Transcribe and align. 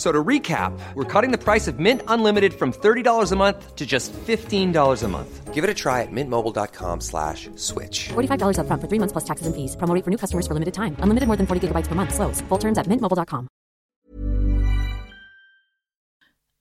So 0.00 0.10
to 0.10 0.24
recap, 0.24 0.72
we're 0.94 1.04
cutting 1.04 1.30
the 1.30 1.36
price 1.36 1.68
of 1.68 1.78
Mint 1.78 2.00
Unlimited 2.08 2.54
from 2.54 2.72
$30 2.72 3.32
a 3.32 3.36
month 3.36 3.76
to 3.76 3.84
just 3.84 4.14
$15 4.14 5.02
a 5.02 5.08
month. 5.08 5.52
Give 5.52 5.62
it 5.62 5.68
a 5.68 5.74
try 5.74 6.00
at 6.00 6.10
mintmobile.com 6.10 7.02
slash 7.02 7.50
switch. 7.56 8.08
$45 8.08 8.60
up 8.60 8.66
front 8.66 8.80
for 8.80 8.88
three 8.88 8.98
months 8.98 9.12
plus 9.12 9.24
taxes 9.24 9.46
and 9.46 9.54
fees. 9.54 9.76
Promo 9.76 9.94
rate 9.94 10.02
for 10.02 10.10
new 10.10 10.16
customers 10.16 10.46
for 10.46 10.54
limited 10.54 10.72
time. 10.72 10.96
Unlimited 11.00 11.26
more 11.26 11.36
than 11.36 11.46
40 11.46 11.68
gigabytes 11.68 11.86
per 11.86 11.94
month. 11.94 12.14
Slows. 12.14 12.40
Full 12.48 12.56
terms 12.56 12.78
at 12.78 12.86
mintmobile.com. 12.86 13.48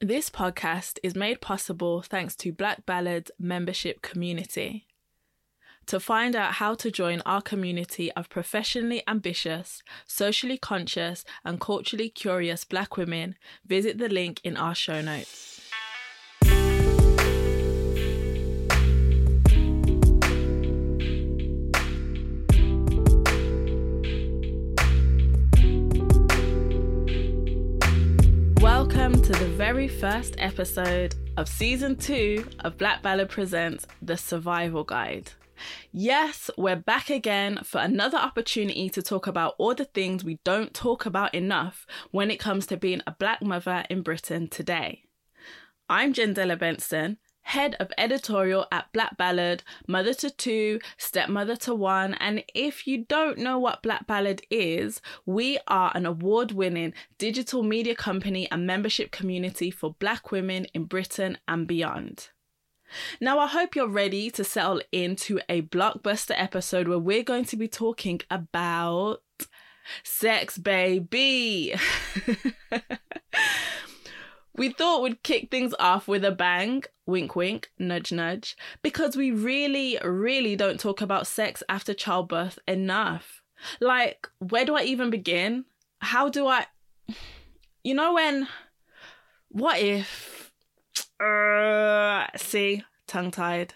This 0.01 0.29
podcast 0.29 0.99
is 1.01 1.15
made 1.15 1.39
possible 1.39 2.01
thanks 2.01 2.35
to 2.37 2.51
Black 2.51 2.85
Ballad's 2.85 3.31
membership 3.39 4.01
community. 4.01 4.88
To 5.89 5.99
find 5.99 6.35
out 6.35 6.53
how 6.53 6.75
to 6.75 6.91
join 6.91 7.23
our 7.25 7.41
community 7.41 8.11
of 8.11 8.29
professionally 8.29 9.01
ambitious, 9.07 9.81
socially 10.05 10.55
conscious, 10.55 11.25
and 11.43 11.59
culturally 11.59 12.09
curious 12.09 12.63
Black 12.63 12.95
women, 12.95 13.33
visit 13.65 13.97
the 13.97 14.07
link 14.07 14.39
in 14.43 14.55
our 14.55 14.75
show 14.75 15.01
notes. 15.01 15.61
Welcome 28.61 29.19
to 29.23 29.31
the 29.31 29.51
very 29.57 29.87
first 29.87 30.35
episode 30.37 31.15
of 31.35 31.49
season 31.49 31.95
two 31.95 32.47
of 32.59 32.77
Black 32.77 33.01
Ballad 33.01 33.29
Presents 33.29 33.87
The 34.03 34.17
Survival 34.17 34.83
Guide. 34.83 35.31
Yes, 35.91 36.49
we're 36.57 36.75
back 36.75 37.09
again 37.09 37.59
for 37.63 37.79
another 37.79 38.17
opportunity 38.17 38.89
to 38.89 39.01
talk 39.01 39.27
about 39.27 39.55
all 39.57 39.75
the 39.75 39.85
things 39.85 40.23
we 40.23 40.39
don't 40.43 40.73
talk 40.73 41.05
about 41.05 41.33
enough 41.33 41.85
when 42.11 42.31
it 42.31 42.39
comes 42.39 42.65
to 42.67 42.77
being 42.77 43.01
a 43.07 43.11
black 43.11 43.41
mother 43.41 43.85
in 43.89 44.01
Britain 44.01 44.47
today. 44.47 45.03
I'm 45.89 46.13
Jendella 46.13 46.57
Benson, 46.57 47.17
head 47.41 47.75
of 47.79 47.91
editorial 47.97 48.67
at 48.71 48.93
Black 48.93 49.17
Ballad, 49.17 49.63
mother 49.87 50.13
to 50.13 50.29
two, 50.29 50.79
stepmother 50.97 51.55
to 51.55 51.73
one, 51.73 52.13
and 52.15 52.43
if 52.53 52.85
you 52.85 53.05
don't 53.05 53.39
know 53.39 53.57
what 53.57 53.81
Black 53.81 54.05
Ballad 54.05 54.43
is, 54.51 55.01
we 55.25 55.57
are 55.67 55.91
an 55.95 56.05
award 56.05 56.51
winning 56.51 56.93
digital 57.17 57.63
media 57.63 57.95
company 57.95 58.47
and 58.51 58.67
membership 58.67 59.11
community 59.11 59.71
for 59.71 59.95
black 59.95 60.31
women 60.31 60.65
in 60.75 60.83
Britain 60.83 61.39
and 61.47 61.67
beyond. 61.67 62.29
Now, 63.19 63.39
I 63.39 63.47
hope 63.47 63.75
you're 63.75 63.87
ready 63.87 64.29
to 64.31 64.43
settle 64.43 64.81
into 64.91 65.39
a 65.47 65.61
blockbuster 65.61 66.33
episode 66.35 66.87
where 66.87 66.99
we're 66.99 67.23
going 67.23 67.45
to 67.45 67.57
be 67.57 67.67
talking 67.67 68.21
about 68.29 69.21
sex, 70.03 70.57
baby. 70.57 71.75
we 74.55 74.69
thought 74.69 75.03
we'd 75.03 75.23
kick 75.23 75.49
things 75.49 75.73
off 75.79 76.07
with 76.07 76.25
a 76.25 76.31
bang, 76.31 76.83
wink, 77.05 77.35
wink, 77.35 77.71
nudge, 77.77 78.11
nudge, 78.11 78.57
because 78.81 79.15
we 79.15 79.31
really, 79.31 79.97
really 80.03 80.55
don't 80.55 80.79
talk 80.79 81.01
about 81.01 81.27
sex 81.27 81.63
after 81.69 81.93
childbirth 81.93 82.59
enough. 82.67 83.41
Like, 83.79 84.27
where 84.39 84.65
do 84.65 84.75
I 84.75 84.83
even 84.83 85.09
begin? 85.09 85.65
How 85.99 86.29
do 86.29 86.47
I. 86.47 86.65
You 87.83 87.93
know, 87.93 88.13
when. 88.13 88.47
What 89.51 89.79
if 89.79 90.48
uh, 91.19 92.27
see, 92.37 92.83
tongue 93.07 93.31
tied. 93.31 93.73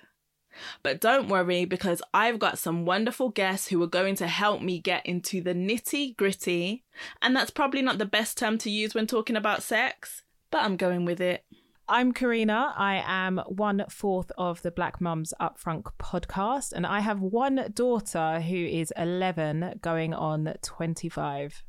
But 0.84 1.02
don't 1.02 1.30
worry 1.30 1.66
because 1.66 2.02
I've 2.14 2.40
got 2.40 2.60
some 2.60 2.86
wonderful 2.86 3.30
guests 3.30 3.68
who 3.68 3.82
are 3.82 3.88
going 3.88 4.16
to 4.18 4.28
help 4.28 4.62
me 4.62 4.80
get 4.80 5.06
into 5.06 5.42
the 5.42 5.54
nitty 5.54 6.16
gritty. 6.16 6.84
And 7.22 7.36
that's 7.36 7.52
probably 7.52 7.82
not 7.82 7.98
the 7.98 8.06
best 8.06 8.38
term 8.38 8.58
to 8.60 8.70
use 8.70 8.94
when 8.94 9.08
talking 9.08 9.36
about 9.36 9.64
sex, 9.64 10.24
but 10.52 10.64
I'm 10.64 10.78
going 10.78 11.06
with 11.06 11.20
it. 11.20 11.44
I'm 11.88 12.14
Karina. 12.14 12.74
I 12.78 13.04
am 13.06 13.42
one 13.46 13.84
fourth 13.90 14.32
of 14.38 14.62
the 14.62 14.72
Black 14.72 15.02
Mums 15.02 15.34
Upfront 15.42 15.84
podcast, 16.00 16.72
and 16.72 16.88
I 16.88 17.02
have 17.02 17.20
one 17.20 17.72
daughter 17.74 18.40
who 18.40 18.56
is 18.56 18.94
11 18.96 19.80
going 19.82 20.14
on 20.14 20.54
25. 20.62 21.64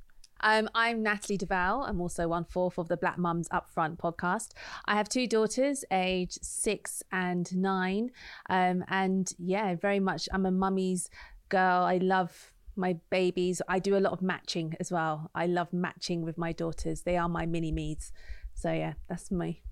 Um, 0.46 0.68
I'm 0.74 1.02
Natalie 1.02 1.38
Duval. 1.38 1.84
I'm 1.84 2.02
also 2.02 2.28
one 2.28 2.44
fourth 2.44 2.76
of 2.76 2.88
the 2.88 2.98
Black 2.98 3.16
Mums 3.16 3.48
Upfront 3.48 3.96
podcast. 3.96 4.50
I 4.84 4.94
have 4.94 5.08
two 5.08 5.26
daughters, 5.26 5.86
age 5.90 6.34
six 6.42 7.02
and 7.10 7.50
nine. 7.56 8.10
Um, 8.50 8.84
and 8.88 9.32
yeah, 9.38 9.74
very 9.74 10.00
much, 10.00 10.28
I'm 10.32 10.44
a 10.44 10.50
mummy's 10.50 11.08
girl. 11.48 11.84
I 11.84 11.96
love 11.96 12.52
my 12.76 12.98
babies. 13.08 13.62
I 13.68 13.78
do 13.78 13.96
a 13.96 14.00
lot 14.00 14.12
of 14.12 14.20
matching 14.20 14.76
as 14.80 14.92
well. 14.92 15.30
I 15.34 15.46
love 15.46 15.72
matching 15.72 16.20
with 16.20 16.36
my 16.36 16.52
daughters. 16.52 17.00
They 17.02 17.16
are 17.16 17.28
my 17.28 17.46
mini 17.46 17.72
me's. 17.72 18.12
So 18.52 18.70
yeah, 18.70 18.92
that's 19.08 19.30
me. 19.30 19.62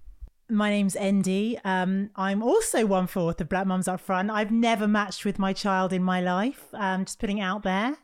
My 0.49 0.71
name's 0.71 0.97
Endy. 0.97 1.59
Um, 1.65 2.11
I'm 2.17 2.43
also 2.43 2.85
one 2.85 3.07
fourth 3.07 3.41
of 3.41 3.49
Black 3.49 3.67
Mums 3.67 3.89
Up 3.89 4.01
Front. 4.01 4.31
I've 4.31 4.51
never 4.51 4.87
matched 4.87 5.25
with 5.25 5.39
my 5.39 5.53
child 5.53 5.93
in 5.93 6.03
my 6.03 6.21
life. 6.21 6.67
Um, 6.75 7.05
just 7.05 7.19
putting 7.19 7.39
it 7.39 7.43
out 7.43 7.63
there. 7.63 7.97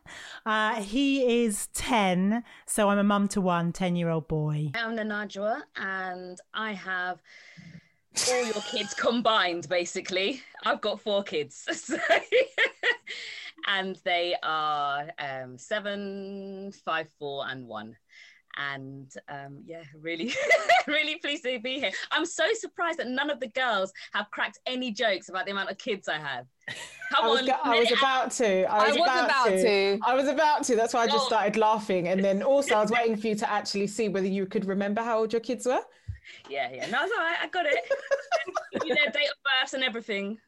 Uh, 0.47 0.77
he 0.77 1.45
is 1.45 1.67
10, 1.75 2.45
so 2.67 2.89
I'm 2.89 2.99
a 2.99 3.05
mum 3.05 3.29
to 3.29 3.41
one 3.41 3.73
10 3.73 3.97
year 3.97 4.09
old 4.09 4.29
boy. 4.29 4.71
I'm 4.75 4.97
Nanajwa, 4.97 5.63
and 5.77 6.39
I 6.55 6.73
have 6.73 7.21
all 8.31 8.45
your 8.45 8.63
kids 8.63 8.95
combined, 8.95 9.69
basically. 9.69 10.41
I've 10.65 10.81
got 10.81 11.01
four 11.01 11.23
kids. 11.23 11.67
So 11.99 11.99
and 13.67 13.97
they 14.05 14.35
are 14.43 15.11
um, 15.19 15.59
seven, 15.59 16.73
five, 16.85 17.09
four, 17.19 17.45
and 17.49 17.67
one 17.67 17.97
and 18.59 19.13
um, 19.29 19.63
yeah, 19.65 19.83
really, 20.01 20.33
really 20.87 21.17
pleased 21.17 21.45
to 21.45 21.59
be 21.61 21.79
here. 21.79 21.93
I'm 22.11 22.27
so 22.27 22.45
surprised 22.55 22.99
that 22.99 23.09
none 23.09 23.31
of 23.31 23.41
the 23.41 23.49
girls 23.49 23.93
have 24.13 24.31
cracked 24.31 24.59
any 24.67 24.91
jokes 24.91 25.29
about 25.29 25.47
the 25.47 25.53
amount 25.53 25.71
of 25.71 25.79
kids 25.79 26.09
I 26.09 26.19
have. 26.19 26.47
Come 27.13 27.25
I 27.25 27.29
was, 27.29 27.41
on, 27.41 27.51
I 27.65 27.79
was 27.79 27.93
about 27.93 28.31
to. 28.33 28.65
I 28.65 28.79
was, 28.79 28.83
I 28.83 28.87
was 28.89 28.97
about, 28.97 29.25
about 29.25 29.45
to. 29.47 29.63
to. 29.63 29.99
I 30.07 30.15
was 30.15 30.29
about 30.29 30.65
to. 30.65 30.77
That's 30.77 30.93
why 30.93 31.05
I 31.05 31.07
just 31.07 31.27
started 31.27 31.57
laughing, 31.57 32.09
and 32.09 32.23
then 32.23 32.43
also 32.43 32.75
I 32.75 32.83
was 32.83 32.91
waiting 32.91 33.17
for 33.17 33.29
you 33.29 33.35
to 33.37 33.51
actually 33.51 33.87
see 33.87 34.09
whether 34.09 34.27
you 34.27 34.45
could 34.45 34.67
remember 34.67 35.01
how 35.03 35.21
old 35.21 35.33
your 35.33 35.41
kids 35.41 35.65
were. 35.65 35.81
Yeah, 36.51 36.71
yeah. 36.71 36.91
No, 36.91 37.03
it's 37.03 37.13
all 37.17 37.25
right. 37.25 37.37
I 37.43 37.49
got 37.49 37.65
it. 37.65 37.79
you 38.85 38.95
know, 38.95 39.05
date 39.07 39.29
of 39.29 39.61
births 39.61 39.73
and 39.73 39.83
everything. 39.83 40.39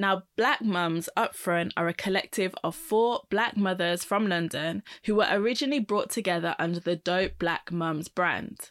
Now, 0.00 0.22
Black 0.34 0.62
Mums 0.62 1.10
Upfront 1.14 1.72
are 1.76 1.86
a 1.86 1.92
collective 1.92 2.54
of 2.64 2.74
four 2.74 3.20
black 3.28 3.58
mothers 3.58 4.02
from 4.02 4.28
London 4.30 4.82
who 5.04 5.16
were 5.16 5.28
originally 5.30 5.78
brought 5.78 6.08
together 6.08 6.56
under 6.58 6.80
the 6.80 6.96
Dope 6.96 7.38
Black 7.38 7.70
Mums 7.70 8.08
brand. 8.08 8.70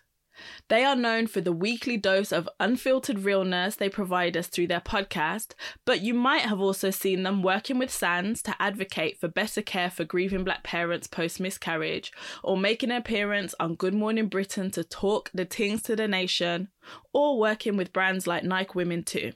They 0.69 0.83
are 0.83 0.95
known 0.95 1.27
for 1.27 1.39
the 1.39 1.53
weekly 1.53 1.97
dose 1.97 2.31
of 2.31 2.49
unfiltered 2.59 3.19
realness 3.19 3.75
they 3.75 3.89
provide 3.89 4.35
us 4.35 4.47
through 4.47 4.69
their 4.69 4.79
podcast, 4.81 5.53
but 5.85 6.01
you 6.01 6.15
might 6.15 6.41
have 6.41 6.59
also 6.59 6.89
seen 6.89 7.21
them 7.21 7.43
working 7.43 7.77
with 7.77 7.91
Sands 7.91 8.41
to 8.41 8.55
advocate 8.59 9.19
for 9.19 9.27
better 9.27 9.61
care 9.61 9.91
for 9.91 10.05
grieving 10.05 10.43
black 10.43 10.63
parents 10.63 11.05
post 11.05 11.39
miscarriage, 11.39 12.11
or 12.43 12.57
making 12.57 12.89
an 12.89 12.97
appearance 12.97 13.53
on 13.59 13.75
Good 13.75 13.93
Morning 13.93 14.29
Britain 14.29 14.71
to 14.71 14.83
talk 14.83 15.29
the 15.31 15.45
things 15.45 15.83
to 15.83 15.95
the 15.95 16.07
nation, 16.07 16.69
or 17.13 17.37
working 17.37 17.77
with 17.77 17.93
brands 17.93 18.25
like 18.25 18.43
Nike 18.43 18.71
Women 18.73 19.03
too. 19.03 19.33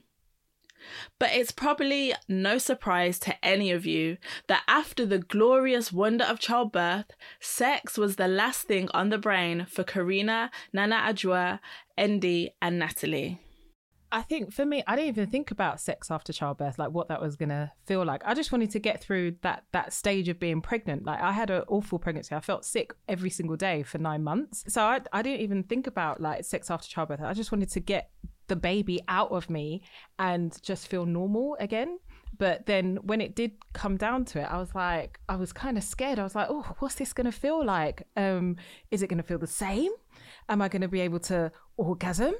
But 1.20 1.32
it's 1.34 1.52
probably 1.52 2.14
no 2.28 2.58
surprise 2.58 3.20
to 3.20 3.46
any 3.46 3.72
of 3.72 3.86
you 3.86 4.18
that 4.48 4.64
after 4.68 5.06
the 5.06 5.20
glorious 5.20 5.92
wonder 5.92 6.26
of 6.26 6.40
childbirth, 6.40 7.12
sex 7.40 7.98
was 7.98 8.16
the 8.16 8.28
last 8.28 8.68
thing 8.68 8.90
on 8.94 9.10
the 9.10 9.18
brain 9.18 9.66
for 9.70 9.84
Karina, 9.84 10.52
Nana 10.72 10.96
Ajwa, 10.96 11.60
Endy, 11.98 12.56
and 12.62 12.80
Natalie. 12.80 13.40
I 14.14 14.22
think 14.22 14.54
for 14.54 14.64
me, 14.64 14.84
I 14.86 14.96
didn't 14.96 15.08
even 15.08 15.28
think 15.28 15.50
about 15.50 15.82
sex 15.82 16.12
after 16.12 16.32
childbirth, 16.32 16.78
like 16.78 16.92
what 16.92 17.08
that 17.08 17.20
was 17.20 17.36
gonna 17.36 17.72
feel 17.88 18.06
like. 18.06 18.22
I 18.24 18.36
just 18.36 18.52
wanted 18.52 18.70
to 18.72 18.80
get 18.80 19.02
through 19.02 19.38
that 19.42 19.64
that 19.72 19.92
stage 19.92 20.30
of 20.30 20.40
being 20.40 20.62
pregnant. 20.62 21.04
Like 21.04 21.20
I 21.20 21.32
had 21.32 21.50
an 21.50 21.64
awful 21.68 21.98
pregnancy. 21.98 22.36
I 22.36 22.40
felt 22.40 22.64
sick 22.64 22.94
every 23.10 23.32
single 23.32 23.56
day 23.56 23.82
for 23.82 23.98
nine 23.98 24.24
months. 24.24 24.66
So 24.68 24.84
I 24.84 25.02
I 25.12 25.24
didn't 25.24 25.42
even 25.42 25.64
think 25.64 25.88
about 25.88 26.22
like 26.22 26.46
sex 26.46 26.70
after 26.70 26.88
childbirth. 26.88 27.22
I 27.22 27.34
just 27.34 27.52
wanted 27.52 27.72
to 27.72 27.80
get 27.80 28.12
the 28.48 28.56
baby 28.56 29.02
out 29.08 29.32
of 29.32 29.50
me 29.50 29.82
and 30.20 30.62
just 30.62 30.88
feel 30.88 31.06
normal 31.06 31.56
again. 31.60 32.00
But 32.38 32.66
then 32.66 32.98
when 33.04 33.22
it 33.22 33.36
did 33.36 33.52
come 33.74 33.96
down 33.96 34.26
to 34.26 34.40
it, 34.40 34.48
I 34.50 34.58
was 34.58 34.74
like, 34.74 35.20
I 35.30 35.36
was 35.36 35.54
kind 35.54 35.78
of 35.78 35.84
scared. 35.84 36.20
I 36.20 36.24
was 36.24 36.36
like, 36.36 36.48
oh, 36.50 36.76
what's 36.80 36.96
this 36.96 37.14
going 37.14 37.26
to 37.26 37.32
feel 37.32 37.64
like? 37.64 38.08
Um, 38.18 38.58
is 38.90 39.04
it 39.04 39.08
going 39.08 39.18
to 39.18 39.24
feel 39.24 39.38
the 39.38 39.48
same? 39.48 39.92
Am 40.50 40.62
I 40.62 40.68
going 40.68 40.82
to 40.82 40.88
be 40.88 41.02
able 41.02 41.20
to 41.22 41.52
orgasm? 41.78 42.34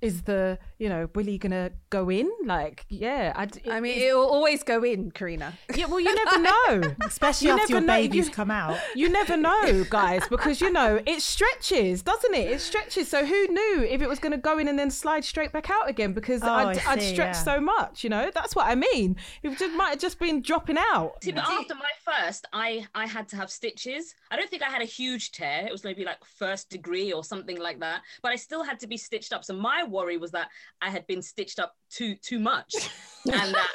Is 0.00 0.22
the 0.22 0.58
you 0.78 0.88
know 0.88 1.08
willie 1.14 1.38
gonna 1.38 1.72
go 1.90 2.10
in? 2.10 2.30
Like 2.44 2.84
yeah 2.88 3.32
I, 3.36 3.44
it, 3.44 3.62
I 3.68 3.80
mean 3.80 4.00
it 4.00 4.14
will 4.14 4.28
always 4.28 4.62
go 4.62 4.82
in 4.82 5.10
karina. 5.10 5.54
Yeah 5.74 5.86
well 5.86 6.00
you 6.00 6.14
never 6.14 6.38
know. 6.80 6.94
Especially 7.02 7.48
you 7.48 7.58
after 7.58 7.72
your 7.72 7.80
know, 7.80 7.86
babies 7.86 8.26
you, 8.28 8.32
come 8.32 8.50
out. 8.50 8.78
you 8.94 9.08
never 9.08 9.36
know 9.36 9.84
guys 9.90 10.22
because 10.28 10.60
you 10.60 10.72
know 10.72 11.00
it 11.06 11.20
stretches 11.20 12.02
doesn't 12.02 12.34
it? 12.34 12.50
It 12.50 12.60
stretches. 12.60 13.08
So 13.08 13.24
who 13.24 13.48
knew 13.48 13.86
if 13.88 14.00
it 14.00 14.08
was 14.08 14.18
gonna 14.18 14.38
go 14.38 14.58
in 14.58 14.68
and 14.68 14.78
then 14.78 14.90
slide 14.90 15.24
straight 15.24 15.52
back 15.52 15.70
out 15.70 15.88
again? 15.88 16.12
Because 16.12 16.42
oh, 16.42 16.48
I'd, 16.48 16.76
see, 16.76 16.86
I'd 16.86 17.02
stretch 17.02 17.36
yeah. 17.36 17.42
so 17.42 17.60
much 17.60 18.04
you 18.06 18.10
know? 18.10 18.30
That's 18.32 18.54
what 18.54 18.66
I 18.66 18.74
mean. 18.74 19.16
It 19.42 19.58
just, 19.58 19.74
might 19.74 19.90
have 19.90 19.98
just 19.98 20.18
been 20.18 20.40
dropping 20.40 20.78
out. 20.78 21.22
See, 21.22 21.32
but 21.32 21.44
after 21.44 21.74
my 21.74 21.90
first 22.04 22.46
I 22.52 22.86
I 22.94 23.06
had 23.06 23.28
to 23.28 23.36
have 23.36 23.50
stitches. 23.50 24.14
I 24.30 24.36
don't 24.36 24.48
think 24.48 24.62
I 24.62 24.70
had 24.70 24.82
a 24.82 24.86
huge 24.86 25.32
tear. 25.32 25.66
It 25.66 25.72
was 25.72 25.84
maybe 25.84 26.04
like 26.04 26.18
first 26.24 26.70
degree 26.70 27.12
or 27.12 27.24
something 27.24 27.58
like 27.58 27.80
that. 27.80 28.02
But 28.22 28.32
I 28.32 28.36
still 28.36 28.62
had 28.62 28.78
to 28.80 28.86
be 28.86 28.96
stitched 28.96 29.32
up. 29.32 29.44
So 29.44 29.54
my 29.54 29.82
worry 29.90 30.16
was 30.16 30.30
that 30.32 30.48
I 30.80 30.90
had 30.90 31.06
been 31.06 31.22
stitched 31.22 31.58
up 31.58 31.74
too 31.90 32.16
too 32.16 32.38
much, 32.38 32.72
and 33.24 33.54
that 33.54 33.68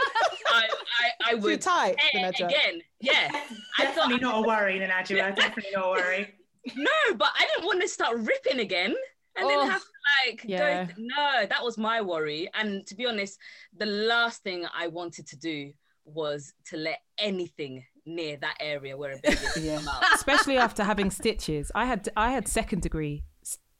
I, 0.48 0.68
I, 1.00 1.32
I 1.32 1.34
would 1.36 1.62
too 1.62 1.70
tight 1.70 1.96
again. 2.14 2.82
Yeah, 3.00 3.32
definitely 3.78 4.20
thought, 4.20 4.22
not 4.22 4.44
a 4.44 4.48
worry, 4.48 4.80
Najwa. 4.80 5.36
Definitely 5.36 5.72
not 5.74 5.86
a 5.86 5.90
worry. 5.90 6.36
No, 6.76 7.16
but 7.18 7.30
I 7.36 7.48
didn't 7.48 7.66
want 7.66 7.82
to 7.82 7.88
start 7.88 8.18
ripping 8.20 8.60
again 8.60 8.94
and 9.36 9.46
oh, 9.46 9.50
then 9.50 9.68
have 9.68 9.82
to 9.82 9.88
like 10.28 10.44
yeah. 10.46 10.86
go. 10.86 10.94
no, 11.00 11.46
that 11.50 11.64
was 11.64 11.76
my 11.76 12.02
worry. 12.02 12.48
And 12.54 12.86
to 12.86 12.96
be 12.96 13.08
honest, 13.08 13.40
the 13.76 13.88
last 13.88 14.44
thing 14.44 14.68
I 14.78 14.86
wanted 14.86 15.26
to 15.30 15.38
do 15.38 15.72
was 16.06 16.54
to 16.68 16.78
let 16.78 17.00
anything 17.18 17.84
near 18.06 18.38
that 18.38 18.58
area 18.60 18.98
where 18.98 19.14
a 19.14 19.20
baby 19.24 19.38
yeah. 19.62 19.78
come 19.78 19.88
out. 19.88 20.04
Especially 20.14 20.58
after 20.58 20.84
having 20.84 21.12
stitches. 21.12 21.72
I 21.76 21.86
had 21.86 22.10
I 22.16 22.32
had 22.32 22.48
second 22.48 22.82
degree 22.82 23.24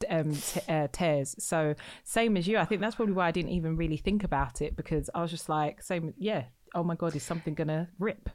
um, 0.10 0.34
t- 0.36 0.62
uh, 0.68 0.88
tears. 0.92 1.36
So 1.40 1.76
same 2.04 2.38
as 2.38 2.48
you, 2.48 2.58
I 2.58 2.66
think 2.66 2.82
that's 2.82 2.96
probably 2.96 3.14
why 3.14 3.28
I 3.28 3.32
didn't 3.32 3.52
even 3.52 3.76
really 3.76 3.98
think 3.98 4.24
about 4.24 4.62
it 4.62 4.76
because 4.76 5.10
I 5.14 5.22
was 5.22 5.32
just 5.32 5.50
like, 5.50 5.82
same, 5.82 6.14
yeah. 6.18 6.46
Oh 6.74 6.84
my 6.84 6.96
god, 6.96 7.16
is 7.16 7.24
something 7.24 7.54
gonna 7.54 7.90
rip? 8.00 8.30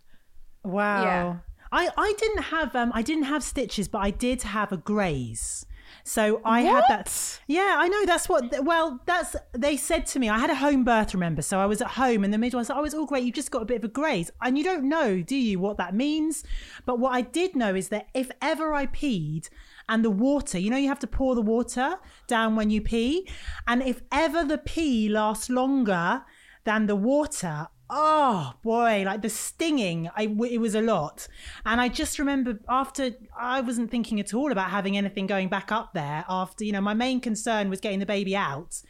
Wow. 0.62 1.02
Yeah. 1.02 1.36
I 1.72 1.88
I 1.96 2.14
didn't 2.18 2.42
have 2.44 2.76
um 2.76 2.92
I 2.94 3.02
didn't 3.02 3.24
have 3.24 3.42
stitches, 3.42 3.88
but 3.88 3.98
I 3.98 4.10
did 4.10 4.42
have 4.42 4.72
a 4.72 4.76
graze. 4.76 5.66
So 6.04 6.40
I 6.44 6.62
what? 6.62 6.74
had 6.74 6.84
that. 6.88 7.40
Yeah, 7.46 7.76
I 7.78 7.88
know. 7.88 8.06
That's 8.06 8.28
what. 8.28 8.64
Well, 8.64 9.00
that's 9.06 9.36
they 9.52 9.76
said 9.76 10.06
to 10.06 10.18
me. 10.18 10.28
I 10.28 10.38
had 10.38 10.50
a 10.50 10.54
home 10.54 10.84
birth, 10.84 11.14
remember? 11.14 11.42
So 11.42 11.58
I 11.58 11.66
was 11.66 11.80
at 11.80 11.88
home, 11.88 12.24
and 12.24 12.32
the 12.32 12.38
midwife 12.38 12.66
said, 12.66 12.76
"Oh, 12.76 12.84
it's 12.84 12.94
all 12.94 13.06
great. 13.06 13.24
You've 13.24 13.34
just 13.34 13.50
got 13.50 13.62
a 13.62 13.64
bit 13.64 13.78
of 13.78 13.84
a 13.84 13.88
graze, 13.88 14.30
and 14.42 14.56
you 14.56 14.64
don't 14.64 14.88
know, 14.88 15.22
do 15.22 15.36
you, 15.36 15.58
what 15.58 15.76
that 15.78 15.94
means?" 15.94 16.44
But 16.84 16.98
what 16.98 17.12
I 17.12 17.20
did 17.22 17.56
know 17.56 17.74
is 17.74 17.88
that 17.88 18.08
if 18.14 18.30
ever 18.40 18.72
I 18.72 18.86
peed, 18.86 19.48
and 19.88 20.04
the 20.04 20.10
water. 20.10 20.58
You 20.58 20.70
know, 20.70 20.76
you 20.76 20.88
have 20.88 20.98
to 21.00 21.06
pour 21.06 21.34
the 21.34 21.42
water 21.42 21.98
down 22.26 22.56
when 22.56 22.70
you 22.70 22.80
pee. 22.80 23.28
And 23.66 23.82
if 23.82 24.02
ever 24.10 24.44
the 24.44 24.58
pee 24.58 25.08
lasts 25.08 25.48
longer 25.50 26.22
than 26.64 26.86
the 26.86 26.96
water, 26.96 27.68
oh 27.88 28.54
boy, 28.62 29.04
like 29.04 29.22
the 29.22 29.28
stinging, 29.28 30.10
I, 30.16 30.24
it 30.50 30.60
was 30.60 30.74
a 30.74 30.82
lot. 30.82 31.28
And 31.64 31.80
I 31.80 31.88
just 31.88 32.18
remember 32.18 32.60
after, 32.68 33.12
I 33.38 33.60
wasn't 33.60 33.90
thinking 33.90 34.20
at 34.20 34.34
all 34.34 34.52
about 34.52 34.70
having 34.70 34.96
anything 34.96 35.26
going 35.26 35.48
back 35.48 35.70
up 35.70 35.94
there 35.94 36.24
after, 36.28 36.64
you 36.64 36.72
know, 36.72 36.80
my 36.80 36.94
main 36.94 37.20
concern 37.20 37.70
was 37.70 37.80
getting 37.80 38.00
the 38.00 38.06
baby 38.06 38.36
out. 38.36 38.82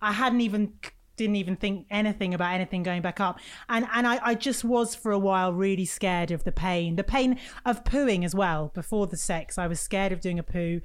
I 0.00 0.12
hadn't 0.12 0.40
even 0.40 0.74
didn't 1.16 1.36
even 1.36 1.56
think 1.56 1.86
anything 1.90 2.34
about 2.34 2.54
anything 2.54 2.82
going 2.82 3.02
back 3.02 3.20
up. 3.20 3.38
And 3.68 3.86
and 3.92 4.06
I, 4.06 4.18
I 4.22 4.34
just 4.34 4.64
was 4.64 4.94
for 4.94 5.12
a 5.12 5.18
while 5.18 5.52
really 5.52 5.84
scared 5.84 6.30
of 6.30 6.44
the 6.44 6.52
pain. 6.52 6.96
The 6.96 7.04
pain 7.04 7.38
of 7.64 7.84
pooing 7.84 8.24
as 8.24 8.34
well. 8.34 8.70
Before 8.74 9.06
the 9.06 9.16
sex, 9.16 9.58
I 9.58 9.66
was 9.66 9.80
scared 9.80 10.12
of 10.12 10.20
doing 10.20 10.38
a 10.38 10.42
poo. 10.42 10.80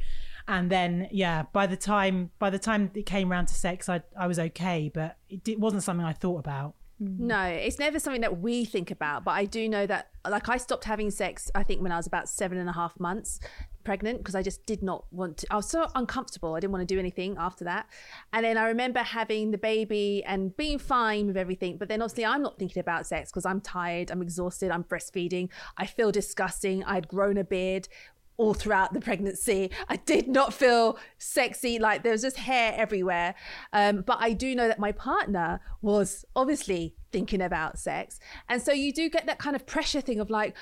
And 0.48 0.72
then 0.72 1.10
yeah, 1.12 1.44
by 1.52 1.68
the 1.68 1.78
time 1.78 2.32
by 2.40 2.50
the 2.50 2.60
time 2.60 2.92
it 2.96 3.06
came 3.06 3.32
around 3.32 3.48
to 3.48 3.54
sex, 3.54 3.90
I 3.90 4.02
I 4.18 4.28
was 4.28 4.40
okay, 4.40 4.90
but 4.94 5.18
it, 5.30 5.48
it 5.48 5.60
wasn't 5.60 5.84
something 5.84 6.06
I 6.06 6.14
thought 6.14 6.40
about. 6.40 6.76
Hmm. 7.00 7.28
No, 7.28 7.44
it's 7.44 7.80
never 7.80 8.00
something 8.00 8.22
that 8.22 8.40
we 8.40 8.66
think 8.66 8.92
about. 8.92 9.24
But 9.24 9.32
I 9.32 9.46
do 9.46 9.70
know 9.70 9.86
that, 9.86 10.10
like, 10.28 10.50
I 10.50 10.58
stopped 10.58 10.86
having 10.86 11.12
sex, 11.12 11.52
I 11.54 11.64
think, 11.64 11.82
when 11.82 11.92
I 11.92 11.98
was 11.98 12.08
about 12.08 12.28
seven 12.30 12.58
and 12.58 12.70
a 12.70 12.74
half 12.74 13.00
months 13.00 13.40
pregnant 13.88 14.18
because 14.18 14.36
I 14.36 14.44
just 14.44 14.66
did 14.66 14.84
not 14.84 15.06
want 15.12 15.38
to. 15.38 15.48
I 15.50 15.56
was 15.56 15.70
so 15.70 15.88
uncomfortable. 15.96 16.56
I 16.56 16.60
didn't 16.60 16.74
want 16.74 16.86
to 16.86 16.94
do 16.94 17.00
anything 17.00 17.38
after 17.40 17.64
that. 17.64 17.88
And 18.34 18.44
then 18.44 18.58
I 18.58 18.68
remember 18.68 19.00
having 19.00 19.52
the 19.52 19.58
baby 19.58 20.24
and 20.26 20.56
being 20.58 20.78
fine 20.78 21.26
with 21.28 21.38
everything. 21.38 21.78
But 21.78 21.88
then 21.88 22.02
obviously, 22.02 22.26
I'm 22.26 22.42
not 22.42 22.60
thinking 22.60 22.82
about 22.82 23.08
sex 23.08 23.32
because 23.32 23.46
I'm 23.46 23.62
tired, 23.62 24.12
I'm 24.12 24.22
exhausted, 24.22 24.72
I'm 24.72 24.84
breastfeeding, 24.84 25.48
I 25.78 25.86
feel 25.86 26.12
disgusting. 26.12 26.84
I 26.84 26.96
had 26.96 27.08
grown 27.08 27.38
a 27.38 27.46
beard 27.46 27.88
all 28.38 28.54
throughout 28.54 28.94
the 28.94 29.02
pregnancy. 29.02 29.72
I 29.90 29.98
did 29.98 30.28
not 30.28 30.54
feel 30.54 30.98
sexy, 31.18 31.80
like 31.80 32.04
there 32.04 32.12
was 32.12 32.22
just 32.22 32.38
hair 32.38 32.74
everywhere. 32.78 33.36
Um, 33.74 34.02
but 34.02 34.18
I 34.20 34.34
do 34.34 34.56
know 34.56 34.68
that 34.68 34.80
my 34.80 34.92
partner 34.92 35.60
was 35.82 36.24
obviously 36.36 36.96
thinking 37.12 37.42
about 37.42 37.80
sex. 37.80 38.20
And 38.48 38.62
so 38.62 38.72
you 38.72 38.94
do 38.94 39.10
get 39.10 39.26
that 39.26 39.40
kind 39.40 39.56
of 39.56 39.66
pressure 39.66 40.02
thing 40.02 40.20
of 40.20 40.30
like, 40.30 40.56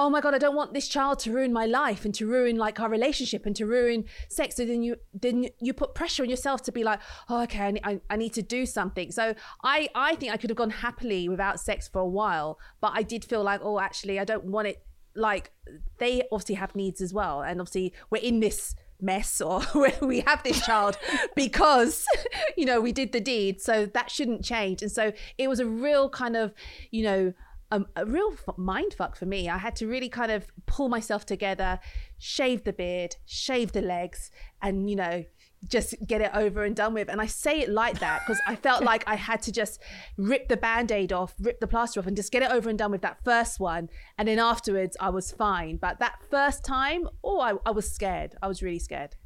oh 0.00 0.08
my 0.08 0.20
god 0.20 0.32
i 0.32 0.38
don't 0.38 0.54
want 0.54 0.72
this 0.72 0.86
child 0.86 1.18
to 1.18 1.32
ruin 1.32 1.52
my 1.52 1.66
life 1.66 2.04
and 2.04 2.14
to 2.14 2.24
ruin 2.24 2.56
like 2.56 2.78
our 2.78 2.88
relationship 2.88 3.44
and 3.44 3.56
to 3.56 3.66
ruin 3.66 4.04
sex 4.28 4.54
so 4.54 4.64
then 4.64 4.80
you 4.80 4.94
then 5.12 5.46
you 5.60 5.72
put 5.72 5.92
pressure 5.92 6.22
on 6.22 6.30
yourself 6.30 6.62
to 6.62 6.70
be 6.70 6.84
like 6.84 7.00
oh 7.28 7.42
okay 7.42 7.80
I, 7.82 8.00
I 8.08 8.16
need 8.16 8.32
to 8.34 8.42
do 8.42 8.64
something 8.64 9.10
so 9.10 9.34
i 9.64 9.88
i 9.96 10.14
think 10.14 10.32
i 10.32 10.36
could 10.36 10.50
have 10.50 10.56
gone 10.56 10.70
happily 10.70 11.28
without 11.28 11.58
sex 11.58 11.88
for 11.88 11.98
a 11.98 12.06
while 12.06 12.60
but 12.80 12.92
i 12.94 13.02
did 13.02 13.24
feel 13.24 13.42
like 13.42 13.60
oh 13.62 13.80
actually 13.80 14.20
i 14.20 14.24
don't 14.24 14.44
want 14.44 14.68
it 14.68 14.84
like 15.18 15.50
they 15.98 16.22
obviously 16.32 16.54
have 16.54 16.74
needs 16.74 17.00
as 17.00 17.12
well. 17.12 17.42
And 17.42 17.60
obviously 17.60 17.92
we're 18.10 18.22
in 18.22 18.40
this 18.40 18.74
mess 19.00 19.40
or 19.40 19.62
where 19.72 19.96
we 20.02 20.20
have 20.20 20.42
this 20.42 20.64
child 20.64 20.98
because 21.36 22.04
you 22.56 22.64
know 22.64 22.80
we 22.80 22.92
did 22.92 23.12
the 23.12 23.20
deed. 23.20 23.60
So 23.60 23.86
that 23.86 24.10
shouldn't 24.10 24.44
change. 24.44 24.82
And 24.82 24.90
so 24.90 25.12
it 25.36 25.48
was 25.48 25.60
a 25.60 25.66
real 25.66 26.08
kind 26.08 26.36
of 26.36 26.54
you 26.90 27.02
know 27.02 27.32
a, 27.70 27.82
a 27.96 28.06
real 28.06 28.34
mind 28.56 28.94
fuck 28.94 29.16
for 29.16 29.26
me. 29.26 29.48
I 29.48 29.58
had 29.58 29.76
to 29.76 29.86
really 29.86 30.08
kind 30.08 30.32
of 30.32 30.46
pull 30.66 30.88
myself 30.88 31.26
together, 31.26 31.78
shave 32.18 32.64
the 32.64 32.72
beard, 32.72 33.16
shave 33.26 33.72
the 33.72 33.82
legs, 33.82 34.30
and 34.62 34.88
you 34.88 34.96
know, 34.96 35.24
just 35.68 35.94
get 36.06 36.20
it 36.20 36.30
over 36.34 36.64
and 36.64 36.76
done 36.76 36.94
with. 36.94 37.08
And 37.08 37.20
I 37.20 37.26
say 37.26 37.60
it 37.60 37.68
like 37.68 37.98
that 38.00 38.22
because 38.24 38.40
I 38.46 38.56
felt 38.56 38.84
like 38.84 39.04
I 39.06 39.16
had 39.16 39.42
to 39.42 39.52
just 39.52 39.80
rip 40.16 40.48
the 40.48 40.56
band 40.56 40.92
aid 40.92 41.12
off, 41.12 41.34
rip 41.40 41.60
the 41.60 41.66
plaster 41.66 42.00
off, 42.00 42.06
and 42.06 42.16
just 42.16 42.32
get 42.32 42.42
it 42.42 42.50
over 42.50 42.68
and 42.68 42.78
done 42.78 42.90
with 42.90 43.02
that 43.02 43.22
first 43.24 43.58
one. 43.58 43.88
And 44.16 44.28
then 44.28 44.38
afterwards, 44.38 44.96
I 45.00 45.10
was 45.10 45.32
fine. 45.32 45.76
But 45.76 45.98
that 45.98 46.22
first 46.30 46.64
time, 46.64 47.08
oh, 47.24 47.40
I, 47.40 47.54
I 47.66 47.70
was 47.70 47.90
scared. 47.90 48.36
I 48.42 48.48
was 48.48 48.62
really 48.62 48.78
scared. 48.78 49.16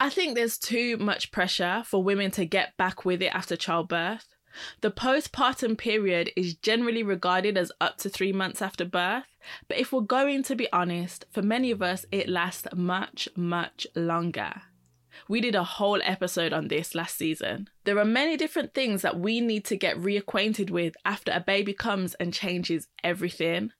I 0.00 0.10
think 0.10 0.34
there's 0.34 0.58
too 0.58 0.96
much 0.98 1.30
pressure 1.30 1.82
for 1.86 2.02
women 2.02 2.30
to 2.32 2.44
get 2.44 2.76
back 2.76 3.04
with 3.04 3.22
it 3.22 3.34
after 3.34 3.56
childbirth. 3.56 4.26
The 4.82 4.90
postpartum 4.90 5.76
period 5.78 6.30
is 6.36 6.54
generally 6.54 7.02
regarded 7.02 7.58
as 7.58 7.72
up 7.80 7.98
to 7.98 8.08
three 8.08 8.32
months 8.32 8.62
after 8.62 8.84
birth, 8.84 9.24
but 9.68 9.78
if 9.78 9.92
we're 9.92 10.00
going 10.02 10.42
to 10.44 10.54
be 10.54 10.70
honest, 10.72 11.24
for 11.30 11.42
many 11.42 11.70
of 11.70 11.82
us, 11.82 12.06
it 12.12 12.28
lasts 12.28 12.68
much, 12.74 13.28
much 13.36 13.86
longer. 13.96 14.62
We 15.28 15.40
did 15.40 15.54
a 15.54 15.64
whole 15.64 16.00
episode 16.02 16.52
on 16.52 16.68
this 16.68 16.94
last 16.94 17.16
season. 17.16 17.68
There 17.84 17.98
are 17.98 18.04
many 18.04 18.36
different 18.36 18.74
things 18.74 19.02
that 19.02 19.18
we 19.18 19.40
need 19.40 19.64
to 19.66 19.76
get 19.76 19.96
reacquainted 19.96 20.70
with 20.70 20.94
after 21.04 21.32
a 21.32 21.40
baby 21.40 21.72
comes 21.72 22.14
and 22.14 22.32
changes 22.32 22.88
everything. 23.02 23.70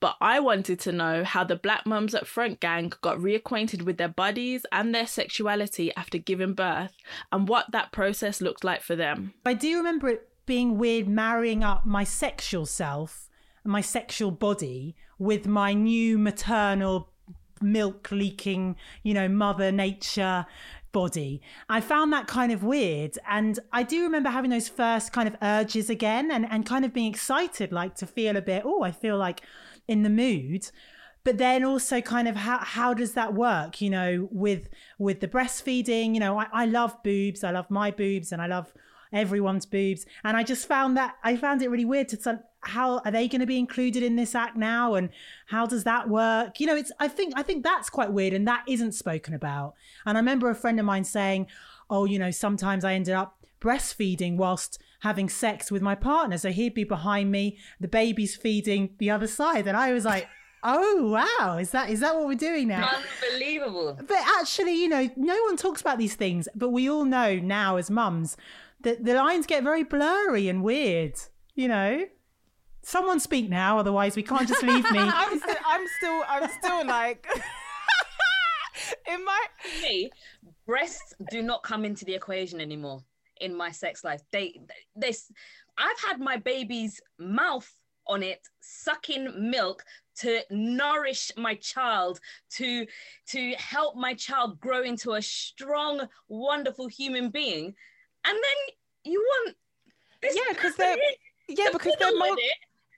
But 0.00 0.16
I 0.20 0.40
wanted 0.40 0.78
to 0.80 0.92
know 0.92 1.24
how 1.24 1.44
the 1.44 1.56
Black 1.56 1.86
Mums 1.86 2.14
Up 2.14 2.26
Front 2.26 2.60
gang 2.60 2.92
got 3.00 3.18
reacquainted 3.18 3.82
with 3.82 3.98
their 3.98 4.08
bodies 4.08 4.64
and 4.72 4.94
their 4.94 5.06
sexuality 5.06 5.92
after 5.96 6.18
giving 6.18 6.54
birth 6.54 6.92
and 7.32 7.48
what 7.48 7.72
that 7.72 7.92
process 7.92 8.40
looked 8.40 8.64
like 8.64 8.82
for 8.82 8.96
them. 8.96 9.34
I 9.44 9.54
do 9.54 9.76
remember 9.76 10.08
it 10.08 10.28
being 10.46 10.78
weird 10.78 11.08
marrying 11.08 11.64
up 11.64 11.84
my 11.84 12.04
sexual 12.04 12.66
self, 12.66 13.28
and 13.64 13.72
my 13.72 13.80
sexual 13.80 14.30
body, 14.30 14.94
with 15.18 15.46
my 15.46 15.72
new 15.72 16.16
maternal 16.16 17.10
milk 17.60 18.10
leaking, 18.12 18.76
you 19.02 19.14
know, 19.14 19.28
mother 19.28 19.72
nature 19.72 20.46
body. 20.96 21.42
I 21.68 21.82
found 21.82 22.10
that 22.14 22.26
kind 22.26 22.50
of 22.50 22.64
weird. 22.64 23.18
And 23.28 23.60
I 23.70 23.82
do 23.82 24.02
remember 24.02 24.30
having 24.30 24.50
those 24.50 24.66
first 24.66 25.12
kind 25.12 25.28
of 25.28 25.36
urges 25.42 25.90
again 25.90 26.30
and, 26.30 26.46
and 26.50 26.64
kind 26.64 26.86
of 26.86 26.94
being 26.94 27.12
excited, 27.12 27.70
like 27.70 27.96
to 27.96 28.06
feel 28.06 28.34
a 28.34 28.40
bit, 28.40 28.62
oh, 28.64 28.82
I 28.82 28.92
feel 28.92 29.18
like 29.18 29.42
in 29.86 30.02
the 30.02 30.10
mood 30.10 30.70
but 31.22 31.38
then 31.38 31.64
also 31.64 32.00
kind 32.00 32.26
of 32.28 32.34
how 32.34 32.58
how 32.58 32.94
does 32.94 33.12
that 33.12 33.34
work 33.34 33.80
you 33.80 33.90
know 33.90 34.28
with 34.32 34.68
with 34.98 35.20
the 35.20 35.28
breastfeeding 35.28 36.12
you 36.14 36.20
know 36.20 36.38
I, 36.40 36.46
I 36.52 36.66
love 36.66 37.00
boobs 37.04 37.44
i 37.44 37.52
love 37.52 37.68
my 37.68 37.92
boobs 37.92 38.32
and 38.32 38.42
i 38.42 38.46
love 38.48 38.72
everyone's 39.12 39.66
boobs. 39.66 40.06
And 40.24 40.36
I 40.36 40.42
just 40.42 40.66
found 40.66 40.96
that 40.96 41.16
I 41.24 41.36
found 41.36 41.62
it 41.62 41.70
really 41.70 41.84
weird 41.84 42.08
to 42.10 42.16
how 42.66 42.98
are 43.04 43.10
they 43.10 43.28
going 43.28 43.40
to 43.40 43.46
be 43.46 43.58
included 43.58 44.02
in 44.02 44.16
this 44.16 44.34
act 44.34 44.56
now 44.56 44.94
and 44.94 45.10
how 45.46 45.66
does 45.66 45.84
that 45.84 46.08
work? 46.08 46.60
You 46.60 46.66
know, 46.66 46.76
it's 46.76 46.92
I 46.98 47.08
think 47.08 47.34
I 47.36 47.42
think 47.42 47.64
that's 47.64 47.90
quite 47.90 48.12
weird 48.12 48.32
and 48.32 48.46
that 48.46 48.64
isn't 48.68 48.92
spoken 48.92 49.34
about. 49.34 49.74
And 50.04 50.16
I 50.16 50.20
remember 50.20 50.50
a 50.50 50.54
friend 50.54 50.78
of 50.78 50.86
mine 50.86 51.04
saying, 51.04 51.46
"Oh, 51.88 52.04
you 52.04 52.18
know, 52.18 52.30
sometimes 52.30 52.84
I 52.84 52.94
ended 52.94 53.14
up 53.14 53.44
breastfeeding 53.60 54.36
whilst 54.36 54.78
having 55.00 55.28
sex 55.28 55.70
with 55.70 55.82
my 55.82 55.94
partner. 55.94 56.38
So 56.38 56.50
he'd 56.50 56.74
be 56.74 56.84
behind 56.84 57.30
me, 57.30 57.58
the 57.80 57.88
baby's 57.88 58.36
feeding 58.36 58.90
the 58.98 59.10
other 59.10 59.26
side." 59.26 59.66
And 59.66 59.76
I 59.76 59.92
was 59.92 60.04
like, 60.04 60.28
Oh 60.68 61.10
wow! 61.38 61.58
Is 61.58 61.70
that 61.70 61.90
is 61.90 62.00
that 62.00 62.16
what 62.16 62.26
we're 62.26 62.34
doing 62.34 62.66
now? 62.68 62.90
Unbelievable. 63.22 63.96
But 64.04 64.18
actually, 64.40 64.72
you 64.72 64.88
know, 64.88 65.08
no 65.14 65.40
one 65.42 65.56
talks 65.56 65.80
about 65.80 65.96
these 65.96 66.16
things, 66.16 66.48
but 66.56 66.70
we 66.70 66.90
all 66.90 67.04
know 67.04 67.36
now 67.36 67.76
as 67.76 67.88
mums 67.88 68.36
that 68.80 69.04
the 69.04 69.14
lines 69.14 69.46
get 69.46 69.62
very 69.62 69.84
blurry 69.84 70.48
and 70.48 70.64
weird. 70.64 71.14
You 71.54 71.68
know, 71.68 72.06
someone 72.86 73.18
speak 73.18 73.50
now, 73.50 73.78
otherwise 73.78 74.14
we 74.14 74.22
can't 74.22 74.46
just 74.46 74.62
leave 74.62 74.88
me. 74.92 74.98
I'm, 75.02 75.38
still, 75.38 75.56
I'm 75.66 75.86
still, 75.98 76.22
I'm 76.28 76.50
still 76.50 76.86
like, 76.86 77.26
in 79.12 79.24
my 79.24 79.44
me, 79.82 80.10
breasts 80.66 81.12
do 81.30 81.42
not 81.42 81.64
come 81.64 81.84
into 81.84 82.04
the 82.04 82.14
equation 82.14 82.60
anymore 82.60 83.02
in 83.40 83.54
my 83.54 83.72
sex 83.72 84.04
life. 84.04 84.22
They, 84.30 84.60
they, 84.94 85.12
I've 85.76 86.00
had 86.08 86.20
my 86.20 86.36
baby's 86.36 87.00
mouth 87.18 87.70
on 88.06 88.22
it 88.22 88.40
sucking 88.60 89.50
milk 89.50 89.84
to 90.20 90.40
nourish 90.50 91.32
my 91.36 91.56
child 91.56 92.20
to 92.48 92.86
to 93.26 93.52
help 93.58 93.96
my 93.96 94.14
child 94.14 94.60
grow 94.60 94.84
into 94.84 95.14
a 95.14 95.20
strong 95.20 96.06
wonderful 96.28 96.86
human 96.86 97.30
being 97.30 97.74
and 98.24 98.34
then 98.36 98.74
you 99.04 99.18
want 99.18 99.56
this 100.22 100.36
yeah 100.36 100.52
because 100.52 100.76
they're 100.76 100.96
yeah 101.48 101.66
because 101.72 101.94
they're 101.98 102.16
more 102.16 102.36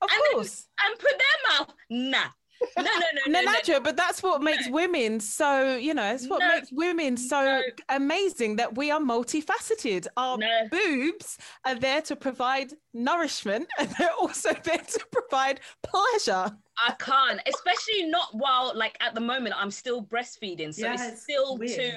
of 0.02 0.09
and 0.12 0.23
course 0.33 0.69
then, 0.83 0.90
and 0.90 1.00
put 1.00 1.11
their 1.11 1.59
mouth 1.59 1.75
nah 1.90 2.28
no, 2.76 2.83
no, 2.83 2.90
no, 3.26 3.40
no, 3.40 3.52
no, 3.67 3.81
but 3.81 3.97
that's 3.97 4.23
what 4.23 4.43
makes 4.43 4.69
women 4.69 5.21
so, 5.21 5.76
you 5.76 5.95
know, 5.95 6.12
it's 6.12 6.28
what 6.28 6.40
no, 6.40 6.49
makes 6.49 6.73
women 6.73 7.17
so 7.17 7.43
no. 7.43 7.62
amazing 7.88 8.57
that 8.57 8.76
we 8.76 8.90
are 8.90 9.00
multifaceted. 9.00 10.07
Our 10.17 10.38
no. 10.38 10.69
boobs 10.71 11.38
are 11.64 11.75
there 11.75 12.02
to 12.02 12.17
provide 12.17 12.73
nourishment 12.95 13.69
and 13.78 13.88
they're 13.99 14.12
also 14.12 14.52
there 14.64 14.78
to 14.78 15.07
provide 15.12 15.61
pleasure. 15.83 16.57
I 16.87 16.93
can't, 16.99 17.40
especially 17.47 18.05
not 18.05 18.28
while, 18.33 18.73
like, 18.75 18.97
at 19.00 19.14
the 19.14 19.21
moment, 19.21 19.55
I'm 19.59 19.71
still 19.71 20.02
breastfeeding. 20.02 20.75
So 20.75 20.87
yeah, 20.87 20.95
it's, 20.95 21.07
it's 21.07 21.23
still 21.23 21.57
weird. 21.57 21.76
too. 21.76 21.90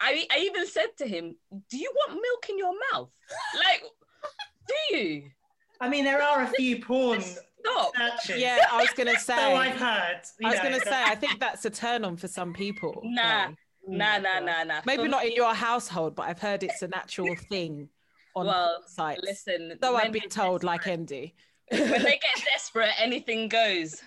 I, 0.00 0.26
I 0.30 0.38
even 0.38 0.66
said 0.66 0.96
to 0.98 1.06
him, 1.06 1.36
Do 1.68 1.76
you 1.76 1.92
want 1.94 2.12
milk 2.12 2.46
in 2.48 2.58
your 2.58 2.72
mouth? 2.92 3.10
Like, 3.54 3.82
do 4.68 4.96
you? 4.96 5.30
I 5.80 5.88
mean, 5.88 6.04
there 6.04 6.22
are 6.22 6.42
a 6.42 6.46
few 6.48 6.80
porn 6.82 7.20
stop. 7.20 7.92
Yeah, 8.36 8.66
I 8.70 8.80
was 8.80 8.90
gonna 8.90 9.18
say. 9.18 9.36
so 9.36 9.54
I've 9.54 9.76
heard. 9.76 10.20
I 10.44 10.48
was 10.48 10.56
know. 10.56 10.62
gonna 10.62 10.80
say. 10.80 11.02
I 11.04 11.14
think 11.14 11.40
that's 11.40 11.64
a 11.64 11.70
turn 11.70 12.04
on 12.04 12.16
for 12.16 12.28
some 12.28 12.52
people. 12.52 13.00
Nah, 13.04 13.48
nah, 13.86 14.18
mm. 14.18 14.22
nah, 14.22 14.40
nah, 14.40 14.64
nah. 14.64 14.80
Maybe 14.86 15.04
for 15.04 15.08
not 15.08 15.22
me. 15.22 15.30
in 15.30 15.36
your 15.36 15.54
household, 15.54 16.14
but 16.14 16.24
I've 16.24 16.40
heard 16.40 16.62
it's 16.62 16.82
a 16.82 16.88
natural 16.88 17.34
thing 17.48 17.88
on 18.34 18.46
well, 18.46 18.82
sites. 18.86 19.20
Listen, 19.22 19.78
though 19.80 19.96
I've 19.96 20.12
been 20.12 20.28
told, 20.28 20.64
like 20.64 20.86
Andy. 20.86 21.34
when 21.70 21.88
they 21.90 21.98
get 21.98 22.44
desperate, 22.52 22.92
anything 22.98 23.48
goes. 23.48 24.02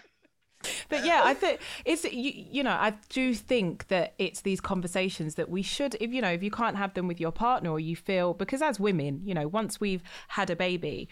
But 0.89 1.05
yeah, 1.05 1.21
I 1.23 1.33
think 1.33 1.61
it's 1.85 2.03
you, 2.03 2.33
you 2.35 2.63
know 2.63 2.71
I 2.71 2.93
do 3.07 3.33
think 3.33 3.87
that 3.87 4.13
it's 4.17 4.41
these 4.41 4.59
conversations 4.59 5.35
that 5.35 5.49
we 5.49 5.61
should 5.61 5.95
if 6.01 6.11
you 6.11 6.21
know 6.21 6.31
if 6.31 6.43
you 6.43 6.51
can't 6.51 6.75
have 6.75 6.93
them 6.95 7.07
with 7.07 7.19
your 7.19 7.31
partner 7.31 7.71
or 7.71 7.79
you 7.79 7.95
feel 7.95 8.33
because 8.33 8.61
as 8.61 8.77
women 8.77 9.21
you 9.23 9.33
know 9.33 9.47
once 9.47 9.79
we've 9.79 10.03
had 10.27 10.49
a 10.49 10.57
baby 10.57 11.07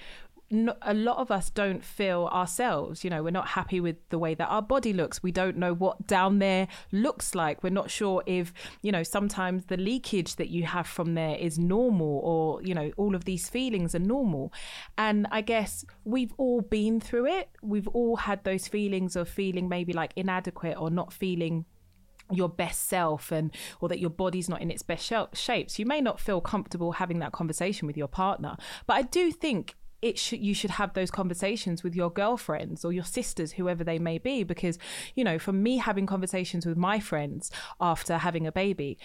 a 0.49 0.93
lot 0.93 1.17
of 1.17 1.29
us 1.29 1.49
don't 1.49 1.83
feel 1.83 2.29
ourselves. 2.31 3.03
You 3.03 3.09
know, 3.09 3.21
we're 3.21 3.31
not 3.31 3.49
happy 3.49 3.81
with 3.81 3.97
the 4.09 4.17
way 4.17 4.33
that 4.33 4.47
our 4.47 4.61
body 4.61 4.93
looks. 4.93 5.21
We 5.21 5.31
don't 5.31 5.57
know 5.57 5.73
what 5.73 6.07
down 6.07 6.39
there 6.39 6.69
looks 6.91 7.35
like. 7.35 7.63
We're 7.63 7.69
not 7.69 7.91
sure 7.91 8.23
if, 8.25 8.53
you 8.81 8.93
know, 8.93 9.03
sometimes 9.03 9.65
the 9.65 9.75
leakage 9.75 10.37
that 10.37 10.47
you 10.47 10.63
have 10.63 10.87
from 10.87 11.15
there 11.15 11.35
is 11.35 11.59
normal 11.59 12.21
or, 12.23 12.61
you 12.63 12.73
know, 12.73 12.91
all 12.95 13.13
of 13.13 13.25
these 13.25 13.49
feelings 13.49 13.93
are 13.93 13.99
normal. 13.99 14.53
And 14.97 15.27
I 15.31 15.41
guess 15.41 15.83
we've 16.05 16.33
all 16.37 16.61
been 16.61 17.01
through 17.01 17.25
it. 17.25 17.49
We've 17.61 17.87
all 17.89 18.15
had 18.15 18.45
those 18.45 18.69
feelings 18.69 19.17
of 19.17 19.27
feeling 19.27 19.67
maybe 19.67 19.91
like 19.91 20.13
inadequate 20.15 20.77
or 20.77 20.89
not 20.89 21.11
feeling 21.11 21.65
your 22.31 22.49
best 22.49 22.87
self 22.87 23.31
and 23.31 23.53
or 23.79 23.87
that 23.89 23.99
your 23.99 24.09
body's 24.09 24.49
not 24.49 24.61
in 24.61 24.69
its 24.69 24.83
best 24.83 25.05
shape 25.05 25.69
so 25.69 25.79
you 25.81 25.85
may 25.85 26.01
not 26.01 26.19
feel 26.19 26.41
comfortable 26.41 26.91
having 26.91 27.19
that 27.19 27.31
conversation 27.31 27.87
with 27.87 27.95
your 27.95 28.09
partner 28.09 28.57
but 28.85 28.95
i 28.95 29.01
do 29.01 29.31
think 29.31 29.75
it 30.01 30.17
should 30.19 30.39
you 30.39 30.53
should 30.53 30.71
have 30.71 30.93
those 30.93 31.09
conversations 31.09 31.83
with 31.83 31.95
your 31.95 32.09
girlfriends 32.09 32.85
or 32.85 32.91
your 32.91 33.03
sisters 33.03 33.53
whoever 33.53 33.83
they 33.83 33.97
may 33.97 34.17
be 34.17 34.43
because 34.43 34.77
you 35.15 35.23
know 35.23 35.39
for 35.39 35.51
me 35.51 35.77
having 35.77 36.05
conversations 36.05 36.65
with 36.65 36.77
my 36.77 36.99
friends 36.99 37.51
after 37.79 38.17
having 38.17 38.45
a 38.45 38.51
baby 38.51 38.97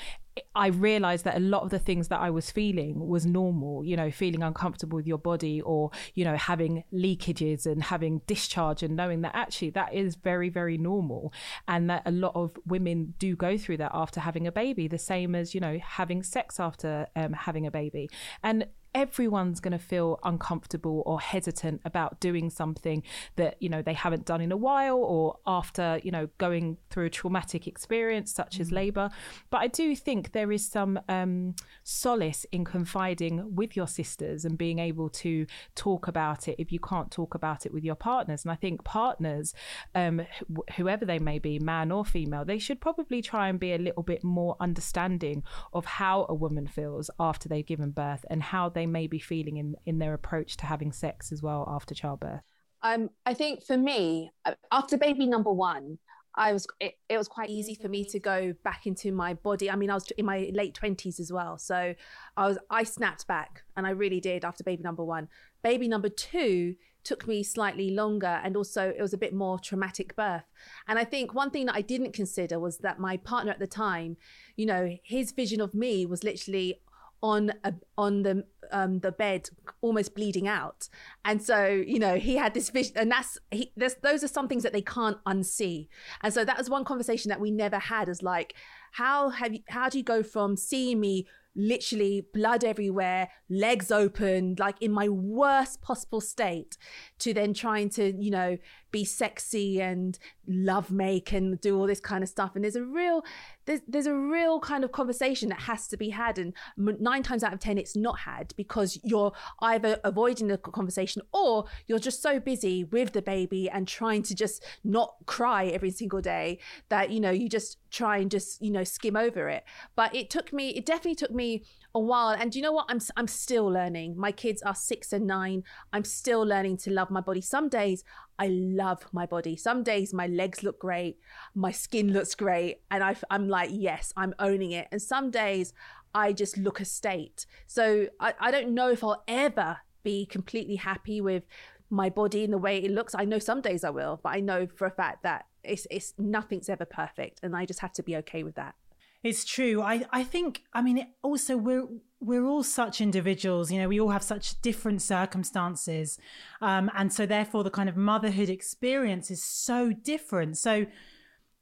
I 0.55 0.69
realized 0.69 1.25
that 1.27 1.37
a 1.37 1.41
lot 1.41 1.63
of 1.63 1.71
the 1.71 1.79
things 1.79 2.09
that 2.09 2.21
I 2.21 2.31
was 2.31 2.51
feeling 2.51 3.07
was 3.07 3.27
normal, 3.27 3.85
you 3.85 3.97
know, 3.97 4.11
feeling 4.11 4.43
uncomfortable 4.43 4.97
with 4.97 5.07
your 5.07 5.19
body 5.19 5.61
or, 5.61 5.91
you 6.15 6.25
know, 6.25 6.37
having 6.37 6.85
leakages 6.93 7.67
and 7.67 7.83
having 7.83 8.23
discharge 8.27 8.83
and 8.83 8.97
knowing 8.97 9.21
that 9.23 9.33
actually 9.35 9.71
that 9.71 9.93
is 9.93 10.15
very, 10.15 10.49
very 10.49 10.79
normal. 10.79 11.35
And 11.69 11.91
that 11.91 12.03
a 12.07 12.11
lot 12.11 12.33
of 12.35 12.53
women 12.67 13.15
do 13.19 13.37
go 13.37 13.59
through 13.59 13.79
that 13.79 13.91
after 13.93 14.21
having 14.21 14.47
a 14.47 14.53
baby, 14.53 14.89
the 14.89 14.99
same 14.99 15.35
as, 15.35 15.55
you 15.55 15.61
know, 15.61 15.79
having 15.79 16.23
sex 16.23 16.59
after 16.59 17.07
um, 17.15 17.35
having 17.35 17.67
a 17.67 17.71
baby. 17.71 18.09
And 18.43 18.67
everyone's 18.95 19.61
going 19.61 19.73
to 19.73 19.79
feel 19.79 20.19
uncomfortable 20.23 21.03
or 21.07 21.21
hesitant 21.21 21.81
about 21.85 22.21
doing 22.21 22.51
something 22.51 23.03
that 23.37 23.57
you 23.61 23.69
know 23.69 23.81
they 23.81 23.95
haven't 23.95 24.27
done 24.27 24.41
in 24.41 24.53
a 24.53 24.57
while 24.57 24.99
or 24.99 25.39
after 25.47 25.99
you 26.03 26.11
know 26.11 26.29
going 26.39 26.77
through 26.91 27.07
a 27.07 27.11
traumatic 27.11 27.67
experience 27.67 28.33
such 28.33 28.61
as 28.61 28.71
mm. 28.71 28.75
labor 28.75 29.11
but 29.51 29.59
i 29.59 29.67
do 29.67 29.97
think 29.97 30.33
there 30.33 30.53
is 30.53 30.67
some 30.67 31.01
um, 31.09 31.55
solace 31.83 32.45
in 32.53 32.65
confiding 32.65 33.55
with 33.55 33.77
your 33.77 33.87
sisters 33.87 34.45
and 34.45 34.59
being 34.59 34.79
able 34.79 35.09
to 35.09 35.47
talk 35.75 36.07
about 36.07 36.47
it 36.47 36.55
if 36.59 36.71
you 36.71 36.79
can't 36.79 37.11
talk 37.11 37.35
about 37.35 37.65
it 37.65 37.73
with 37.73 37.85
your 37.85 37.95
partners 37.95 38.45
and 38.45 38.53
i 38.53 38.57
think 38.57 38.85
partners 38.85 39.55
um, 39.95 40.21
wh- 40.55 40.75
whoever 40.75 41.05
they 41.05 41.19
may 41.19 41.39
be 41.39 41.59
man 41.59 41.91
or 41.91 42.05
female 42.05 42.45
they 42.45 42.59
should 42.59 42.81
probably 42.81 43.23
try 43.23 43.49
and 43.49 43.59
be 43.59 43.73
a 43.73 43.79
little 43.79 44.03
bit 44.03 44.23
more 44.23 44.57
understanding 44.61 45.43
of 45.73 45.85
how 45.87 46.27
a 46.29 46.35
woman 46.35 46.67
feels 46.67 47.11
after 47.19 47.49
they've 47.49 47.67
given 47.67 47.91
birth 47.91 48.25
and 48.29 48.43
how 48.43 48.69
they 48.69 48.82
they 48.83 48.87
may 48.87 49.07
be 49.07 49.19
feeling 49.19 49.57
in 49.57 49.77
in 49.87 49.99
their 49.99 50.15
approach 50.15 50.57
to 50.59 50.67
having 50.67 50.93
sex 50.93 51.33
as 51.33 51.43
well 51.43 51.65
after 51.69 51.95
childbirth? 51.95 52.43
Um, 52.83 53.11
I 53.25 53.35
think 53.35 53.65
for 53.65 53.79
me, 53.79 54.33
uh, 54.45 54.55
after 54.73 54.99
baby 54.99 55.27
number 55.27 55.53
one, 55.53 55.99
I 56.35 56.53
was 56.53 56.67
it, 56.81 56.95
it 57.09 57.19
was 57.19 57.29
quite 57.29 57.51
easy 57.51 57.75
for 57.75 57.89
me 57.89 58.05
to 58.07 58.19
go 58.19 58.55
back 58.65 58.87
into 58.87 59.13
my 59.13 59.35
body. 59.35 59.71
I 59.71 59.77
mean, 59.77 59.91
I 59.91 59.95
was 59.95 60.11
in 60.19 60.27
my 60.27 60.51
late 60.53 60.75
twenties 60.75 61.21
as 61.21 61.33
well, 61.33 61.59
so 61.59 61.95
I 62.37 62.47
was 62.49 62.59
I 62.71 62.83
snapped 62.83 63.27
back, 63.27 63.63
and 63.77 63.87
I 63.87 63.91
really 63.91 64.21
did 64.21 64.45
after 64.45 64.65
baby 64.65 64.83
number 64.83 65.05
one. 65.05 65.29
Baby 65.63 65.87
number 65.89 66.09
two 66.09 66.75
took 67.05 67.27
me 67.27 67.43
slightly 67.43 67.91
longer, 67.91 68.41
and 68.45 68.57
also 68.57 68.89
it 68.89 69.03
was 69.03 69.13
a 69.13 69.19
bit 69.19 69.35
more 69.35 69.59
traumatic 69.59 70.17
birth. 70.17 70.49
And 70.89 70.99
I 70.99 71.05
think 71.05 71.35
one 71.35 71.51
thing 71.51 71.67
that 71.67 71.77
I 71.77 71.83
didn't 71.83 72.15
consider 72.15 72.59
was 72.59 72.79
that 72.79 72.99
my 72.99 73.17
partner 73.17 73.53
at 73.53 73.59
the 73.59 73.67
time, 73.67 74.17
you 74.57 74.67
know, 74.67 74.97
his 75.05 75.33
vision 75.33 75.61
of 75.61 75.75
me 75.75 76.07
was 76.07 76.25
literally 76.25 76.81
on 77.23 77.53
a, 77.65 77.73
on 77.97 78.23
the 78.23 78.45
um, 78.73 79.01
the 79.01 79.13
bed, 79.13 79.51
almost 79.81 80.15
bleeding 80.15 80.49
out. 80.49 80.89
And 81.25 81.43
so, 81.43 81.67
you 81.67 81.99
know, 81.99 82.17
he 82.17 82.37
had 82.37 82.55
this 82.55 82.71
vision, 82.71 82.95
and 82.97 83.11
that's 83.11 83.39
he, 83.51 83.73
those 83.77 84.25
are 84.25 84.29
some 84.29 84.49
things 84.49 84.63
that 84.63 84.73
they 84.73 84.83
can't 84.83 85.19
unsee. 85.25 85.89
And 86.23 86.33
so 86.33 86.45
that 86.45 86.59
was 86.59 86.71
one 86.71 86.85
conversation 86.85 87.29
that 87.29 87.41
we 87.41 87.51
never 87.51 87.79
had. 87.79 88.09
Is 88.09 88.23
like, 88.23 88.55
how 88.93 89.31
have 89.31 89.53
you, 89.55 89.61
how 89.69 89.89
do 89.89 89.99
you 89.99 90.05
go 90.05 90.23
from 90.23 90.57
seeing 90.57 91.01
me 91.01 91.27
literally 91.55 92.27
blood 92.33 92.65
everywhere, 92.65 93.29
legs 93.51 93.91
open, 93.91 94.57
like 94.59 94.77
in 94.81 94.91
my 94.91 95.09
worst 95.09 95.83
possible 95.83 96.21
state, 96.21 96.79
to 97.19 97.35
then 97.35 97.53
trying 97.53 97.91
to, 97.91 98.13
you 98.19 98.31
know, 98.31 98.57
be 98.93 99.05
sexy 99.05 99.81
and 99.81 100.19
love 100.47 100.91
make 100.91 101.33
and 101.33 101.61
do 101.61 101.79
all 101.79 101.87
this 101.87 102.01
kind 102.01 102.23
of 102.23 102.29
stuff. 102.29 102.53
And 102.55 102.63
there's 102.63 102.77
a 102.77 102.85
real, 102.85 103.25
there's 103.65 103.81
there's 103.89 104.07
a 104.07 104.15
real 104.15 104.61
kind 104.61 104.85
of 104.85 104.93
conversation 104.93 105.49
that 105.49 105.61
has 105.61 105.89
to 105.89 105.97
be 105.97 106.11
had, 106.11 106.39
and 106.39 106.53
nine 106.77 107.23
times 107.23 107.43
out 107.43 107.53
of 107.53 107.59
ten, 107.59 107.79
it's 107.79 107.97
not 107.97 108.21
had 108.21 108.53
because 108.57 108.99
you're 109.03 109.33
either 109.61 109.99
avoiding 110.05 110.49
the 110.49 110.59
conversation 110.59 111.23
or 111.33 111.65
you're 111.87 111.99
just 111.99 112.23
so 112.23 112.39
busy 112.39 112.85
with 112.85 113.13
the 113.13 113.23
baby 113.23 113.69
and 113.69 113.89
trying 113.89 114.23
to 114.23 114.35
just 114.35 114.65
not 114.85 115.15
cry 115.27 115.67
every 115.67 115.91
single 115.91 116.21
day 116.21 116.59
that 116.89 117.11
you 117.11 117.21
know 117.21 117.31
you 117.31 117.49
just 117.49 117.79
try 117.91 118.19
and 118.19 118.31
just 118.31 118.61
you 118.63 118.71
know 118.71 118.85
skim 118.85 119.17
over 119.17 119.49
it. 119.49 119.65
But 119.97 120.15
it 120.15 120.31
took 120.31 120.53
me, 120.53 120.71
it 120.71 120.87
definitely 120.87 121.17
took 121.17 121.33
me 121.33 121.65
a 121.95 122.01
while. 122.01 122.31
And 122.31 122.55
you 122.55 122.63
know 122.63 122.73
what? 122.73 122.87
I'm 122.89 123.01
I'm 123.17 123.29
still 123.29 123.67
learning. 123.67 124.17
My 124.17 124.33
kids 124.33 124.63
are 124.63 124.75
six 124.75 125.13
and 125.13 125.27
nine. 125.27 125.65
I'm 125.93 126.05
still 126.05 126.43
learning 126.43 126.79
to 126.79 126.91
love 126.91 127.11
my 127.11 127.21
body. 127.21 127.41
Some 127.41 127.69
days 127.69 128.05
I 128.43 128.49
love 128.49 129.07
my 129.13 129.25
body. 129.25 129.55
Some 129.55 129.85
days 129.85 130.13
my 130.13 130.27
legs 130.27 130.65
look 130.65 130.81
great, 130.81 131.21
my 131.55 131.71
skin 131.71 132.13
looks 132.13 132.35
great, 132.35 132.81
and 132.91 133.05
I, 133.05 133.15
I'm 133.31 133.49
like, 133.49 133.71
yes, 133.73 134.13
I'm 134.17 134.35
owning 134.41 134.73
it. 134.73 134.89
And 134.91 135.01
some 135.01 135.31
days 135.31 135.73
I 136.13 136.33
just 136.33 136.59
look 136.59 136.81
a 136.81 136.85
state. 136.85 137.47
So 137.69 138.09
I, 138.19 138.35
I 138.41 138.51
don't 138.51 138.75
know 138.75 138.91
if 138.91 139.05
I'll 139.05 139.23
ever 139.29 139.79
be 140.03 140.27
completely 140.27 140.75
happy 140.75 141.21
with 141.21 141.45
my 141.89 142.11
body 142.11 142.43
and 142.43 142.53
the 142.53 142.59
way 142.59 142.79
it 142.79 142.91
looks. 142.91 143.15
I 143.15 143.25
know 143.27 143.39
some 143.39 143.61
days 143.61 143.85
I 143.85 143.91
will, 143.91 144.19
but 144.25 144.31
I 144.31 144.41
know 144.41 144.67
for 144.67 144.87
a 144.87 144.91
fact 144.91 145.23
that 145.23 145.45
it's 145.63 145.87
it's 145.89 146.13
nothing's 146.19 146.69
ever 146.69 146.85
perfect, 146.85 147.39
and 147.45 147.55
I 147.55 147.65
just 147.65 147.79
have 147.79 147.93
to 147.93 148.03
be 148.03 148.17
okay 148.17 148.43
with 148.43 148.57
that. 148.57 148.75
It's 149.23 149.45
true. 149.45 149.81
I, 149.83 150.05
I 150.11 150.25
think, 150.25 150.63
I 150.73 150.83
mean, 150.83 151.07
also 151.23 151.57
we're, 151.57 151.87
we're 152.21 152.45
all 152.45 152.63
such 152.63 153.01
individuals, 153.01 153.71
you 153.71 153.81
know, 153.81 153.89
we 153.89 154.01
all 154.01 154.11
have 154.11 154.23
such 154.23 154.61
different 154.63 155.03
circumstances. 155.03 156.19
Um, 156.61 156.91
and 156.97 157.13
so 157.13 157.27
therefore 157.27 157.65
the 157.65 157.71
kind 157.71 157.89
of 157.89 157.97
motherhood 157.97 158.49
experience 158.49 159.31
is 159.31 159.43
so 159.43 159.93
different. 159.93 160.59
So 160.59 160.87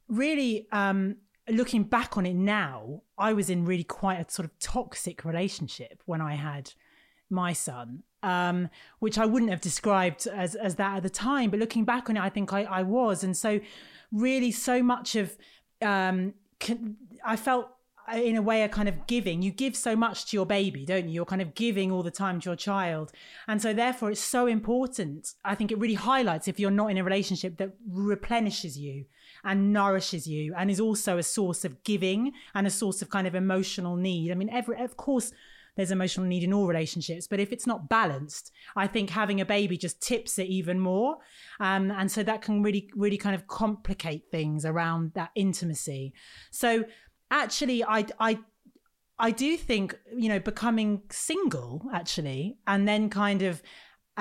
really, 0.07 0.67
um, 0.71 1.17
looking 1.49 1.83
back 1.83 2.17
on 2.17 2.25
it 2.25 2.35
now, 2.35 3.01
I 3.17 3.33
was 3.33 3.49
in 3.49 3.65
really 3.65 3.83
quite 3.83 4.19
a 4.19 4.31
sort 4.31 4.45
of 4.45 4.57
toxic 4.59 5.25
relationship 5.25 6.01
when 6.05 6.21
I 6.21 6.35
had 6.35 6.73
my 7.29 7.53
son, 7.53 8.03
um, 8.23 8.69
which 8.99 9.17
I 9.17 9.25
wouldn't 9.25 9.51
have 9.51 9.61
described 9.61 10.27
as, 10.27 10.55
as 10.55 10.75
that 10.75 10.97
at 10.97 11.03
the 11.03 11.09
time. 11.09 11.49
But 11.49 11.59
looking 11.59 11.85
back 11.85 12.09
on 12.09 12.17
it, 12.17 12.21
I 12.21 12.29
think 12.29 12.53
I, 12.53 12.63
I 12.63 12.83
was. 12.83 13.23
And 13.23 13.35
so 13.35 13.59
really 14.11 14.51
so 14.51 14.83
much 14.83 15.15
of, 15.15 15.37
um, 15.81 16.33
I 17.25 17.35
felt 17.35 17.69
uh, 18.11 18.17
in 18.17 18.35
a 18.35 18.41
way 18.41 18.63
a 18.63 18.69
kind 18.69 18.89
of 18.89 19.07
giving. 19.07 19.41
You 19.41 19.51
give 19.51 19.75
so 19.75 19.95
much 19.95 20.25
to 20.27 20.37
your 20.37 20.45
baby 20.45 20.85
don't 20.85 21.07
you? 21.07 21.13
You're 21.13 21.25
kind 21.25 21.41
of 21.41 21.53
giving 21.53 21.91
all 21.91 22.03
the 22.03 22.11
time 22.11 22.39
to 22.41 22.49
your 22.49 22.55
child. 22.55 23.11
And 23.47 23.61
so 23.61 23.73
therefore 23.73 24.11
it's 24.11 24.21
so 24.21 24.47
important. 24.47 25.33
I 25.45 25.55
think 25.55 25.71
it 25.71 25.77
really 25.77 25.95
highlights 25.95 26.47
if 26.47 26.59
you're 26.59 26.71
not 26.71 26.91
in 26.91 26.97
a 26.97 27.03
relationship 27.03 27.57
that 27.57 27.73
replenishes 27.87 28.77
you 28.77 29.05
and 29.43 29.71
nourishes 29.71 30.27
you 30.27 30.53
and 30.57 30.69
is 30.71 30.79
also 30.79 31.17
a 31.17 31.23
source 31.23 31.63
of 31.63 31.83
giving 31.83 32.33
and 32.55 32.65
a 32.65 32.71
source 32.71 33.01
of 33.01 33.09
kind 33.09 33.27
of 33.27 33.35
emotional 33.35 33.95
need. 33.95 34.31
I 34.31 34.35
mean 34.35 34.49
every 34.49 34.81
of 34.81 34.97
course 34.97 35.31
there's 35.75 35.91
emotional 35.91 36.25
need 36.25 36.43
in 36.43 36.53
all 36.53 36.67
relationships. 36.67 37.27
But 37.27 37.39
if 37.39 37.51
it's 37.51 37.67
not 37.67 37.89
balanced, 37.89 38.51
I 38.75 38.87
think 38.87 39.09
having 39.09 39.41
a 39.41 39.45
baby 39.45 39.77
just 39.77 40.01
tips 40.01 40.37
it 40.39 40.47
even 40.47 40.79
more. 40.79 41.17
Um, 41.59 41.91
and 41.91 42.11
so 42.11 42.23
that 42.23 42.41
can 42.41 42.61
really, 42.61 42.89
really 42.95 43.17
kind 43.17 43.35
of 43.35 43.47
complicate 43.47 44.23
things 44.31 44.65
around 44.65 45.13
that 45.15 45.31
intimacy. 45.35 46.13
So 46.51 46.83
actually, 47.29 47.83
I, 47.83 48.05
I, 48.19 48.39
I 49.17 49.31
do 49.31 49.55
think, 49.55 49.97
you 50.15 50.29
know, 50.29 50.39
becoming 50.39 51.03
single 51.11 51.83
actually, 51.93 52.57
and 52.67 52.87
then 52.87 53.09
kind 53.09 53.43
of 53.43 53.61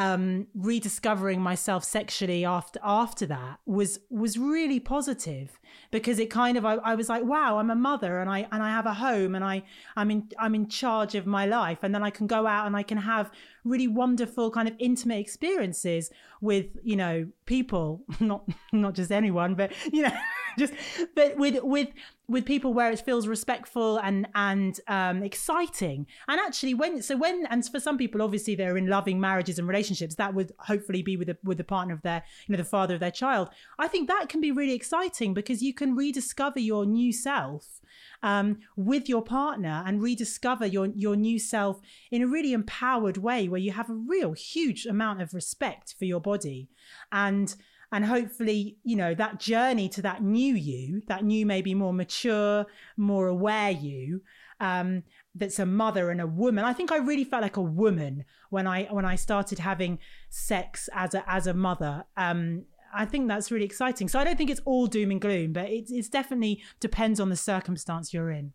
um, 0.01 0.47
rediscovering 0.55 1.43
myself 1.43 1.85
sexually 1.85 2.43
after 2.43 2.81
after 2.83 3.27
that 3.27 3.59
was 3.67 3.99
was 4.09 4.39
really 4.39 4.81
positive 4.81 5.61
because 5.91 6.19
it 6.19 6.31
kind 6.31 6.57
of 6.57 6.65
I, 6.65 6.77
I, 6.77 6.95
was 6.95 7.11
like 7.11 7.23
wow 7.23 7.59
I'm 7.59 7.71
a 7.71 7.75
mother 7.75 8.19
and 8.19 8.31
I 8.31 8.49
and 8.51 8.63
I 8.63 8.71
have 8.71 8.87
a 8.87 8.95
home 8.95 9.35
and 9.35 9.45
I 9.45 9.63
I'm 9.97 10.11
in 10.11 10.29
I'm 10.39 10.55
in 10.55 10.69
charge 10.69 11.15
of 11.15 11.27
my 11.27 11.45
life. 11.45 11.81
And 11.83 11.95
then 11.95 12.03
I 12.03 12.09
can 12.09 12.27
go 12.27 12.47
out 12.47 12.67
and 12.67 12.75
I 12.75 12.83
can 12.83 12.97
have 12.97 13.31
really 13.65 13.89
wonderful 13.89 14.51
kind 14.51 14.69
of 14.69 14.75
intimate 14.79 15.19
experiences 15.19 16.11
with 16.41 16.67
you 16.83 16.97
know 16.97 17.27
people 17.45 18.03
not 18.21 18.49
not 18.73 18.95
just 18.95 19.13
anyone 19.13 19.55
but 19.55 19.71
you 19.93 20.03
know 20.03 20.17
just 20.59 20.73
but 21.15 21.37
with 21.37 21.63
with 21.63 21.89
with 22.29 22.45
people 22.45 22.73
where 22.73 22.93
it 22.93 23.01
feels 23.01 23.27
respectful 23.27 23.99
and 23.99 24.29
and 24.35 24.81
um, 24.87 25.23
exciting. 25.23 26.07
And 26.29 26.41
actually 26.41 26.75
when 26.75 27.03
so 27.03 27.17
when 27.17 27.47
and 27.47 27.67
for 27.67 27.81
some 27.81 27.99
people 27.99 28.23
obviously 28.23 28.55
they're 28.55 28.77
in 28.77 28.87
loving 28.87 29.21
marriages 29.21 29.59
and 29.59 29.67
relationships 29.67 30.15
that 30.15 30.35
would 30.35 30.53
hopefully 30.61 31.03
be 31.03 31.17
with 31.17 31.29
the 31.29 31.37
with 31.43 31.59
the 31.59 31.65
partner 31.65 31.95
of 31.95 32.03
their 32.03 32.23
you 32.47 32.53
know 32.53 32.59
the 32.59 32.65
father 32.65 32.95
of 32.95 33.01
their 33.01 33.11
child. 33.11 33.51
I 33.79 33.89
think 33.89 34.09
that 34.09 34.29
can 34.29 34.41
be 34.41 34.53
really 34.53 34.75
exciting 34.75 35.35
because 35.35 35.63
you 35.63 35.75
can 35.75 35.97
rediscover 35.97 36.61
your 36.61 36.87
new 36.87 37.13
self 37.13 37.81
um, 38.23 38.59
with 38.77 39.09
your 39.09 39.23
partner 39.23 39.83
and 39.87 40.03
rediscover 40.03 40.67
your 40.67 40.87
your 40.87 41.17
new 41.17 41.39
self 41.39 41.81
in 42.11 42.23
a 42.23 42.27
really 42.27 42.53
empowered 42.53 43.17
way 43.17 43.49
where 43.49 43.61
you 43.61 43.73
have 43.73 43.91
a 43.91 43.95
real 43.95 44.33
huge 44.33 44.87
amount 44.87 45.21
of 45.21 45.35
respect 45.35 45.95
for 45.99 46.05
your 46.05 46.21
body. 46.21 46.69
And 47.11 47.55
and 47.93 48.05
hopefully 48.05 48.77
you 48.85 48.97
know 48.97 49.15
that 49.15 49.39
journey 49.39 49.89
to 49.89 50.03
that 50.03 50.23
new 50.23 50.55
you 50.55 51.03
that 51.09 51.25
new 51.25 51.45
maybe 51.45 51.75
more 51.75 51.93
mature 51.93 52.67
more 52.97 53.29
aware 53.29 53.71
you 53.71 54.23
um, 54.61 55.03
that's 55.35 55.59
a 55.59 55.67
mother 55.67 56.11
and 56.11 56.21
a 56.21 56.27
woman 56.27 56.65
i 56.65 56.73
think 56.73 56.93
i 56.93 56.97
really 56.97 57.25
felt 57.25 57.43
like 57.43 57.57
a 57.57 57.63
woman 57.63 58.25
when 58.51 58.67
i 58.67 58.85
when 58.91 59.05
i 59.05 59.15
started 59.15 59.59
having 59.59 59.99
sex 60.29 60.89
as 60.95 61.15
a 61.15 61.29
as 61.31 61.47
a 61.47 61.55
mother 61.55 62.05
um, 62.17 62.65
I 62.93 63.05
think 63.05 63.29
that's 63.29 63.51
really 63.51 63.65
exciting. 63.65 64.09
So 64.09 64.19
I 64.19 64.25
don't 64.25 64.37
think 64.37 64.51
it's 64.51 64.63
all 64.65 64.87
doom 64.87 65.11
and 65.11 65.21
gloom, 65.21 65.53
but 65.53 65.69
it's 65.71 65.93
it's 65.93 66.09
definitely 66.09 66.63
depends 66.81 67.21
on 67.21 67.29
the 67.29 67.37
circumstance 67.37 68.13
you're 68.13 68.31
in. 68.31 68.53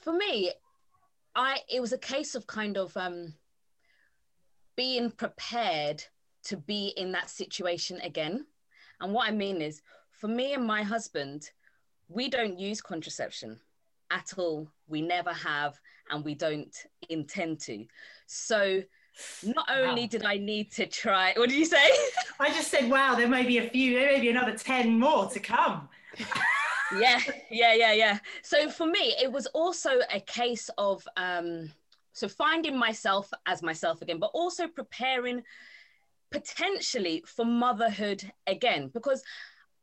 For 0.00 0.12
me, 0.12 0.52
I 1.34 1.60
it 1.68 1.80
was 1.80 1.92
a 1.92 1.98
case 1.98 2.34
of 2.34 2.46
kind 2.46 2.76
of 2.76 2.96
um, 2.96 3.34
being 4.76 5.10
prepared 5.10 6.04
to 6.48 6.56
be 6.56 6.88
in 6.96 7.12
that 7.12 7.30
situation 7.30 8.00
again. 8.02 8.46
And 9.00 9.12
what 9.12 9.28
I 9.28 9.32
mean 9.32 9.62
is, 9.62 9.82
for 10.10 10.28
me 10.28 10.54
and 10.54 10.66
my 10.66 10.82
husband, 10.82 11.50
we 12.08 12.28
don't 12.28 12.58
use 12.58 12.80
contraception 12.80 13.58
at 14.10 14.34
all. 14.36 14.68
We 14.88 15.02
never 15.02 15.32
have, 15.32 15.78
and 16.10 16.24
we 16.24 16.34
don't 16.34 16.74
intend 17.08 17.60
to. 17.60 17.84
So 18.26 18.82
not 19.42 19.68
only 19.70 20.02
wow. 20.02 20.08
did 20.08 20.24
I 20.24 20.38
need 20.38 20.72
to 20.72 20.86
try, 20.86 21.34
what 21.36 21.50
did 21.50 21.58
you 21.58 21.64
say? 21.64 21.90
I 22.40 22.48
just 22.48 22.70
said, 22.70 22.90
wow, 22.90 23.14
there 23.14 23.28
may 23.28 23.44
be 23.44 23.58
a 23.58 23.68
few, 23.68 23.98
there 23.98 24.12
may 24.12 24.20
be 24.20 24.30
another 24.30 24.56
10 24.56 24.98
more 24.98 25.28
to 25.28 25.40
come. 25.40 25.88
yeah, 26.98 27.20
yeah, 27.50 27.74
yeah, 27.74 27.92
yeah. 27.92 28.18
So 28.42 28.70
for 28.70 28.86
me, 28.86 29.14
it 29.20 29.30
was 29.30 29.46
also 29.48 30.00
a 30.12 30.20
case 30.20 30.70
of 30.78 31.06
um, 31.16 31.70
so 32.12 32.28
finding 32.28 32.76
myself 32.76 33.32
as 33.46 33.62
myself 33.62 34.02
again, 34.02 34.18
but 34.18 34.30
also 34.34 34.66
preparing 34.66 35.42
potentially 36.30 37.22
for 37.26 37.44
motherhood 37.44 38.30
again, 38.46 38.90
because 38.92 39.22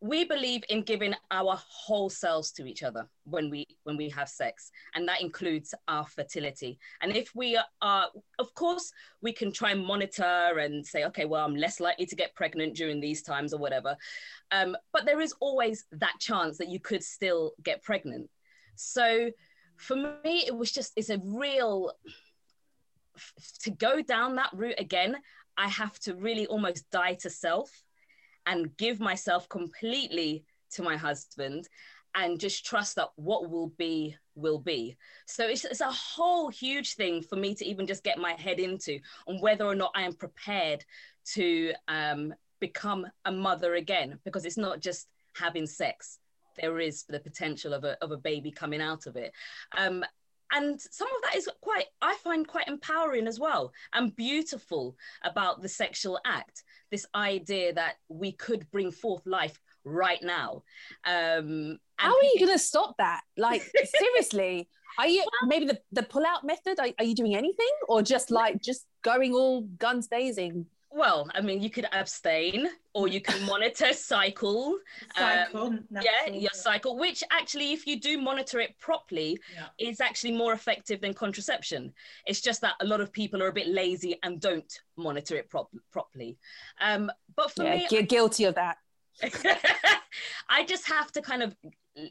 we 0.02 0.26
believe 0.26 0.64
in 0.70 0.84
giving 0.84 1.14
our 1.32 1.60
whole 1.68 2.10
selves 2.10 2.52
to 2.52 2.68
each 2.68 2.84
other 2.84 3.08
when 3.24 3.50
we 3.50 3.66
when 3.84 3.98
we 3.98 4.10
have 4.10 4.30
sex 4.30 4.72
and 4.94 5.08
that 5.08 5.22
includes 5.22 5.74
our 5.88 6.06
fertility. 6.06 6.78
And 7.02 7.16
if 7.16 7.34
we 7.34 7.60
are 7.82 8.08
of 8.38 8.54
course 8.54 8.92
we 9.22 9.32
can 9.32 9.52
try 9.52 9.72
and 9.72 9.84
monitor 9.84 10.60
and 10.60 10.86
say 10.86 11.06
okay 11.06 11.26
well 11.26 11.46
i'm 11.46 11.56
less 11.56 11.80
likely 11.80 12.06
to 12.06 12.16
get 12.16 12.36
pregnant 12.36 12.76
during 12.76 13.00
these 13.00 13.22
times 13.22 13.54
or 13.54 13.58
whatever. 13.58 13.96
Um, 14.52 14.76
but 14.92 15.06
there 15.06 15.22
is 15.22 15.34
always 15.40 15.86
that 15.94 16.20
chance 16.20 16.58
that 16.58 16.70
you 16.70 16.80
could 16.80 17.04
still 17.04 17.54
get 17.64 17.82
pregnant. 17.82 18.30
So 18.76 19.32
for 19.78 19.96
me 19.96 20.44
it 20.46 20.56
was 20.56 20.72
just 20.72 20.94
it's 20.96 21.10
a 21.10 21.20
real 21.24 21.94
to 23.62 23.72
go 23.72 24.02
down 24.02 24.36
that 24.36 24.50
route 24.54 24.80
again 24.80 25.16
i 25.58 25.68
have 25.68 25.98
to 26.00 26.16
really 26.16 26.46
almost 26.48 26.90
die 26.92 27.14
to 27.14 27.30
self 27.30 27.84
and 28.46 28.76
give 28.78 29.00
myself 29.00 29.50
completely 29.50 30.44
to 30.72 30.84
my 30.84 30.98
husband 30.98 31.68
and 32.16 32.40
just 32.40 32.66
trust 32.66 32.96
that 32.96 33.10
what 33.16 33.50
will 33.50 33.72
be 33.78 34.16
will 34.36 34.60
be. 34.60 34.96
So 35.26 35.48
it's, 35.48 35.66
it's 35.66 35.82
a 35.82 35.92
whole 35.92 36.50
huge 36.50 36.96
thing 36.96 37.22
for 37.22 37.36
me 37.36 37.56
to 37.56 37.66
even 37.66 37.88
just 37.88 38.04
get 38.04 38.18
my 38.18 38.34
head 38.34 38.60
into 38.60 39.00
on 39.28 39.40
whether 39.40 39.66
or 39.66 39.76
not 39.76 39.92
i 39.96 40.02
am 40.02 40.14
prepared 40.14 40.84
to 41.34 41.74
um, 41.88 42.34
become 42.60 43.08
a 43.26 43.32
mother 43.32 43.76
again 43.76 44.20
because 44.24 44.46
it's 44.46 44.58
not 44.58 44.80
just 44.80 45.08
having 45.36 45.66
sex. 45.66 46.20
There 46.60 46.80
is 46.80 47.04
the 47.04 47.20
potential 47.20 47.74
of 47.74 47.84
a, 47.84 47.98
of 48.02 48.12
a 48.12 48.18
baby 48.18 48.52
coming 48.52 48.82
out 48.82 49.08
of 49.08 49.16
it. 49.16 49.34
Um, 49.78 50.06
and 50.52 50.80
some 50.80 51.08
of 51.08 51.22
that 51.24 51.36
is 51.36 51.50
quite 51.62 51.86
i 52.02 52.16
find 52.24 52.48
quite 52.48 52.68
empowering 52.68 53.28
as 53.28 53.40
well 53.40 53.72
and 53.94 54.16
beautiful 54.16 54.96
about 55.24 55.62
the 55.62 55.70
sexual 55.70 56.20
act. 56.26 56.64
This 56.92 57.06
idea 57.16 57.74
that 57.74 57.96
we 58.10 58.32
could 58.32 58.70
bring 58.72 58.92
forth 58.92 59.26
life 59.26 59.60
right 59.84 60.22
now. 60.22 60.64
Um 61.06 61.78
how 61.98 62.16
are 62.16 62.24
you 62.24 62.40
going 62.40 62.52
to 62.52 62.60
stop 62.60 62.96
that? 62.98 63.22
Like 63.38 63.64
seriously 63.98 64.68
are 64.98 65.08
you 65.08 65.26
maybe 65.46 65.66
the, 65.66 65.80
the 65.92 66.04
pull 66.04 66.26
out 66.26 66.46
method 66.46 66.80
are, 66.80 66.88
are 67.00 67.06
you 67.06 67.16
doing 67.16 67.36
anything? 67.36 67.72
Or 67.88 68.02
just 68.02 68.32
like 68.32 68.62
just 68.62 68.86
going 69.02 69.34
all 69.34 69.62
guns 69.62 70.08
blazing 70.08 70.68
well, 70.92 71.30
I 71.34 71.42
mean, 71.42 71.62
you 71.62 71.70
could 71.70 71.88
abstain 71.92 72.68
or 72.94 73.08
you 73.08 73.20
can 73.20 73.46
monitor 73.46 73.94
cycle. 73.94 74.78
Cycle, 75.16 75.68
um, 75.68 75.84
yeah, 75.92 76.28
your 76.32 76.52
cycle, 76.54 76.98
which 76.98 77.24
actually, 77.32 77.74
if 77.74 77.86
you 77.86 78.00
do 78.00 78.18
monitor 78.18 78.60
it 78.60 78.78
properly, 78.80 79.38
yeah. 79.54 79.68
is 79.78 80.00
actually 80.00 80.32
more 80.32 80.54
effective 80.54 81.02
than 81.02 81.14
contraception. 81.14 81.94
It's 82.26 82.42
just 82.42 82.62
that 82.62 82.76
a 82.80 82.86
lot 82.86 83.02
of 83.02 83.12
people 83.12 83.44
are 83.44 83.48
a 83.48 83.54
bit 83.54 83.68
lazy 83.68 84.18
and 84.24 84.40
don't 84.40 84.80
monitor 84.96 85.36
it 85.36 85.50
prop- 85.50 85.76
properly. 85.92 86.38
Um, 86.80 87.12
but 87.36 87.52
for 87.52 87.64
yeah, 87.64 87.76
me, 87.76 87.88
you're 87.92 88.04
guilty 88.04 88.46
of 88.46 88.56
that. 88.56 88.78
I 90.50 90.66
just 90.66 90.88
have 90.88 91.12
to 91.14 91.22
kind 91.22 91.44
of 91.44 91.56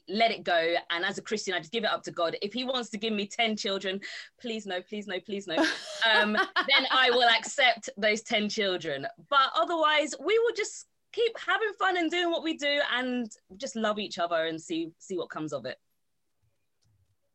let 0.08 0.30
it 0.30 0.44
go. 0.44 0.74
And 0.90 1.04
as 1.04 1.18
a 1.18 1.22
Christian, 1.22 1.54
I 1.54 1.58
just 1.58 1.72
give 1.72 1.84
it 1.84 1.90
up 1.90 2.02
to 2.04 2.10
God. 2.10 2.36
If 2.42 2.52
He 2.52 2.64
wants 2.64 2.90
to 2.90 2.98
give 2.98 3.12
me 3.12 3.26
10 3.26 3.56
children, 3.56 4.00
please 4.40 4.66
no, 4.66 4.80
please 4.80 5.06
no, 5.06 5.20
please 5.20 5.46
no, 5.46 5.56
um, 5.56 6.32
then 6.56 6.86
I 6.90 7.10
will 7.10 7.28
accept 7.28 7.90
those 7.96 8.22
10 8.22 8.48
children. 8.48 9.06
But 9.28 9.50
otherwise, 9.56 10.14
we 10.18 10.38
will 10.38 10.54
just 10.56 10.86
keep 11.12 11.36
having 11.38 11.72
fun 11.78 11.96
and 11.96 12.10
doing 12.10 12.30
what 12.30 12.42
we 12.42 12.56
do 12.56 12.80
and 12.92 13.30
just 13.56 13.76
love 13.76 13.98
each 13.98 14.18
other 14.18 14.46
and 14.46 14.60
see 14.60 14.90
see 14.98 15.16
what 15.16 15.30
comes 15.30 15.52
of 15.52 15.64
it. 15.64 15.78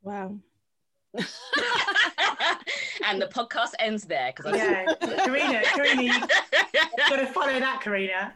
Wow. 0.02 0.38
and 3.06 3.20
the 3.20 3.28
podcast 3.28 3.72
ends 3.80 4.04
there 4.04 4.32
because 4.36 4.56
yeah, 4.56 4.86
Karina, 5.26 5.64
Karina, 5.64 6.04
you've 6.04 7.10
got 7.10 7.16
to 7.16 7.26
follow 7.28 7.60
that, 7.60 7.82
Karina. 7.82 8.34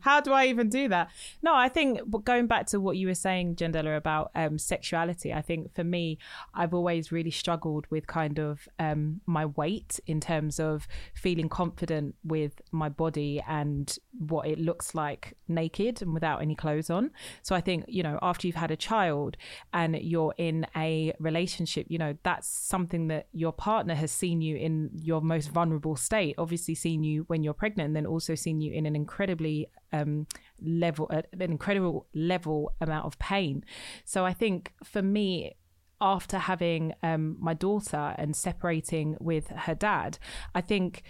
How 0.00 0.20
do 0.20 0.32
I 0.32 0.46
even 0.46 0.68
do 0.68 0.88
that? 0.88 1.10
No, 1.42 1.54
I 1.54 1.68
think 1.68 2.00
going 2.24 2.46
back 2.46 2.66
to 2.66 2.80
what 2.80 2.96
you 2.96 3.06
were 3.06 3.14
saying, 3.14 3.56
Jendella, 3.56 3.96
about 3.96 4.30
um, 4.34 4.58
sexuality, 4.58 5.32
I 5.32 5.42
think 5.42 5.74
for 5.74 5.84
me, 5.84 6.18
I've 6.54 6.74
always 6.74 7.12
really 7.12 7.30
struggled 7.30 7.86
with 7.90 8.06
kind 8.06 8.38
of 8.38 8.68
um, 8.78 9.20
my 9.26 9.46
weight 9.46 10.00
in 10.06 10.20
terms 10.20 10.60
of 10.60 10.86
feeling 11.14 11.48
confident 11.48 12.14
with 12.24 12.60
my 12.70 12.88
body 12.88 13.42
and 13.48 13.96
what 14.18 14.46
it 14.46 14.58
looks 14.58 14.94
like 14.94 15.34
naked 15.48 16.00
and 16.02 16.14
without 16.14 16.40
any 16.40 16.54
clothes 16.54 16.90
on. 16.90 17.10
So 17.42 17.54
I 17.54 17.60
think, 17.60 17.84
you 17.88 18.02
know, 18.02 18.18
after 18.22 18.46
you've 18.46 18.56
had 18.56 18.70
a 18.70 18.76
child 18.76 19.36
and 19.72 19.96
you're 19.96 20.34
in 20.38 20.66
a 20.76 21.12
relationship, 21.18 21.86
you 21.88 21.98
know, 21.98 22.16
that's 22.22 22.48
something 22.48 23.08
that 23.08 23.26
your 23.32 23.52
partner 23.52 23.94
has 23.94 24.10
seen 24.12 24.40
you 24.40 24.56
in 24.56 24.90
your 24.94 25.20
most 25.20 25.50
vulnerable 25.50 25.96
state, 25.96 26.34
obviously 26.38 26.74
seen 26.74 27.02
you 27.02 27.24
when 27.26 27.42
you're 27.42 27.54
pregnant, 27.54 27.88
and 27.88 27.96
then 27.96 28.06
also 28.06 28.34
seen 28.34 28.60
you 28.60 28.72
in 28.72 28.86
an 28.86 28.96
incredibly 28.96 29.63
um, 29.92 30.26
level, 30.60 31.08
uh, 31.10 31.22
an 31.32 31.42
incredible 31.42 32.06
level 32.14 32.72
amount 32.80 33.06
of 33.06 33.18
pain. 33.18 33.64
So 34.04 34.24
I 34.24 34.32
think 34.32 34.72
for 34.82 35.02
me, 35.02 35.54
after 36.00 36.38
having 36.38 36.92
um, 37.02 37.36
my 37.40 37.54
daughter 37.54 38.14
and 38.18 38.34
separating 38.34 39.16
with 39.20 39.48
her 39.48 39.74
dad, 39.74 40.18
I 40.54 40.60
think 40.60 41.02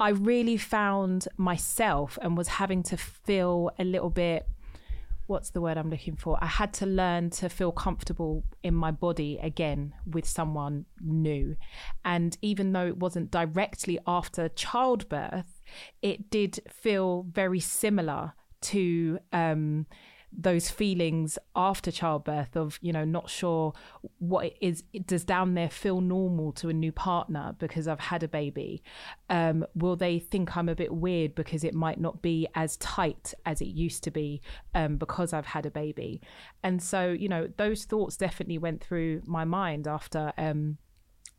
I 0.00 0.10
really 0.10 0.56
found 0.56 1.28
myself 1.36 2.18
and 2.22 2.36
was 2.36 2.48
having 2.48 2.82
to 2.84 2.96
feel 2.96 3.70
a 3.78 3.84
little 3.84 4.10
bit 4.10 4.46
what's 5.30 5.50
the 5.50 5.60
word 5.60 5.78
I'm 5.78 5.90
looking 5.90 6.16
for? 6.16 6.36
I 6.42 6.46
had 6.46 6.74
to 6.74 6.86
learn 6.86 7.30
to 7.30 7.48
feel 7.48 7.70
comfortable 7.70 8.42
in 8.64 8.74
my 8.74 8.90
body 8.90 9.38
again 9.40 9.94
with 10.04 10.26
someone 10.26 10.86
new. 11.00 11.56
And 12.04 12.36
even 12.42 12.72
though 12.72 12.88
it 12.88 12.96
wasn't 12.96 13.30
directly 13.30 14.00
after 14.08 14.48
childbirth, 14.48 15.59
it 16.02 16.30
did 16.30 16.60
feel 16.68 17.26
very 17.30 17.60
similar 17.60 18.32
to 18.62 19.18
um, 19.32 19.86
those 20.32 20.70
feelings 20.70 21.38
after 21.56 21.90
childbirth 21.90 22.56
of 22.56 22.78
you 22.82 22.92
know 22.92 23.04
not 23.04 23.28
sure 23.28 23.72
what 24.18 24.46
it 24.46 24.56
is 24.60 24.84
does 25.04 25.24
down 25.24 25.54
there 25.54 25.68
feel 25.68 26.00
normal 26.00 26.52
to 26.52 26.68
a 26.68 26.72
new 26.72 26.92
partner 26.92 27.54
because 27.58 27.88
i've 27.88 28.00
had 28.00 28.22
a 28.22 28.28
baby? 28.28 28.82
Um, 29.28 29.66
will 29.74 29.96
they 29.96 30.18
think 30.18 30.56
i'm 30.56 30.68
a 30.68 30.74
bit 30.74 30.92
weird 30.92 31.34
because 31.34 31.64
it 31.64 31.74
might 31.74 32.00
not 32.00 32.22
be 32.22 32.46
as 32.54 32.76
tight 32.76 33.34
as 33.44 33.60
it 33.60 33.68
used 33.68 34.04
to 34.04 34.10
be 34.10 34.40
um, 34.74 34.96
because 34.96 35.32
i've 35.32 35.46
had 35.46 35.66
a 35.66 35.70
baby? 35.70 36.20
And 36.62 36.80
so 36.82 37.10
you 37.10 37.28
know 37.28 37.48
those 37.56 37.84
thoughts 37.84 38.16
definitely 38.16 38.58
went 38.58 38.82
through 38.84 39.22
my 39.26 39.44
mind 39.44 39.88
after 39.88 40.32
um, 40.38 40.78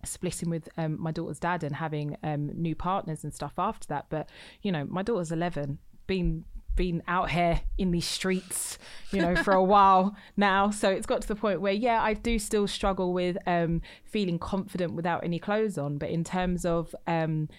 splitting 0.03 0.49
with 0.49 0.69
um, 0.77 0.99
my 0.99 1.11
daughter's 1.11 1.39
dad 1.39 1.63
and 1.63 1.75
having 1.75 2.17
um, 2.23 2.51
new 2.53 2.75
partners 2.75 3.23
and 3.23 3.33
stuff 3.33 3.53
after 3.57 3.87
that. 3.87 4.05
But 4.09 4.29
you 4.61 4.71
know, 4.71 4.85
my 4.85 5.03
daughter's 5.03 5.31
eleven, 5.31 5.79
been 6.07 6.45
been 6.75 7.03
out 7.07 7.29
here 7.31 7.61
in 7.77 7.91
these 7.91 8.07
streets, 8.07 8.77
you 9.11 9.21
know, 9.21 9.35
for 9.35 9.53
a 9.53 9.63
while 9.75 10.15
now. 10.37 10.71
So 10.71 10.89
it's 10.89 11.05
got 11.05 11.21
to 11.21 11.27
the 11.27 11.35
point 11.35 11.61
where, 11.61 11.73
yeah, 11.73 12.01
I 12.01 12.13
do 12.13 12.39
still 12.39 12.67
struggle 12.67 13.13
with 13.13 13.37
um, 13.45 13.81
feeling 14.03 14.39
confident 14.39 14.93
without 14.93 15.23
any 15.23 15.39
clothes 15.39 15.77
on. 15.77 15.97
But 15.97 16.09
in 16.09 16.23
terms 16.23 16.65
of 16.65 16.95
um, 17.07 17.49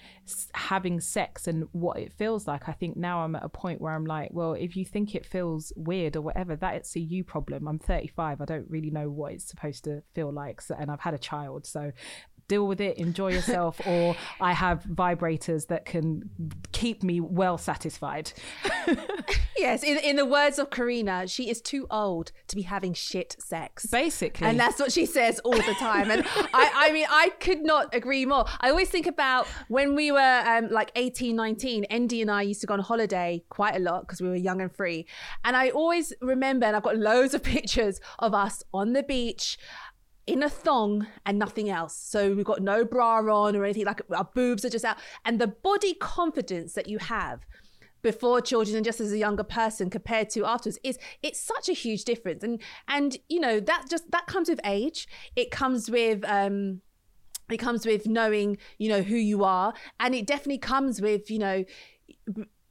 having 0.55 1.01
sex 1.01 1.47
and 1.47 1.69
what 1.73 1.99
it 1.99 2.13
feels 2.13 2.47
like, 2.47 2.69
I 2.69 2.73
think 2.73 2.97
now 2.97 3.21
I'm 3.21 3.37
at 3.37 3.45
a 3.45 3.49
point 3.49 3.81
where 3.81 3.95
I'm 3.95 4.07
like, 4.07 4.31
well, 4.33 4.55
if 4.55 4.77
you 4.77 4.85
think 4.85 5.15
it 5.15 5.27
feels 5.27 5.73
weird 5.77 6.17
or 6.17 6.23
whatever, 6.23 6.57
that's 6.57 6.97
a 6.97 7.01
you 7.01 7.25
problem. 7.25 7.69
I'm 7.69 7.79
35. 7.79 8.41
I 8.41 8.45
don't 8.45 8.71
really 8.71 8.91
know 8.91 9.11
what 9.11 9.33
it's 9.33 9.45
supposed 9.45 9.85
to 9.85 10.03
feel 10.15 10.33
like. 10.33 10.61
So, 10.61 10.75
and 10.79 10.91
I've 10.91 11.01
had 11.01 11.15
a 11.15 11.19
child. 11.19 11.67
So 11.67 11.93
deal 12.49 12.67
with 12.67 12.81
it, 12.81 12.99
enjoy 12.99 13.33
yourself, 13.33 13.81
or 13.87 14.17
I 14.41 14.53
have 14.53 14.85
vibrators 14.85 15.69
that 15.69 15.85
can 15.85 16.31
keep 16.73 17.03
me 17.03 17.21
well 17.21 17.59
satisfied. 17.59 18.33
yes, 19.57 19.83
in, 19.83 19.99
in 19.99 20.17
the 20.17 20.27
words 20.27 20.59
of 20.59 20.71
Karina, 20.71 21.27
she 21.29 21.49
is 21.49 21.61
too 21.61 21.87
old 21.91 22.33
to 22.49 22.57
be 22.57 22.63
having 22.63 22.95
shit 22.95 23.37
sex. 23.39 23.87
Basically. 23.87 24.47
And 24.47 24.59
that's 24.59 24.79
what 24.79 24.93
she 24.93 25.07
says 25.07 25.39
all 25.41 25.53
the 25.53 25.75
time. 25.79 26.11
And 26.11 26.25
I, 26.53 26.73
I 26.75 26.93
mean, 26.93 27.07
I 27.09 27.31
could 27.41 27.63
not 27.63 27.95
agree 27.95 28.27
more. 28.27 28.45
I 28.61 28.71
always 28.71 28.91
think 28.91 29.07
about 29.07 29.47
when 29.69 29.95
we 29.95 30.13
were 30.13 30.43
um, 30.47 30.69
like 30.71 30.93
18, 30.97 31.35
19, 31.37 31.85
Andy 31.85 32.23
and 32.23 32.31
I 32.31 32.43
used 32.43 32.61
to 32.63 32.67
go 32.67 32.75
on 32.75 32.81
holiday 32.81 33.43
quite 33.49 33.77
a 33.77 33.81
lot 33.81 34.03
because 34.03 34.21
we 34.21 34.29
were 34.29 34.37
young 34.37 34.61
and 34.61 34.73
free. 34.73 35.07
And 35.45 35.57
I 35.57 35.71
always 35.71 36.13
remember, 36.21 36.67
and 36.67 36.77
I've 36.77 36.83
got 36.83 36.97
loads 36.97 37.35
of 37.35 37.43
pictures 37.43 38.01
of 38.19 38.35
us 38.35 38.63
on 38.73 38.93
the 38.93 39.03
beach 39.03 39.59
in 40.27 40.43
a 40.43 40.49
thong 40.49 41.07
and 41.27 41.39
nothing 41.39 41.69
else. 41.69 41.97
So 41.97 42.35
we've 42.35 42.45
got 42.45 42.63
no 42.63 42.85
bra 42.85 43.19
on 43.19 43.57
or 43.57 43.65
anything, 43.65 43.85
like 43.85 44.03
our 44.15 44.29
boobs 44.35 44.65
are 44.65 44.71
just 44.71 44.85
out. 44.85 44.97
And 45.25 45.41
the 45.41 45.49
body 45.49 45.95
confidence 45.95 46.75
that 46.75 46.89
you 46.89 46.99
have 46.99 47.45
before 48.03 48.41
children 48.41 48.77
and 48.77 48.85
just 48.85 49.01
as 49.01 49.13
a 49.13 49.19
younger 49.19 49.45
person 49.45 49.89
compared 49.89 50.29
to 50.31 50.45
afterwards 50.45 50.79
is 50.83 50.99
it's 51.23 51.41
such 51.41 51.69
a 51.69 51.73
huge 51.73 52.05
difference. 52.05 52.43
And 52.43 52.61
and 52.89 53.17
you 53.29 53.41
know, 53.41 53.61
that 53.61 53.87
just 53.89 54.11
that 54.11 54.27
comes 54.27 54.49
with 54.49 54.61
age. 54.65 55.09
It 55.37 55.51
comes 55.51 55.91
with 55.91 56.25
um 56.25 56.83
it 57.51 57.59
comes 57.59 57.85
with 57.87 58.07
knowing, 58.07 58.59
you 58.79 58.89
know, 58.89 59.03
who 59.03 59.17
you 59.17 59.45
are. 59.45 59.75
And 60.01 60.15
it 60.15 60.27
definitely 60.27 60.59
comes 60.59 61.01
with, 61.01 61.31
you 61.31 61.39
know, 61.39 61.65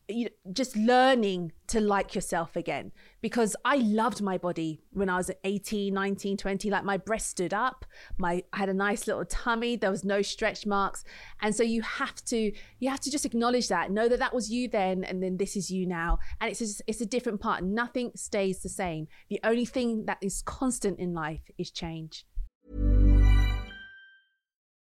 you 0.08 0.30
just 0.52 0.76
learning 0.76 1.52
to 1.68 1.80
like 1.80 2.14
yourself 2.16 2.56
again. 2.56 2.92
Because 3.22 3.56
I 3.64 3.78
loved 3.78 4.22
my 4.22 4.38
body 4.38 4.82
when 4.92 5.10
I 5.10 5.18
was 5.18 5.32
18, 5.44 5.94
19, 5.94 6.38
20 6.38 6.70
like 6.70 6.84
my 6.84 6.98
breast 6.98 7.30
stood 7.30 7.54
up. 7.54 7.86
My 8.18 8.44
I 8.54 8.58
had 8.58 8.70
a 8.70 8.74
nice 8.74 9.08
little 9.08 9.26
tummy. 9.26 9.76
There 9.76 9.92
was 9.92 10.04
no 10.04 10.22
stretch 10.22 10.66
marks. 10.66 11.04
And 11.42 11.56
so 11.56 11.64
you 11.64 11.82
have 11.82 12.24
to 12.26 12.52
you 12.80 12.90
have 12.90 13.00
to 13.02 13.12
just 13.12 13.26
acknowledge 13.26 13.68
that. 13.70 13.92
Know 13.92 14.08
that 14.08 14.20
that 14.20 14.34
was 14.34 14.50
you 14.52 14.68
then 14.68 15.04
and 15.04 15.22
then 15.22 15.38
this 15.38 15.56
is 15.56 15.70
you 15.72 15.88
now. 15.88 16.20
And 16.40 16.50
it's 16.50 16.60
just, 16.60 16.82
it's 16.88 17.02
a 17.02 17.06
different 17.06 17.40
part. 17.40 17.64
Nothing 17.64 18.12
stays 18.16 18.62
the 18.62 18.70
same. 18.70 19.08
The 19.30 19.40
only 19.44 19.66
thing 19.66 20.06
that 20.06 20.18
is 20.22 20.42
constant 20.42 21.00
in 21.00 21.14
life 21.14 21.50
is 21.58 21.72
change 21.72 22.26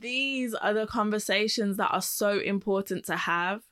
These 0.00 0.54
are 0.54 0.72
the 0.72 0.86
conversations 0.86 1.76
that 1.76 1.92
are 1.92 2.02
so 2.02 2.38
important 2.38 3.04
to 3.06 3.16
have 3.16 3.62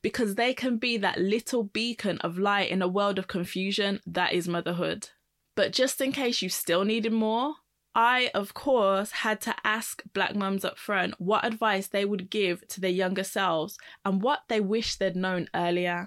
because 0.00 0.36
they 0.36 0.54
can 0.54 0.76
be 0.76 0.96
that 0.98 1.20
little 1.20 1.64
beacon 1.64 2.18
of 2.18 2.38
light 2.38 2.70
in 2.70 2.82
a 2.82 2.88
world 2.88 3.18
of 3.18 3.26
confusion 3.26 4.00
that 4.06 4.32
is 4.32 4.46
motherhood. 4.46 5.08
But 5.56 5.72
just 5.72 6.00
in 6.00 6.12
case 6.12 6.40
you 6.40 6.48
still 6.48 6.84
needed 6.84 7.12
more, 7.12 7.54
I, 7.94 8.30
of 8.32 8.54
course, 8.54 9.10
had 9.10 9.40
to 9.42 9.54
ask 9.64 10.02
black 10.14 10.34
mums 10.34 10.64
up 10.64 10.78
front 10.78 11.14
what 11.18 11.44
advice 11.44 11.88
they 11.88 12.04
would 12.04 12.30
give 12.30 12.66
to 12.68 12.80
their 12.80 12.90
younger 12.90 13.24
selves 13.24 13.76
and 14.04 14.22
what 14.22 14.40
they 14.48 14.60
wish 14.60 14.96
they'd 14.96 15.16
known 15.16 15.48
earlier. 15.52 16.06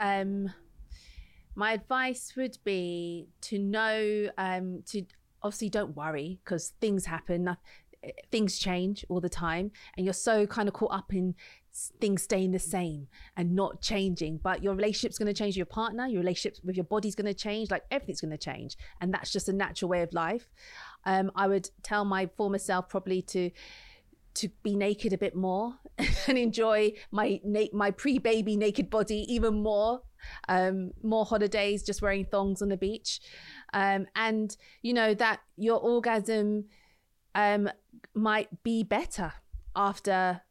Um, 0.00 0.52
my 1.54 1.74
advice 1.74 2.32
would 2.36 2.56
be 2.64 3.28
to 3.42 3.58
know 3.58 4.30
um, 4.38 4.82
to 4.86 5.04
obviously 5.42 5.68
don't 5.68 5.96
worry 5.96 6.40
because 6.44 6.72
things 6.80 7.06
happen 7.06 7.56
things 8.30 8.58
change 8.58 9.04
all 9.08 9.20
the 9.20 9.28
time 9.28 9.70
and 9.96 10.04
you're 10.04 10.12
so 10.12 10.46
kind 10.46 10.68
of 10.68 10.74
caught 10.74 10.92
up 10.92 11.14
in 11.14 11.34
things 12.00 12.22
staying 12.22 12.50
the 12.50 12.58
same 12.58 13.06
and 13.36 13.54
not 13.54 13.80
changing 13.80 14.38
but 14.42 14.62
your 14.62 14.74
relationship's 14.74 15.18
going 15.18 15.26
to 15.26 15.32
change 15.32 15.56
your 15.56 15.66
partner 15.66 16.06
your 16.06 16.20
relationship 16.20 16.62
with 16.64 16.76
your 16.76 16.84
body's 16.84 17.14
going 17.14 17.26
to 17.26 17.34
change 17.34 17.70
like 17.70 17.82
everything's 17.90 18.20
going 18.20 18.30
to 18.30 18.36
change 18.36 18.76
and 19.00 19.12
that's 19.12 19.32
just 19.32 19.48
a 19.48 19.52
natural 19.52 19.88
way 19.88 20.02
of 20.02 20.12
life. 20.12 20.48
Um, 21.04 21.30
i 21.34 21.46
would 21.48 21.68
tell 21.82 22.04
my 22.04 22.28
former 22.36 22.58
self 22.58 22.88
probably 22.88 23.22
to 23.22 23.50
to 24.34 24.48
be 24.62 24.74
naked 24.74 25.12
a 25.12 25.18
bit 25.18 25.34
more 25.34 25.74
and 26.26 26.38
enjoy 26.38 26.92
my 27.10 27.40
na- 27.44 27.72
my 27.72 27.90
pre-baby 27.90 28.56
naked 28.56 28.88
body 28.90 29.26
even 29.32 29.62
more 29.62 30.02
um, 30.48 30.92
more 31.02 31.24
holidays 31.24 31.82
just 31.82 32.02
wearing 32.02 32.24
thongs 32.24 32.62
on 32.62 32.68
the 32.68 32.76
beach. 32.76 33.20
Um, 33.72 34.06
and 34.14 34.56
you 34.82 34.92
know 34.92 35.14
that 35.14 35.40
your 35.56 35.78
orgasm 35.80 36.66
um, 37.34 37.70
might 38.14 38.62
be 38.62 38.82
better 38.82 39.32
after 39.74 40.42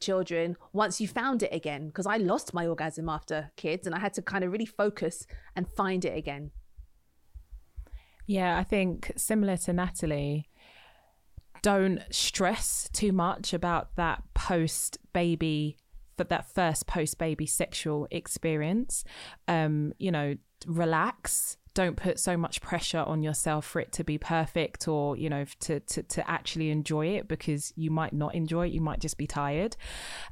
children 0.00 0.56
once 0.72 1.00
you 1.00 1.06
found 1.06 1.42
it 1.42 1.54
again 1.54 1.86
because 1.86 2.06
I 2.06 2.16
lost 2.16 2.52
my 2.52 2.66
orgasm 2.66 3.08
after 3.08 3.52
kids 3.56 3.86
and 3.86 3.94
I 3.94 4.00
had 4.00 4.14
to 4.14 4.22
kind 4.22 4.44
of 4.44 4.50
really 4.52 4.66
focus 4.66 5.26
and 5.54 5.68
find 5.68 6.04
it 6.04 6.16
again. 6.16 6.50
Yeah, 8.26 8.58
I 8.58 8.64
think 8.64 9.12
similar 9.16 9.56
to 9.58 9.72
Natalie, 9.72 10.48
don't 11.62 12.02
stress 12.10 12.88
too 12.92 13.12
much 13.12 13.52
about 13.52 13.96
that 13.96 14.22
post 14.34 14.98
baby 15.12 15.76
that 16.16 16.46
first 16.46 16.86
post 16.86 17.18
baby 17.18 17.46
sexual 17.46 18.06
experience. 18.10 19.04
Um, 19.48 19.92
you 19.98 20.12
know, 20.12 20.36
relax 20.66 21.56
don't 21.74 21.96
put 21.96 22.18
so 22.18 22.36
much 22.36 22.60
pressure 22.60 23.00
on 23.00 23.22
yourself 23.22 23.66
for 23.66 23.80
it 23.80 23.92
to 23.92 24.04
be 24.04 24.16
perfect 24.16 24.86
or 24.88 25.16
you 25.16 25.28
know 25.28 25.44
to 25.60 25.80
to, 25.80 26.02
to 26.04 26.30
actually 26.30 26.70
enjoy 26.70 27.06
it 27.06 27.28
because 27.28 27.72
you 27.76 27.90
might 27.90 28.12
not 28.12 28.34
enjoy 28.34 28.66
it 28.66 28.72
you 28.72 28.80
might 28.80 29.00
just 29.00 29.18
be 29.18 29.26
tired. 29.26 29.76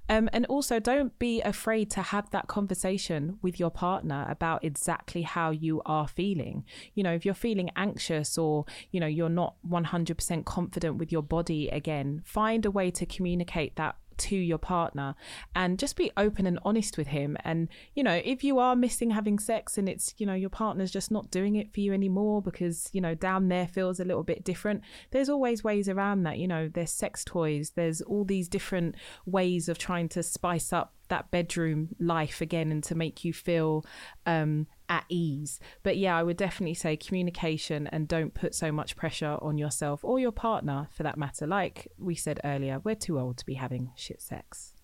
Um, 0.09 0.31
and 0.33 0.47
also 0.47 0.79
don't 0.79 1.19
be 1.19 1.43
afraid 1.43 1.91
to 1.93 2.03
have 2.03 2.31
that 2.31 2.47
conversation 2.47 3.39
with 3.43 3.59
your 3.59 3.71
partner 3.71 4.27
about 4.29 4.65
exactly 4.65 5.23
how 5.23 5.51
you 5.51 5.83
are 5.85 6.09
feeling. 6.09 6.65
You 6.95 7.03
know 7.03 7.13
if 7.13 7.25
you're 7.25 7.35
feeling 7.35 7.71
anxious 7.77 8.39
or 8.39 8.65
you 8.91 9.01
know 9.01 9.07
you're 9.07 9.29
not 9.29 9.57
100% 9.69 10.45
confident 10.45 10.97
with 10.97 11.11
your 11.11 11.23
body 11.23 11.69
again 11.69 12.23
find 12.25 12.65
a 12.65 12.71
way 12.71 12.91
to 12.91 13.05
communicate 13.07 13.77
that 13.77 13.97
to 14.19 14.37
your 14.37 14.59
partner 14.59 15.15
and 15.55 15.79
just 15.79 15.97
be 15.97 16.11
open 16.17 16.47
and 16.47 16.59
honest 16.65 16.97
with 16.97 17.09
him. 17.09 17.37
And 17.45 17.69
you 17.95 18.03
know 18.03 18.21
if 18.25 18.45
you 18.45 18.59
are 18.59 18.77
missing 18.77 19.11
having 19.11 19.39
sex 19.39 19.79
and 19.79 19.89
it's 19.89 20.15
you 20.19 20.27
know 20.27 20.35
your 20.35 20.51
partner's 20.51 20.91
just 20.91 21.11
not 21.11 21.31
doing 21.31 21.57
it 21.57 21.73
for 21.73 21.81
you 21.81 21.93
anymore 21.93 22.43
because 22.43 22.89
you 22.93 23.01
know 23.01 23.15
down 23.15 23.49
there 23.49 23.67
feels 23.67 24.01
a 24.01 24.05
little 24.05 24.23
bit 24.23 24.45
different 24.45 24.83
there's 25.11 25.29
always 25.29 25.65
ways 25.65 25.89
around 25.89 26.23
that. 26.25 26.39
You 26.39 26.49
know 26.49 26.69
there's 26.73 26.93
sex 26.93 27.25
toys 27.25 27.73
there's 27.75 28.01
all 28.03 28.25
these 28.25 28.49
different 28.49 28.95
ways 29.27 29.69
of 29.69 29.79
trying 29.79 30.09
to 30.11 30.23
spice 30.23 30.73
up 30.73 30.95
that 31.09 31.31
bedroom 31.31 31.91
life 32.01 32.41
again 32.41 32.73
and 32.73 32.83
to 32.83 32.95
make 32.95 33.23
you 33.23 33.35
feel 33.35 33.85
um, 34.25 34.67
at 34.93 35.07
ease. 35.09 35.59
But 35.83 35.97
yeah, 35.97 36.17
I 36.17 36.23
would 36.23 36.37
definitely 36.37 36.75
say 36.75 36.99
communication 36.99 37.87
and 37.87 38.07
don't 38.07 38.35
put 38.35 38.55
so 38.55 38.71
much 38.71 38.95
pressure 38.95 39.39
on 39.41 39.57
yourself 39.57 40.05
or 40.05 40.21
your 40.21 40.33
partner 40.33 40.89
for 40.93 41.03
that 41.03 41.17
matter. 41.17 41.47
Like 41.47 41.89
we 41.99 42.15
said 42.15 42.41
earlier, 42.45 42.79
we're 42.85 42.95
too 42.95 43.19
old 43.19 43.39
to 43.39 43.47
be 43.47 43.55
having 43.55 43.93
shit 43.97 44.21
sex. 44.21 44.75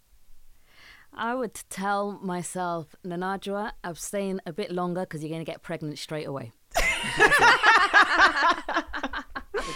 I 1.12 1.34
would 1.34 1.60
tell 1.68 2.12
myself, 2.22 2.96
Nanajwa, 3.04 3.72
abstain 3.84 4.40
a 4.46 4.52
bit 4.52 4.72
longer 4.72 5.02
because 5.02 5.22
you're 5.22 5.30
going 5.30 5.44
to 5.44 5.50
get 5.50 5.62
pregnant 5.62 5.98
straight 5.98 6.26
away. 6.26 6.52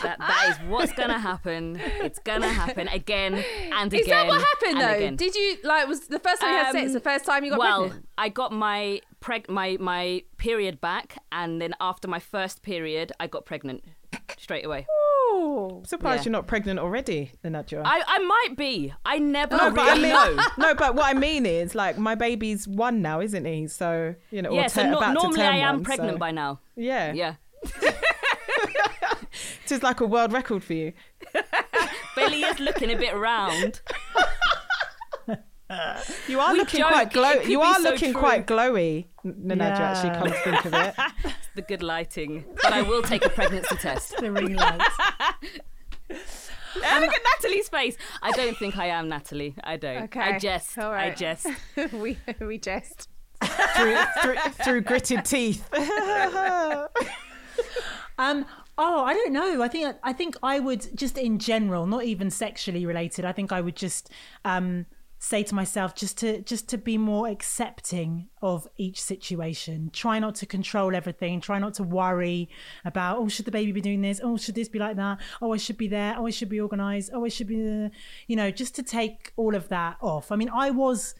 that, 0.03 0.19
that 0.19 0.47
is 0.51 0.69
what's 0.69 0.93
gonna 0.93 1.19
happen. 1.19 1.81
It's 1.81 2.19
gonna 2.19 2.49
happen 2.49 2.89
again 2.89 3.35
and 3.73 3.93
is 3.93 4.03
again. 4.03 4.05
Is 4.05 4.07
that 4.07 4.27
what 4.27 4.41
happened 4.41 4.81
though? 4.81 4.97
Again. 4.97 5.17
Did 5.17 5.35
you 5.35 5.57
like 5.65 5.89
was 5.89 6.09
the 6.09 6.19
first 6.19 6.41
time 6.41 6.51
you 6.51 6.57
had 6.57 6.73
sex? 6.73 6.87
Um, 6.89 6.93
the 6.93 7.01
first 7.01 7.25
time 7.25 7.45
you 7.45 7.51
got 7.51 7.59
pregnant? 7.61 7.81
well, 7.81 7.89
pregnant? 7.89 8.09
I 8.19 8.29
got 8.29 8.53
my 8.53 9.01
preg 9.21 9.49
my 9.49 9.77
my 9.81 10.23
period 10.37 10.81
back, 10.81 11.19
and 11.31 11.61
then 11.61 11.75
after 11.81 12.09
my 12.09 12.19
first 12.19 12.63
period, 12.63 13.13
I 13.19 13.27
got 13.27 13.47
pregnant 13.47 13.85
straight 14.39 14.65
away. 14.65 14.87
Ooh, 15.33 15.83
surprised 15.87 16.21
yeah. 16.21 16.31
you're 16.31 16.33
not 16.33 16.47
pregnant 16.47 16.79
already, 16.79 17.33
Nanajwa. 17.45 17.83
I, 17.85 18.03
I 18.07 18.19
might 18.19 18.57
be. 18.57 18.93
I 19.05 19.19
never 19.19 19.57
no, 19.57 19.71
really 19.71 20.13
I 20.13 20.27
mean, 20.27 20.37
know. 20.37 20.45
no, 20.59 20.75
but 20.75 20.95
what 20.95 21.07
I 21.07 21.19
mean 21.19 21.47
is, 21.47 21.75
like, 21.75 21.99
my 21.99 22.15
baby's 22.15 22.69
one 22.69 23.03
now, 23.03 23.21
isn't 23.21 23.45
he? 23.45 23.67
So 23.67 24.15
you 24.31 24.43
know, 24.43 24.53
yeah. 24.53 24.67
So 24.67 24.89
no, 24.89 25.13
normally 25.13 25.43
I 25.43 25.57
am 25.57 25.77
one, 25.77 25.85
pregnant 25.85 26.15
so. 26.15 26.19
by 26.19 26.31
now. 26.31 26.61
Yeah, 26.77 27.13
yeah. 27.13 27.35
It's 29.73 29.83
like 29.83 30.01
a 30.01 30.07
world 30.07 30.33
record 30.33 30.63
for 30.63 30.75
you. 30.75 30.93
Billy 32.17 32.43
is 32.43 32.61
looking 32.61 32.91
a 32.91 32.97
bit 32.97 33.17
round. 33.17 33.81
You 36.29 36.39
are 36.39 36.53
we 36.53 36.59
looking 36.59 36.81
joke, 36.81 36.91
quite 36.91 37.11
glowy. 37.11 37.49
You 37.49 37.63
are 37.63 37.77
so 37.77 37.83
looking 37.83 38.13
true. 38.13 38.21
quite 38.21 38.47
glowy, 38.47 39.07
Nanaja, 39.25 39.59
yeah. 39.59 39.93
actually, 39.93 40.11
come 40.11 40.29
to 40.29 40.35
think 40.35 40.65
of 40.67 40.75
it. 40.75 40.95
it's 41.25 41.49
the 41.55 41.63
good 41.63 41.83
lighting. 41.83 42.45
But 42.63 42.75
I 42.75 42.83
will 42.83 43.01
take 43.01 43.25
a 43.25 43.31
pregnancy 43.31 43.77
test. 43.77 44.15
the 44.19 44.31
ring 44.31 44.55
lights. 44.55 44.85
look 46.75 46.85
at 46.85 47.21
Natalie's 47.41 47.71
face. 47.71 47.97
I 48.21 48.33
don't 48.33 48.55
think 48.59 48.77
I 48.77 48.89
am 48.89 49.09
Natalie. 49.09 49.55
I 49.65 49.79
don't. 49.79 50.03
Okay. 50.05 50.21
I 50.21 50.39
jest. 50.39 50.77
All 50.77 50.93
right. 50.93 51.13
I 51.13 51.15
jest. 51.15 51.47
we 51.95 52.19
we 52.39 52.59
jest. 52.59 53.09
through, 53.75 53.97
through, 54.21 54.37
through 54.63 54.81
gritted 54.83 55.25
teeth. 55.25 55.67
um, 58.19 58.45
Oh, 58.85 59.05
I 59.05 59.15
don't 59.15 59.33
know. 59.33 59.63
I 59.63 59.69
think 59.69 59.97
I 60.03 60.13
think 60.13 60.37
I 60.43 60.59
would 60.59 60.89
just 60.97 61.17
in 61.17 61.39
general, 61.39 61.87
not 61.87 62.03
even 62.03 62.31
sexually 62.31 62.85
related. 62.85 63.25
I 63.25 63.31
think 63.31 63.53
I 63.53 63.61
would 63.61 63.77
just 63.77 64.11
um, 64.45 64.87
say 65.21 65.45
to 65.45 65.55
myself 65.55 65.95
just 65.95 66.19
to 66.19 66.43
just 66.43 66.69
to 66.71 66.79
be 66.79 66.99
more 66.99 67.29
accepting 67.29 68.29
of 68.43 68.67
each 68.77 69.01
situation. 69.01 69.91
Try 69.93 70.19
not 70.19 70.35
to 70.37 70.47
control 70.47 70.97
everything. 70.97 71.41
Try 71.41 71.61
not 71.61 71.75
to 71.75 71.85
worry 71.85 72.49
about 72.85 73.19
oh 73.19 73.29
should 73.29 73.45
the 73.45 73.53
baby 73.53 73.71
be 73.71 73.81
doing 73.81 74.01
this? 74.01 74.21
Oh 74.21 74.37
should 74.37 74.57
this 74.57 74.69
be 74.69 74.81
like 74.81 74.97
that? 74.97 75.21
Oh 75.41 75.53
I 75.53 75.59
should 75.59 75.79
be 75.79 75.87
there. 75.87 76.17
Oh 76.19 76.27
I 76.27 76.31
should 76.31 76.49
be 76.49 76.61
organized. 76.61 77.13
Oh 77.15 77.25
I 77.25 77.29
should 77.29 77.47
be 77.47 77.63
there. 77.63 77.93
You 78.27 78.35
know, 78.35 78.51
just 78.51 78.75
to 78.75 78.83
take 78.83 79.33
all 79.37 79.55
of 79.55 79.69
that 79.69 79.97
off. 80.01 80.33
I 80.33 80.37
mean, 80.37 80.51
I 80.53 80.71
was 80.71 81.15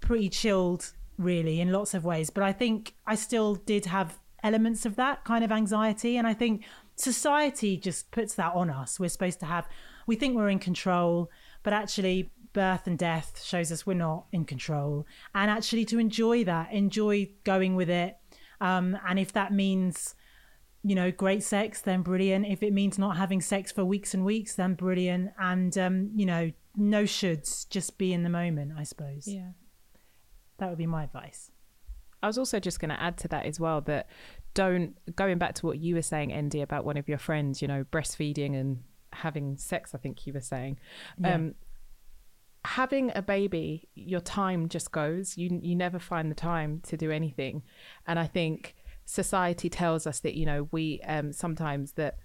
pretty 0.00 0.28
chilled 0.28 0.92
really 1.18 1.60
in 1.60 1.70
lots 1.70 1.94
of 1.94 2.04
ways, 2.04 2.30
but 2.30 2.42
I 2.42 2.52
think 2.52 2.94
I 3.06 3.14
still 3.14 3.54
did 3.54 3.84
have 3.86 4.18
elements 4.42 4.84
of 4.84 4.96
that 4.96 5.24
kind 5.24 5.44
of 5.44 5.52
anxiety 5.52 6.16
and 6.16 6.26
I 6.26 6.34
think 6.34 6.64
society 6.96 7.76
just 7.76 8.10
puts 8.10 8.34
that 8.34 8.54
on 8.54 8.70
us. 8.70 8.98
We're 8.98 9.08
supposed 9.08 9.40
to 9.40 9.46
have, 9.46 9.68
we 10.06 10.16
think 10.16 10.36
we're 10.36 10.48
in 10.48 10.58
control, 10.58 11.30
but 11.62 11.72
actually, 11.72 12.30
birth 12.52 12.86
and 12.86 12.98
death 12.98 13.42
shows 13.44 13.70
us 13.70 13.86
we're 13.86 13.92
not 13.92 14.24
in 14.32 14.44
control. 14.44 15.06
And 15.34 15.50
actually, 15.50 15.84
to 15.86 15.98
enjoy 15.98 16.44
that, 16.44 16.72
enjoy 16.72 17.28
going 17.44 17.76
with 17.76 17.90
it. 17.90 18.16
Um, 18.62 18.98
and 19.06 19.18
if 19.18 19.32
that 19.34 19.52
means, 19.52 20.14
you 20.82 20.94
know, 20.94 21.10
great 21.10 21.42
sex, 21.42 21.82
then 21.82 22.00
brilliant. 22.00 22.46
If 22.46 22.62
it 22.62 22.72
means 22.72 22.98
not 22.98 23.18
having 23.18 23.42
sex 23.42 23.70
for 23.70 23.84
weeks 23.84 24.14
and 24.14 24.24
weeks, 24.24 24.54
then 24.54 24.74
brilliant. 24.74 25.32
And, 25.38 25.76
um, 25.76 26.10
you 26.14 26.24
know, 26.24 26.50
no 26.76 27.02
shoulds, 27.02 27.68
just 27.68 27.98
be 27.98 28.12
in 28.14 28.22
the 28.22 28.30
moment, 28.30 28.72
I 28.78 28.84
suppose. 28.84 29.28
Yeah. 29.28 29.50
That 30.58 30.70
would 30.70 30.78
be 30.78 30.86
my 30.86 31.04
advice. 31.04 31.50
I 32.22 32.26
was 32.26 32.38
also 32.38 32.58
just 32.58 32.80
going 32.80 32.88
to 32.88 33.00
add 33.00 33.18
to 33.18 33.28
that 33.28 33.44
as 33.44 33.60
well 33.60 33.82
that 33.82 34.08
don't 34.56 34.94
going 35.14 35.36
back 35.36 35.54
to 35.56 35.66
what 35.66 35.78
you 35.78 35.94
were 35.94 36.02
saying, 36.02 36.32
Andy, 36.32 36.62
about 36.62 36.84
one 36.84 36.96
of 36.96 37.08
your 37.08 37.18
friends, 37.18 37.60
you 37.60 37.68
know, 37.68 37.84
breastfeeding 37.92 38.58
and 38.58 38.82
having 39.12 39.56
sex. 39.58 39.94
I 39.94 39.98
think 39.98 40.26
you 40.26 40.32
were 40.32 40.40
saying. 40.40 40.78
Yeah. 41.18 41.34
Um, 41.34 41.54
having 42.64 43.12
a 43.14 43.20
baby, 43.20 43.88
your 43.94 44.20
time 44.20 44.68
just 44.68 44.90
goes. 44.90 45.36
You 45.36 45.60
you 45.62 45.76
never 45.76 45.98
find 45.98 46.30
the 46.30 46.34
time 46.34 46.80
to 46.86 46.96
do 46.96 47.10
anything, 47.10 47.62
and 48.06 48.18
I 48.18 48.26
think 48.26 48.74
society 49.04 49.68
tells 49.68 50.06
us 50.06 50.20
that 50.20 50.34
you 50.34 50.46
know 50.46 50.68
we 50.72 51.00
um, 51.06 51.32
sometimes 51.32 51.92
that 51.92 52.16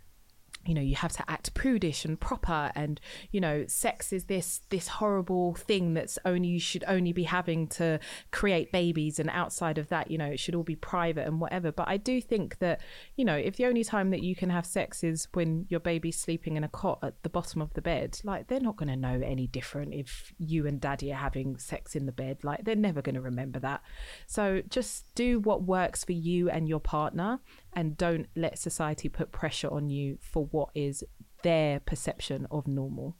you 0.65 0.73
know 0.73 0.81
you 0.81 0.95
have 0.95 1.11
to 1.11 1.23
act 1.29 1.53
prudish 1.53 2.05
and 2.05 2.19
proper 2.19 2.71
and 2.75 2.99
you 3.31 3.41
know 3.41 3.65
sex 3.67 4.13
is 4.13 4.25
this 4.25 4.61
this 4.69 4.87
horrible 4.87 5.55
thing 5.55 5.93
that's 5.93 6.19
only 6.25 6.49
you 6.49 6.59
should 6.59 6.83
only 6.87 7.13
be 7.13 7.23
having 7.23 7.67
to 7.67 7.99
create 8.31 8.71
babies 8.71 9.19
and 9.19 9.29
outside 9.29 9.77
of 9.77 9.89
that 9.89 10.11
you 10.11 10.17
know 10.17 10.25
it 10.25 10.39
should 10.39 10.55
all 10.55 10.63
be 10.63 10.75
private 10.75 11.25
and 11.27 11.39
whatever. 11.39 11.71
But 11.71 11.87
i 11.87 11.97
do 11.97 12.21
think 12.21 12.59
that 12.59 12.81
you 13.15 13.25
know 13.25 13.35
if 13.35 13.55
the 13.55 13.65
only 13.65 13.83
time 13.83 14.09
that 14.11 14.21
you 14.21 14.35
can 14.35 14.49
have 14.49 14.65
sex 14.65 15.03
is 15.03 15.27
when 15.33 15.65
your 15.69 15.79
baby's 15.79 16.19
sleeping 16.19 16.57
in 16.57 16.63
a 16.63 16.69
cot 16.69 16.99
at 17.01 17.21
the 17.23 17.29
bottom 17.29 17.61
of 17.61 17.73
the 17.73 17.81
bed 17.81 18.19
like 18.23 18.47
they're 18.47 18.59
not 18.59 18.75
going 18.75 18.89
to 18.89 18.95
know 18.95 19.21
any 19.23 19.47
different 19.47 19.93
if 19.93 20.33
you 20.37 20.67
and 20.67 20.79
daddy 20.81 21.11
are 21.11 21.15
having 21.15 21.57
sex 21.57 21.95
in 21.95 22.05
the 22.05 22.11
bed. 22.11 22.39
Like 22.43 22.63
they're 22.63 22.75
never 22.75 23.01
going 23.01 23.15
to 23.15 23.21
remember 23.21 23.59
that. 23.59 23.81
So 24.27 24.61
just 24.69 25.13
do 25.15 25.39
what 25.39 25.63
works 25.63 26.03
for 26.03 26.11
you 26.11 26.49
and 26.49 26.67
your 26.67 26.79
partner 26.79 27.39
and 27.73 27.97
don't 27.97 28.27
let 28.35 28.59
society 28.59 29.09
put 29.09 29.31
pressure 29.31 29.69
on 29.69 29.89
you 29.89 30.17
for 30.21 30.45
what 30.45 30.69
is 30.75 31.03
their 31.43 31.79
perception 31.79 32.47
of 32.51 32.67
normal. 32.67 33.15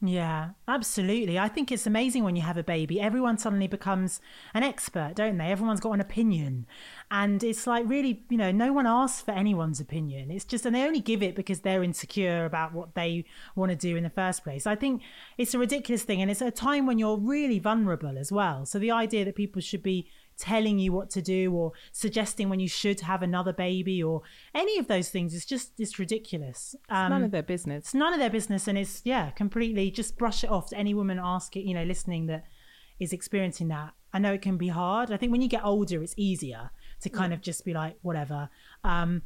Yeah, 0.00 0.50
absolutely. 0.68 1.40
I 1.40 1.48
think 1.48 1.72
it's 1.72 1.86
amazing 1.86 2.22
when 2.22 2.36
you 2.36 2.42
have 2.42 2.56
a 2.56 2.62
baby. 2.62 3.00
Everyone 3.00 3.36
suddenly 3.36 3.66
becomes 3.66 4.20
an 4.54 4.62
expert, 4.62 5.14
don't 5.16 5.38
they? 5.38 5.46
Everyone's 5.46 5.80
got 5.80 5.90
an 5.90 6.00
opinion. 6.00 6.66
And 7.10 7.42
it's 7.42 7.66
like 7.66 7.88
really, 7.88 8.22
you 8.28 8.36
know, 8.36 8.52
no 8.52 8.72
one 8.72 8.86
asks 8.86 9.22
for 9.22 9.32
anyone's 9.32 9.80
opinion. 9.80 10.30
It's 10.30 10.44
just, 10.44 10.64
and 10.64 10.76
they 10.76 10.84
only 10.84 11.00
give 11.00 11.20
it 11.20 11.34
because 11.34 11.60
they're 11.60 11.82
insecure 11.82 12.44
about 12.44 12.72
what 12.72 12.94
they 12.94 13.24
want 13.56 13.70
to 13.70 13.76
do 13.76 13.96
in 13.96 14.04
the 14.04 14.10
first 14.10 14.44
place. 14.44 14.68
I 14.68 14.76
think 14.76 15.02
it's 15.36 15.54
a 15.54 15.58
ridiculous 15.58 16.04
thing. 16.04 16.22
And 16.22 16.30
it's 16.30 16.42
a 16.42 16.52
time 16.52 16.86
when 16.86 17.00
you're 17.00 17.18
really 17.18 17.58
vulnerable 17.58 18.16
as 18.18 18.30
well. 18.30 18.66
So 18.66 18.78
the 18.78 18.92
idea 18.92 19.24
that 19.24 19.34
people 19.34 19.60
should 19.60 19.82
be 19.82 20.08
telling 20.38 20.78
you 20.78 20.92
what 20.92 21.10
to 21.10 21.22
do 21.22 21.52
or 21.52 21.72
suggesting 21.92 22.48
when 22.48 22.60
you 22.60 22.68
should 22.68 23.00
have 23.00 23.22
another 23.22 23.52
baby 23.52 24.02
or 24.02 24.22
any 24.54 24.78
of 24.78 24.86
those 24.86 25.10
things. 25.10 25.34
Is 25.34 25.44
just 25.44 25.72
it's 25.78 25.98
ridiculous. 25.98 26.74
Um, 26.88 27.10
none 27.10 27.24
of 27.24 27.30
their 27.30 27.42
business. 27.42 27.84
it's 27.84 27.94
none 27.94 28.12
of 28.12 28.20
their 28.20 28.30
business 28.30 28.68
and 28.68 28.78
it's 28.78 29.02
yeah 29.04 29.30
completely 29.30 29.90
just 29.90 30.16
brush 30.16 30.44
it 30.44 30.50
off. 30.50 30.70
To 30.70 30.78
any 30.78 30.94
woman 30.94 31.20
ask 31.22 31.56
it 31.56 31.62
you 31.62 31.74
know 31.74 31.84
listening 31.84 32.26
that 32.26 32.44
is 32.98 33.12
experiencing 33.12 33.68
that 33.68 33.92
i 34.12 34.18
know 34.18 34.32
it 34.32 34.42
can 34.42 34.56
be 34.56 34.68
hard. 34.68 35.10
I 35.10 35.16
think 35.16 35.32
when 35.32 35.42
you 35.42 35.48
get 35.48 35.64
older 35.64 36.02
it's 36.02 36.14
easier 36.16 36.70
to 37.00 37.08
kind 37.08 37.32
yeah. 37.32 37.36
of 37.36 37.42
just 37.42 37.64
be 37.64 37.74
like 37.74 37.96
whatever. 38.02 38.48
Um, 38.84 39.22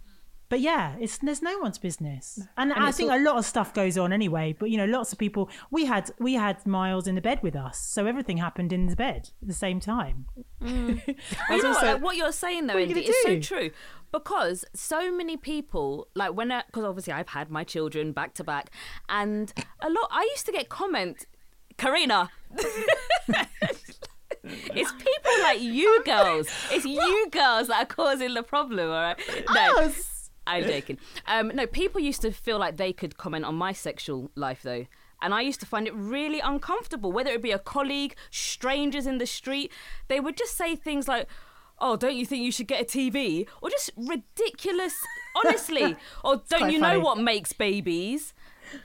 but 0.53 0.61
yeah, 0.61 0.97
it's 1.01 1.17
there's 1.17 1.41
no 1.41 1.59
one's 1.61 1.79
business, 1.79 2.39
and, 2.59 2.73
and 2.73 2.85
I 2.85 2.93
think 2.93 3.11
all... 3.11 3.19
a 3.19 3.23
lot 3.23 3.39
of 3.39 3.47
stuff 3.47 3.73
goes 3.73 3.97
on 3.97 4.13
anyway. 4.13 4.55
But 4.59 4.69
you 4.69 4.77
know, 4.77 4.85
lots 4.85 5.11
of 5.11 5.19
people. 5.19 5.49
We 5.71 5.87
had 5.87 6.11
we 6.19 6.35
had 6.35 6.67
Miles 6.67 7.07
in 7.07 7.15
the 7.15 7.23
bed 7.23 7.43
with 7.43 7.57
us, 7.57 7.79
so 7.79 8.05
everything 8.05 8.37
happened 8.37 8.71
in 8.71 8.85
the 8.85 8.95
bed 8.95 9.31
at 9.41 9.49
the 9.49 9.55
same 9.55 9.81
time. 9.81 10.27
Mm. 10.61 11.01
you 11.07 11.63
know 11.63 11.69
also... 11.69 11.87
what, 11.87 12.01
what, 12.03 12.17
you're 12.19 12.33
saying 12.33 12.67
though, 12.67 12.77
Indy, 12.77 13.01
is 13.01 13.17
so 13.23 13.41
true 13.41 13.71
because 14.13 14.67
so 14.75 15.11
many 15.11 15.39
people 15.39 16.09
like 16.15 16.35
when 16.35 16.49
because 16.67 16.85
obviously 16.85 17.15
I've 17.15 17.29
had 17.29 17.51
my 17.51 17.65
children 17.65 18.13
back 18.13 18.35
to 18.35 18.45
back, 18.45 18.71
and 19.09 19.55
a 19.81 19.89
lot. 19.89 20.09
I 20.11 20.29
used 20.33 20.45
to 20.45 20.53
get 20.53 20.69
comment, 20.69 21.25
Karina. 21.79 22.29
it's 24.45 24.93
people 24.93 25.33
like 25.41 25.63
you 25.63 26.03
girls. 26.05 26.49
It's 26.71 26.85
you 26.85 27.29
girls 27.31 27.69
that 27.69 27.85
are 27.85 27.87
causing 27.87 28.35
the 28.35 28.43
problem, 28.43 28.91
all 28.91 29.01
right? 29.01 29.19
No. 29.55 29.91
I'm 30.47 30.65
joking. 30.65 30.99
Um, 31.27 31.53
no, 31.55 31.67
people 31.67 32.01
used 32.01 32.23
to 32.23 32.33
feel 32.33 32.59
like 32.59 32.77
they 32.77 32.93
could 32.93 33.17
comment 33.17 33.45
on 33.45 33.55
my 33.55 33.73
sexual 33.73 34.31
life 34.35 34.63
though. 34.63 34.87
And 35.21 35.33
I 35.33 35.41
used 35.43 35.61
to 35.61 35.67
find 35.67 35.87
it 35.87 35.95
really 35.95 36.41
uncomfortable, 36.41 37.13
whether 37.13 37.31
it 37.31 37.43
be 37.43 37.53
a 37.53 37.59
colleague, 37.59 38.17
strangers 38.31 39.07
in 39.07 39.19
the 39.19 39.27
street. 39.27 39.71
They 40.09 40.19
would 40.19 40.37
just 40.37 40.57
say 40.57 40.75
things 40.75 41.07
like, 41.07 41.29
oh, 41.79 41.97
don't 41.97 42.17
you 42.17 42.27
think 42.27 42.43
you 42.43 42.51
should 42.51 42.67
get 42.67 42.83
a 42.83 42.85
TV? 42.85 43.47
Or 43.61 43.71
just 43.71 43.91
ridiculous, 43.97 44.95
honestly. 45.37 45.97
or 46.25 46.43
don't 46.49 46.73
you 46.73 46.81
know 46.81 46.99
what 46.99 47.19
makes 47.19 47.53
babies? 47.53 48.35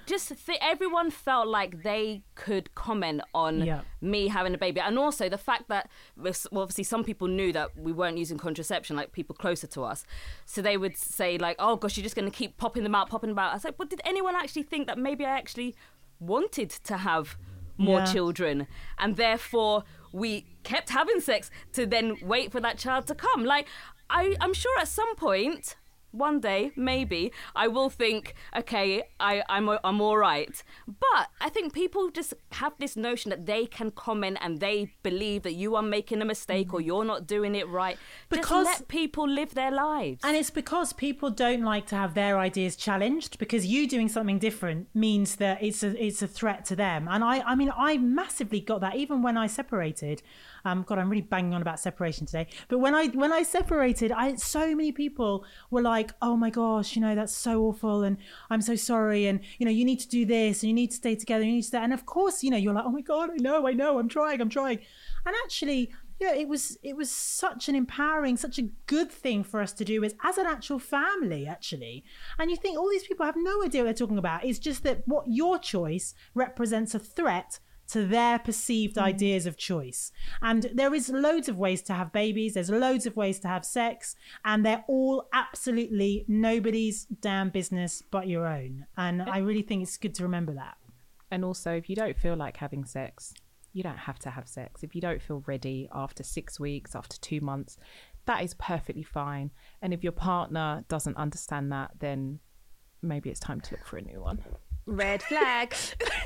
Just 0.06 0.30
th- 0.46 0.58
everyone 0.62 1.12
felt 1.12 1.48
like 1.48 1.84
they 1.84 2.24
could 2.36 2.74
comment 2.76 3.22
on 3.34 3.62
yeah. 3.62 3.82
me 4.02 4.28
having 4.28 4.54
a 4.54 4.58
baby, 4.58 4.80
and 4.80 4.98
also 4.98 5.30
the 5.30 5.38
fact 5.38 5.68
that 5.70 5.90
well, 6.16 6.34
obviously 6.54 6.84
some 6.84 7.04
people 7.04 7.28
knew 7.28 7.52
that 7.54 7.78
we 7.78 7.92
weren't 7.92 8.18
using 8.18 8.38
contraception, 8.38 8.96
like 8.96 9.12
people 9.12 9.36
closer 9.36 9.68
to 9.68 9.84
us, 9.84 10.06
so 10.46 10.62
they 10.62 10.78
would 10.78 10.98
say 10.98 11.38
like, 11.38 11.56
"Oh 11.60 11.76
gosh, 11.76 11.98
you're 11.98 12.04
just 12.04 12.16
going 12.16 12.30
to 12.30 12.36
keep 12.36 12.58
popping 12.58 12.84
them 12.84 12.96
out, 12.96 13.10
popping 13.10 13.30
them 13.30 13.40
out." 13.40 13.52
I 13.52 13.56
was 13.56 13.64
like, 13.64 13.78
"But 13.78 13.90
did 13.90 14.02
anyone 14.06 14.36
actually 14.36 14.64
think 14.64 14.88
that 14.88 14.98
maybe 14.98 15.26
I 15.26 15.38
actually 15.38 15.76
wanted 16.20 16.70
to 16.70 16.98
have 16.98 17.38
more 17.78 18.00
yeah. 18.00 18.06
children, 18.06 18.68
and 18.98 19.16
therefore?" 19.16 19.84
We 20.14 20.46
kept 20.64 20.90
having 20.90 21.20
sex 21.20 21.52
to 21.74 21.86
then 21.86 22.18
wait 22.24 22.52
for 22.52 22.62
that 22.62 22.78
child 22.78 23.06
to 23.08 23.14
come. 23.14 23.44
Like, 23.44 23.68
I, 24.10 24.36
I'm 24.40 24.54
sure 24.54 24.80
at 24.80 24.88
some 24.88 25.16
point 25.16 25.76
one 26.12 26.40
day, 26.40 26.72
maybe, 26.76 27.32
I 27.56 27.68
will 27.68 27.90
think, 27.90 28.34
okay, 28.56 29.04
I, 29.20 29.44
I'm, 29.50 29.70
I'm 29.84 30.02
all 30.02 30.18
right. 30.18 30.64
But 30.88 31.30
I 31.42 31.50
think 31.50 31.74
people 31.74 32.10
just 32.10 32.34
have 32.54 32.74
this 32.80 32.96
notion 32.96 33.30
that 33.30 33.46
they 33.46 33.66
can 33.66 33.92
comment 33.92 34.38
and 34.42 34.60
they 34.60 34.94
believe 35.04 35.44
that 35.44 35.54
you 35.54 35.76
are 35.76 35.82
making 35.82 36.22
a 36.22 36.26
mistake 36.26 36.74
or 36.74 36.82
you're 36.82 37.06
not 37.06 37.28
doing 37.28 37.56
it 37.56 37.68
right. 37.68 37.98
Because 38.30 38.66
just 38.68 38.82
let 38.82 38.88
people 38.88 39.28
live 39.28 39.54
their 39.54 39.72
lives. 39.72 40.22
And 40.24 40.36
it's 40.36 40.50
because 40.50 40.94
people 40.94 41.30
don't 41.30 41.64
like 41.64 41.88
to 41.88 41.96
have 41.96 42.14
their 42.14 42.40
ideas 42.40 42.76
challenged 42.76 43.38
because 43.38 43.66
you 43.66 43.88
doing 43.88 44.10
something 44.10 44.40
different 44.40 44.88
means 44.94 45.36
that 45.38 45.62
it's 45.62 45.84
a, 45.84 46.04
it's 46.04 46.22
a 46.22 46.28
threat 46.28 46.66
to 46.66 46.76
them. 46.76 47.08
And 47.10 47.24
I, 47.24 47.42
I 47.42 47.56
mean, 47.56 47.72
I 47.76 47.98
massively 47.98 48.60
got 48.60 48.82
that 48.82 48.96
even 48.96 49.22
when 49.22 49.38
I 49.38 49.48
separated. 49.48 50.22
Um, 50.68 50.84
God, 50.86 51.00
I'm 51.00 51.10
really 51.10 51.22
banging 51.22 51.54
on 51.54 51.62
about 51.62 51.80
separation 51.80 52.26
today. 52.26 52.48
But 52.68 52.80
when 52.80 52.94
I 52.94 53.08
when 53.08 53.32
I 53.32 53.44
separated, 53.44 54.12
I 54.12 54.36
so 54.36 54.76
many 54.76 54.92
people 54.92 55.46
were 55.72 55.82
like, 55.82 56.12
"Oh 56.22 56.36
my 56.36 56.50
gosh, 56.50 56.96
you 56.96 57.02
know 57.02 57.16
that's 57.16 57.36
so 57.36 57.64
awful, 57.64 58.04
and 58.04 58.18
I'm 58.50 58.62
so 58.62 58.76
sorry, 58.76 59.28
and 59.28 59.40
you 59.60 59.66
know 59.66 59.72
you 59.72 59.86
need 59.86 60.02
to 60.02 60.10
do 60.10 60.26
this, 60.26 60.62
and 60.62 60.68
you 60.68 60.74
need 60.74 60.92
to 60.92 60.98
stay 60.98 61.16
together, 61.16 61.46
you 61.46 61.54
need 61.54 61.62
to 61.62 61.68
stay." 61.68 61.78
And 61.78 61.94
of 61.94 62.06
course, 62.06 62.44
you 62.44 62.52
know 62.52 62.58
you're 62.58 62.74
like, 62.74 62.86
"Oh 62.86 62.92
my 62.92 63.02
God, 63.02 63.30
I 63.32 63.38
know, 63.38 63.66
I 63.66 63.74
know, 63.74 63.98
I'm 63.98 64.10
trying, 64.10 64.42
I'm 64.42 64.50
trying," 64.50 64.80
and 65.26 65.36
actually. 65.46 65.92
Yeah, 66.20 66.34
it 66.34 66.48
was 66.48 66.80
it 66.82 66.98
was 66.98 67.12
such 67.12 67.70
an 67.70 67.76
empowering, 67.76 68.38
such 68.38 68.58
a 68.58 68.70
good 68.88 69.12
thing 69.12 69.44
for 69.44 69.62
us 69.62 69.72
to 69.74 69.86
do 69.86 70.04
as 70.04 70.16
as 70.24 70.40
an 70.40 70.48
actual 70.48 70.80
family, 70.80 71.46
actually. 71.46 72.04
And 72.40 72.50
you 72.50 72.58
think 72.58 72.76
all 72.76 72.90
these 72.90 73.06
people 73.06 73.24
have 73.28 73.36
no 73.38 73.64
idea 73.64 73.82
what 73.82 73.86
they're 73.86 73.94
talking 73.94 74.18
about. 74.18 74.44
It's 74.44 74.58
just 74.58 74.82
that 74.82 75.04
what 75.06 75.26
your 75.28 75.60
choice 75.60 76.16
represents 76.34 76.96
a 76.96 77.00
threat 77.00 77.60
to 77.90 78.06
their 78.06 78.40
perceived 78.40 78.96
mm. 78.96 79.02
ideas 79.02 79.46
of 79.46 79.58
choice. 79.58 80.12
And 80.42 80.70
there 80.74 80.94
is 80.94 81.10
loads 81.10 81.50
of 81.50 81.58
ways 81.58 81.82
to 81.84 81.94
have 81.94 82.12
babies, 82.12 82.54
there's 82.54 82.70
loads 82.70 83.06
of 83.06 83.16
ways 83.16 83.40
to 83.40 83.48
have 83.48 83.66
sex, 83.66 84.16
and 84.44 84.66
they're 84.66 84.84
all 84.88 85.28
absolutely 85.34 86.26
nobody's 86.28 87.06
damn 87.06 87.50
business 87.50 88.04
but 88.12 88.28
your 88.28 88.48
own. 88.48 88.86
And 88.98 89.22
I 89.22 89.40
really 89.40 89.62
think 89.62 89.84
it's 89.84 89.98
good 89.98 90.16
to 90.16 90.24
remember 90.24 90.54
that. 90.54 90.78
And 91.30 91.44
also, 91.44 91.74
if 91.74 91.90
you 91.90 91.96
don't 91.96 92.18
feel 92.18 92.36
like 92.36 92.58
having 92.58 92.86
sex, 92.86 93.34
you 93.74 93.84
don't 93.84 93.98
have 93.98 94.18
to 94.20 94.30
have 94.30 94.48
sex. 94.48 94.84
If 94.84 94.96
you 94.96 95.02
don't 95.02 95.22
feel 95.22 95.44
ready 95.46 95.90
after 95.94 96.24
six 96.24 96.60
weeks, 96.60 96.96
after 96.96 97.18
two 97.20 97.42
months, 97.42 97.78
that 98.26 98.44
is 98.44 98.54
perfectly 98.56 99.04
fine. 99.04 99.52
And 99.82 99.94
if 99.94 100.04
your 100.04 100.14
partner 100.14 100.84
doesn't 100.88 101.18
understand 101.18 101.72
that, 101.72 101.92
then 102.00 102.40
maybe 103.02 103.30
it's 103.30 103.40
time 103.40 103.62
to 103.62 103.76
look 103.76 103.86
for 103.86 103.98
a 103.98 104.02
new 104.02 104.22
one. 104.22 104.44
Red 104.88 105.22
flag. 105.22 105.76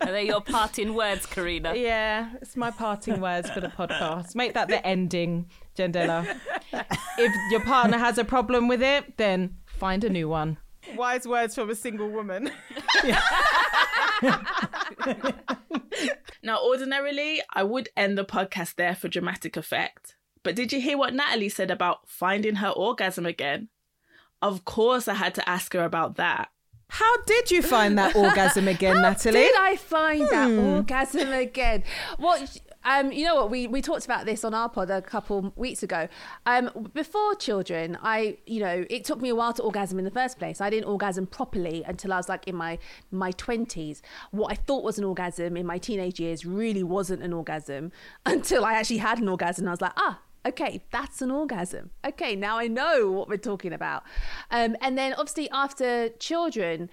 Are 0.00 0.10
they 0.10 0.26
your 0.26 0.40
parting 0.40 0.94
words, 0.94 1.24
Karina? 1.24 1.74
Yeah, 1.76 2.30
it's 2.42 2.56
my 2.56 2.72
parting 2.72 3.20
words 3.20 3.48
for 3.48 3.60
the 3.60 3.68
podcast. 3.68 4.34
Make 4.34 4.54
that 4.54 4.66
the 4.66 4.84
ending, 4.84 5.48
Jendella. 5.78 6.36
If 7.16 7.52
your 7.52 7.60
partner 7.60 7.96
has 7.96 8.18
a 8.18 8.24
problem 8.24 8.66
with 8.66 8.82
it, 8.82 9.16
then 9.18 9.56
find 9.66 10.02
a 10.02 10.10
new 10.10 10.28
one. 10.28 10.58
Wise 10.96 11.28
words 11.28 11.54
from 11.54 11.70
a 11.70 11.76
single 11.76 12.10
woman. 12.10 12.50
now, 16.42 16.60
ordinarily, 16.60 17.40
I 17.54 17.62
would 17.62 17.88
end 17.96 18.18
the 18.18 18.24
podcast 18.24 18.74
there 18.74 18.96
for 18.96 19.06
dramatic 19.06 19.56
effect. 19.56 20.16
But 20.42 20.56
did 20.56 20.72
you 20.72 20.80
hear 20.80 20.98
what 20.98 21.14
Natalie 21.14 21.50
said 21.50 21.70
about 21.70 22.08
finding 22.08 22.56
her 22.56 22.70
orgasm 22.70 23.26
again? 23.26 23.68
Of 24.42 24.64
course, 24.64 25.08
I 25.08 25.14
had 25.14 25.34
to 25.34 25.48
ask 25.48 25.72
her 25.74 25.84
about 25.84 26.16
that. 26.16 26.50
How 26.88 27.22
did 27.22 27.50
you 27.52 27.62
find 27.62 27.96
that 27.98 28.16
orgasm 28.16 28.66
again, 28.74 29.00
Natalie? 29.00 29.02
How 29.02 29.10
Natalie? 29.10 29.40
Did 29.40 29.56
I 29.56 29.76
find 29.76 30.22
hmm. 30.22 30.30
that 30.30 30.50
orgasm 30.50 31.32
again? 31.32 31.84
What 32.18 32.58
um, 32.84 33.12
you 33.12 33.24
know 33.24 33.34
what 33.34 33.50
we 33.50 33.66
we 33.66 33.82
talked 33.82 34.04
about 34.04 34.24
this 34.24 34.44
on 34.44 34.54
our 34.54 34.68
pod 34.68 34.90
a 34.90 35.02
couple 35.02 35.52
weeks 35.54 35.82
ago. 35.82 36.08
Um, 36.46 36.90
before 36.94 37.34
children, 37.34 37.98
I 38.02 38.38
you 38.46 38.60
know 38.60 38.86
it 38.88 39.04
took 39.04 39.20
me 39.20 39.28
a 39.28 39.34
while 39.34 39.52
to 39.52 39.62
orgasm 39.62 39.98
in 39.98 40.04
the 40.04 40.10
first 40.10 40.38
place. 40.38 40.60
I 40.60 40.70
didn't 40.70 40.86
orgasm 40.86 41.26
properly 41.26 41.84
until 41.86 42.12
I 42.12 42.16
was 42.16 42.28
like 42.28 42.48
in 42.48 42.56
my 42.56 42.78
my 43.10 43.32
twenties. 43.32 44.02
What 44.30 44.50
I 44.50 44.54
thought 44.54 44.82
was 44.82 44.98
an 44.98 45.04
orgasm 45.04 45.56
in 45.56 45.66
my 45.66 45.78
teenage 45.78 46.18
years 46.18 46.46
really 46.46 46.82
wasn't 46.82 47.22
an 47.22 47.32
orgasm 47.32 47.92
until 48.26 48.64
I 48.64 48.74
actually 48.74 48.98
had 48.98 49.18
an 49.18 49.28
orgasm. 49.28 49.68
I 49.68 49.72
was 49.72 49.80
like, 49.80 49.92
ah, 49.96 50.20
okay, 50.46 50.82
that's 50.90 51.22
an 51.22 51.30
orgasm. 51.30 51.90
Okay, 52.04 52.34
now 52.34 52.58
I 52.58 52.66
know 52.66 53.10
what 53.10 53.28
we're 53.28 53.36
talking 53.36 53.72
about. 53.72 54.02
Um, 54.50 54.76
and 54.80 54.96
then 54.96 55.12
obviously 55.14 55.48
after 55.50 56.08
children, 56.10 56.90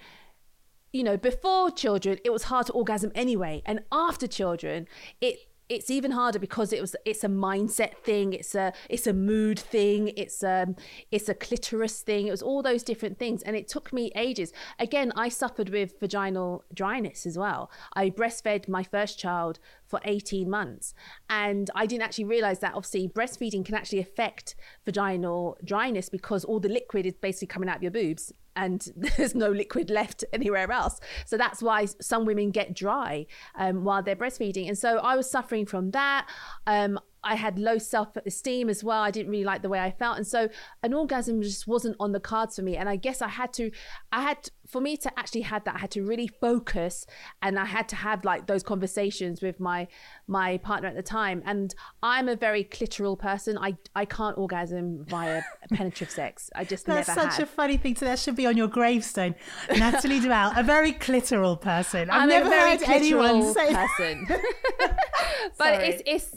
you 0.92 1.02
know, 1.02 1.16
before 1.16 1.70
children, 1.70 2.18
it 2.24 2.30
was 2.30 2.44
hard 2.44 2.66
to 2.66 2.72
orgasm 2.72 3.12
anyway. 3.14 3.62
And 3.66 3.80
after 3.92 4.26
children, 4.26 4.86
it 5.20 5.47
it's 5.68 5.90
even 5.90 6.12
harder 6.12 6.38
because 6.38 6.72
it 6.72 6.80
was 6.80 6.96
it's 7.04 7.24
a 7.24 7.28
mindset 7.28 7.96
thing 7.98 8.32
it's 8.32 8.54
a 8.54 8.72
it's 8.88 9.06
a 9.06 9.12
mood 9.12 9.58
thing 9.58 10.08
it's 10.16 10.42
um 10.42 10.74
it's 11.10 11.28
a 11.28 11.34
clitoris 11.34 12.00
thing 12.00 12.26
it 12.26 12.30
was 12.30 12.42
all 12.42 12.62
those 12.62 12.82
different 12.82 13.18
things. 13.18 13.42
And 13.42 13.56
it 13.56 13.68
took 13.68 13.92
me 13.92 14.10
ages. 14.14 14.52
Again 14.78 15.12
i 15.16 15.28
suffered 15.28 15.68
with 15.68 15.98
vaginal 16.00 16.64
dryness 16.74 17.26
as 17.26 17.36
well. 17.38 17.70
I 17.94 18.10
breastfed 18.10 18.68
my 18.68 18.82
first 18.82 19.18
child 19.18 19.58
for 19.86 20.00
18 20.04 20.48
months. 20.48 20.94
And 21.28 21.70
i 21.74 21.86
didn't 21.86 22.02
actually 22.02 22.24
realize 22.24 22.60
that 22.60 22.74
obviously 22.74 23.08
breastfeeding 23.08 23.64
can 23.64 23.74
actually 23.74 24.00
affect 24.00 24.54
vaginal 24.84 25.58
dryness 25.64 26.08
because 26.08 26.44
all 26.44 26.60
the 26.60 26.68
liquid 26.68 27.06
is 27.06 27.14
basically 27.14 27.48
coming 27.48 27.68
out 27.68 27.76
of 27.76 27.82
your 27.82 27.92
boobs 27.92 28.32
and 28.58 28.88
there's 28.96 29.34
no 29.34 29.50
liquid 29.50 29.88
left 29.88 30.24
anywhere 30.32 30.70
else. 30.70 31.00
So 31.24 31.38
that's 31.38 31.62
why 31.62 31.86
some 32.00 32.26
women 32.26 32.50
get 32.50 32.74
dry 32.74 33.26
um, 33.54 33.84
while 33.84 34.02
they're 34.02 34.16
breastfeeding. 34.16 34.68
And 34.68 34.76
so 34.76 34.98
I 34.98 35.16
was 35.16 35.30
suffering 35.30 35.64
from 35.64 35.92
that. 35.92 36.28
Um, 36.66 36.98
I 37.24 37.34
had 37.34 37.58
low 37.58 37.78
self 37.78 38.16
esteem 38.26 38.68
as 38.68 38.84
well. 38.84 39.00
I 39.00 39.10
didn't 39.10 39.30
really 39.30 39.44
like 39.44 39.62
the 39.62 39.68
way 39.68 39.80
I 39.80 39.90
felt. 39.90 40.18
And 40.18 40.26
so 40.26 40.48
an 40.82 40.92
orgasm 40.92 41.42
just 41.42 41.66
wasn't 41.66 41.96
on 41.98 42.12
the 42.12 42.20
cards 42.20 42.56
for 42.56 42.62
me. 42.62 42.76
And 42.76 42.88
I 42.88 42.96
guess 42.96 43.22
I 43.22 43.28
had 43.28 43.52
to, 43.54 43.70
I 44.12 44.22
had, 44.22 44.50
for 44.68 44.80
me 44.80 44.96
to 44.98 45.18
actually 45.18 45.40
have 45.42 45.64
that, 45.64 45.76
I 45.76 45.78
had 45.78 45.90
to 45.92 46.02
really 46.02 46.28
focus 46.28 47.06
and 47.42 47.58
I 47.58 47.64
had 47.64 47.88
to 47.88 47.96
have 47.96 48.24
like 48.24 48.46
those 48.46 48.62
conversations 48.62 49.40
with 49.40 49.58
my, 49.58 49.88
my 50.26 50.58
partner 50.58 50.88
at 50.88 50.94
the 50.94 51.02
time. 51.02 51.42
And 51.46 51.74
I'm 52.02 52.28
a 52.28 52.36
very 52.36 52.64
clitoral 52.64 53.18
person. 53.18 53.56
I, 53.58 53.76
I 53.94 54.04
can't 54.04 54.36
orgasm 54.36 55.04
via 55.08 55.42
penetrative 55.72 56.10
sex. 56.10 56.50
I 56.54 56.64
just 56.64 56.84
That's 56.86 57.12
such 57.12 57.38
a 57.38 57.46
funny 57.46 57.78
thing 57.78 57.94
to, 57.94 58.04
that 58.04 58.18
should 58.18 58.36
be 58.36 58.46
on 58.46 58.56
your 58.56 58.68
gravestone. 58.68 59.34
Natalie 59.70 60.20
Duval, 60.20 60.52
a 60.54 60.62
very 60.62 60.92
clitoral 60.92 61.58
person. 61.58 62.10
I've 62.10 62.22
I'm 62.22 62.28
never 62.28 62.50
heard 62.50 62.82
anyone 62.82 63.54
say 63.54 63.74
person. 63.74 64.26
but 65.58 65.82
it's 65.82 66.02
it's 66.06 66.30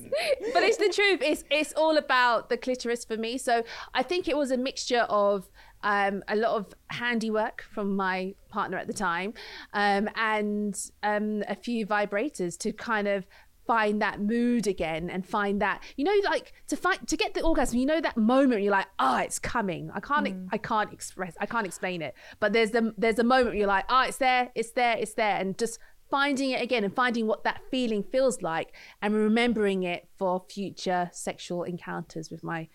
but 0.53 0.63
it's 0.63 0.77
the 0.77 0.89
truth. 0.89 1.21
It's 1.21 1.43
it's 1.49 1.73
all 1.73 1.97
about 1.97 2.49
the 2.49 2.57
clitoris 2.57 3.05
for 3.05 3.17
me. 3.17 3.37
So 3.37 3.63
I 3.93 4.03
think 4.03 4.27
it 4.27 4.37
was 4.37 4.51
a 4.51 4.57
mixture 4.57 5.05
of 5.09 5.49
um, 5.83 6.23
a 6.27 6.35
lot 6.35 6.55
of 6.57 6.73
handiwork 6.87 7.63
from 7.71 7.95
my 7.95 8.35
partner 8.49 8.77
at 8.77 8.87
the 8.87 8.93
time, 8.93 9.33
um, 9.73 10.09
and 10.15 10.77
um, 11.03 11.43
a 11.47 11.55
few 11.55 11.85
vibrators 11.85 12.57
to 12.59 12.71
kind 12.71 13.07
of 13.07 13.25
find 13.67 14.01
that 14.01 14.19
mood 14.19 14.65
again 14.65 15.09
and 15.09 15.25
find 15.25 15.61
that 15.61 15.81
you 15.95 16.03
know 16.03 16.15
like 16.25 16.51
to 16.67 16.75
find 16.75 17.07
to 17.07 17.15
get 17.15 17.35
the 17.35 17.41
orgasm 17.41 17.77
you 17.77 17.85
know 17.85 18.01
that 18.01 18.17
moment 18.17 18.63
you're 18.63 18.71
like 18.71 18.87
oh 18.97 19.17
it's 19.17 19.37
coming. 19.37 19.91
I 19.93 19.99
can't 19.99 20.49
i 20.51 20.57
can't 20.57 20.91
express 20.91 21.35
i 21.39 21.45
can't 21.45 21.67
explain 21.67 22.01
it 22.01 22.15
but 22.39 22.53
there's 22.53 22.71
the 22.71 22.93
there's 22.97 23.19
a 23.19 23.23
moment 23.23 23.55
you're 23.55 23.67
like 23.67 23.85
oh 23.87 24.01
it's 24.01 24.17
there 24.17 24.49
it's 24.55 24.71
there 24.71 24.97
it's 24.97 25.13
there 25.13 25.37
and 25.37 25.57
just 25.59 25.77
finding 26.11 26.51
it 26.51 26.61
again 26.61 26.83
and 26.83 26.93
finding 26.93 27.25
what 27.25 27.43
that 27.45 27.61
feeling 27.71 28.03
feels 28.03 28.41
like 28.41 28.75
and 29.01 29.15
remembering 29.15 29.83
it 29.83 30.09
for 30.17 30.43
future 30.49 31.09
sexual 31.13 31.63
encounters 31.63 32.29
with 32.29 32.43
my 32.43 32.67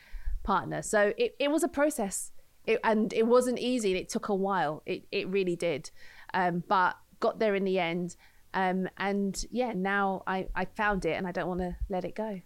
partner. 0.43 0.81
So 0.81 1.13
it, 1.19 1.37
it 1.39 1.51
was 1.51 1.63
a 1.63 1.69
process 1.69 2.33
it, 2.67 2.81
and 2.85 3.13
it 3.13 3.27
wasn't 3.27 3.59
easy 3.59 3.93
and 3.93 4.01
it 4.01 4.09
took 4.09 4.29
a 4.29 4.35
while. 4.35 4.83
It, 4.87 5.05
it 5.11 5.29
really 5.29 5.57
did. 5.57 5.91
Um, 6.35 6.63
but 6.69 6.97
got 7.21 7.39
there 7.39 7.55
in 7.55 7.65
the 7.65 7.79
end. 7.79 8.17
Um, 8.55 8.89
and 8.97 9.45
yeah 9.51 9.75
now 9.75 10.23
I, 10.27 10.47
I 10.55 10.65
found 10.65 11.05
it 11.05 11.13
and 11.13 11.27
i 11.27 11.33
don't 11.33 11.47
want 11.47 11.61
to 11.61 11.77
let 11.91 12.05
it 12.07 12.15
go. 12.15 12.41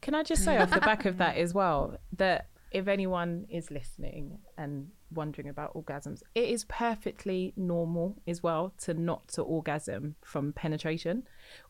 Can 0.00 0.14
I 0.16 0.24
just 0.24 0.44
say 0.44 0.58
off 0.58 0.70
the 0.70 0.80
back 0.80 1.04
of 1.04 1.18
that 1.18 1.36
as 1.36 1.54
well 1.54 1.96
that 2.16 2.48
if 2.72 2.88
anyone 2.88 3.46
is 3.48 3.70
listening 3.70 4.38
and 4.58 4.88
wondering 5.12 5.48
about 5.48 5.74
orgasms, 5.74 6.22
it 6.34 6.48
is 6.48 6.64
perfectly 6.64 7.52
normal 7.56 8.16
as 8.26 8.42
well 8.42 8.74
to 8.78 8.94
not 8.94 9.28
to 9.28 9.42
orgasm 9.42 10.16
from 10.24 10.52
penetration 10.52 11.22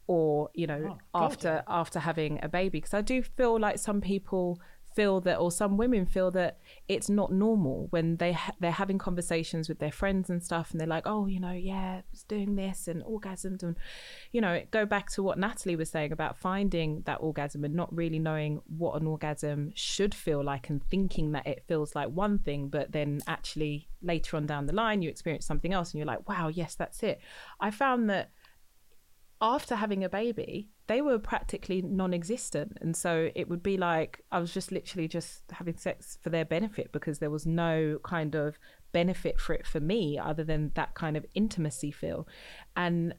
or, 0.07 0.49
you 0.55 0.67
know, 0.67 0.81
God, 0.81 0.99
after 1.15 1.63
after 1.69 1.99
having 1.99 2.41
a 2.43 2.49
baby. 2.49 2.79
Because 2.79 2.95
I 2.95 3.03
do 3.03 3.23
feel 3.23 3.61
like 3.61 3.79
some 3.79 4.01
people 4.01 4.61
feel 4.95 5.21
that 5.21 5.39
or 5.39 5.51
some 5.51 5.77
women 5.77 6.07
feel 6.07 6.31
that 6.31 6.59
it's 6.89 7.09
not 7.09 7.33
normal 7.33 7.87
when 7.91 8.17
they 8.17 8.33
ha- 8.33 8.55
they're 8.61 8.71
having 8.71 8.99
conversations 8.99 9.69
with 9.69 9.79
their 9.79 9.93
friends 9.93 10.29
and 10.31 10.43
stuff 10.43 10.71
and 10.71 10.81
they're 10.81 10.89
like 10.89 11.07
oh 11.07 11.27
you 11.27 11.41
know 11.41 11.53
yeah 11.53 12.01
I 12.01 12.03
was 12.11 12.23
doing 12.25 12.57
this 12.57 12.89
and 12.89 13.03
orgasmed 13.05 13.63
and 13.63 13.77
you 14.33 14.41
know 14.41 14.63
go 14.71 14.85
back 14.85 15.11
to 15.13 15.23
what 15.23 15.39
Natalie 15.39 15.77
was 15.77 15.91
saying 15.91 16.13
about 16.13 16.37
finding 16.37 17.03
that 17.07 17.19
orgasm 17.21 17.65
and 17.65 17.75
not 17.75 17.95
really 17.95 18.19
knowing 18.19 18.61
what 18.67 19.01
an 19.01 19.07
orgasm 19.07 19.73
should 19.75 20.15
feel 20.15 20.43
like 20.45 20.69
and 20.69 20.83
thinking 20.83 21.33
that 21.33 21.47
it 21.47 21.65
feels 21.67 21.95
like 21.95 22.09
one 22.09 22.39
thing 22.39 22.69
but 22.69 22.93
then 22.93 23.21
actually 23.27 23.89
later 24.03 24.37
on 24.37 24.47
down 24.47 24.67
the 24.67 24.75
line 24.75 25.03
you 25.03 25.09
experience 25.09 25.47
something 25.47 25.73
else 25.73 25.93
and 25.93 25.99
you're 25.99 26.07
like 26.07 26.29
wow 26.29 26.49
yes 26.49 26.75
that's 26.75 27.03
it. 27.03 27.21
I 27.61 27.71
found 27.71 28.11
that 28.11 28.31
after 29.43 29.75
having 29.75 30.05
a 30.05 30.09
baby, 30.09 30.71
they 30.93 31.01
were 31.01 31.19
practically 31.19 31.81
non 31.81 32.13
existent. 32.13 32.77
And 32.83 32.95
so 32.95 33.31
it 33.35 33.49
would 33.49 33.63
be 33.63 33.79
like 33.79 34.23
I 34.31 34.39
was 34.39 34.53
just 34.53 34.71
literally 34.71 35.09
just 35.09 35.43
having 35.51 35.77
sex 35.77 36.19
for 36.23 36.29
their 36.29 36.45
benefit 36.45 36.93
because 36.93 37.19
there 37.19 37.31
was 37.31 37.47
no 37.47 37.99
kind 38.05 38.35
of 38.35 38.59
benefit 38.93 39.41
for 39.41 39.55
it 39.55 39.67
for 39.67 39.81
me 39.81 40.19
other 40.19 40.45
than 40.45 40.71
that 40.75 40.95
kind 40.95 41.17
of 41.17 41.25
intimacy 41.35 41.91
feel. 41.91 42.29
And 42.77 43.15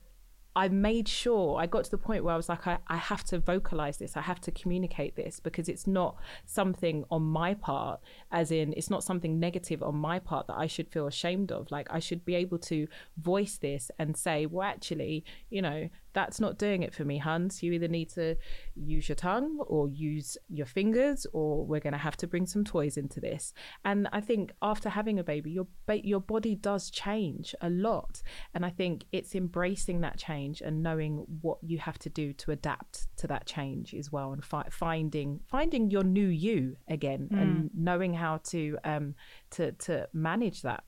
I 0.56 0.68
made 0.68 1.08
sure 1.08 1.60
I 1.60 1.66
got 1.66 1.86
to 1.86 1.90
the 1.90 1.98
point 1.98 2.24
where 2.24 2.36
I 2.36 2.38
was 2.38 2.48
like, 2.48 2.68
I, 2.68 2.78
I 2.88 2.98
have 2.98 3.24
to 3.26 3.40
vocalize 3.40 3.98
this. 3.98 4.16
I 4.16 4.22
have 4.22 4.40
to 4.42 4.52
communicate 4.52 5.16
this 5.16 5.40
because 5.40 5.68
it's 5.68 5.88
not 5.88 6.16
something 6.46 7.06
on 7.10 7.24
my 7.24 7.56
part, 7.56 8.02
as 8.32 8.52
in, 8.52 8.72
it's 8.78 8.92
not 8.92 9.04
something 9.04 9.40
negative 9.40 9.82
on 9.82 9.96
my 9.96 10.20
part 10.20 10.46
that 10.46 10.58
I 10.58 10.68
should 10.68 10.90
feel 10.90 11.08
ashamed 11.08 11.52
of. 11.52 11.72
Like, 11.72 11.88
I 11.90 11.98
should 11.98 12.24
be 12.24 12.36
able 12.36 12.60
to 12.60 12.88
voice 13.18 13.58
this 13.58 13.90
and 13.98 14.16
say, 14.16 14.46
well, 14.46 14.68
actually, 14.68 15.26
you 15.50 15.64
know, 15.64 15.90
that's 16.14 16.40
not 16.40 16.58
doing 16.58 16.84
it 16.84 16.94
for 16.94 17.04
me, 17.04 17.18
Hans. 17.18 17.62
You 17.64 17.74
either 17.74 17.88
need 17.88 18.10
to 18.12 18.36
use 18.76 19.10
your 19.10 19.16
tongue 19.16 19.60
or 19.68 19.90
use 19.90 20.38
your 20.50 20.66
fingers, 20.66 21.26
or 21.34 21.66
we're 21.66 21.80
going 21.80 21.94
to 21.94 22.00
have 22.00 22.18
to 22.18 22.28
bring 22.28 22.46
some 22.46 22.64
toys 22.64 22.98
into 22.98 23.20
this. 23.20 23.54
And 23.84 24.08
I 24.14 24.22
think 24.22 24.54
after 24.62 24.90
having 24.90 25.20
a 25.20 25.24
baby, 25.24 25.52
your 25.52 25.68
ba- 25.86 26.06
your 26.06 26.20
body 26.22 26.56
does 26.56 26.90
change 26.90 27.56
a 27.62 27.70
lot, 27.70 28.22
and 28.54 28.66
I 28.66 28.70
think 28.70 29.06
it's 29.12 29.36
embracing 29.36 30.02
that 30.02 30.18
change 30.18 30.62
and 30.62 30.84
knowing 30.84 31.26
what 31.42 31.58
you 31.62 31.78
have 31.80 32.00
to 32.00 32.10
do 32.10 32.34
to 32.34 32.52
adapt 32.52 33.08
to 33.18 33.28
that 33.28 33.46
change 33.46 33.94
as 33.94 34.12
well, 34.12 34.34
and 34.34 34.44
fi- 34.44 34.70
finding 34.70 35.40
finding 35.48 35.90
your 35.90 36.04
new 36.04 36.28
you 36.28 36.76
again, 36.88 37.30
and 37.32 37.70
knowing 37.74 38.14
how 38.14 38.38
to 38.52 38.78
um 38.84 39.16
to 39.52 39.72
to 39.74 40.08
manage 40.14 40.62
that. 40.62 40.84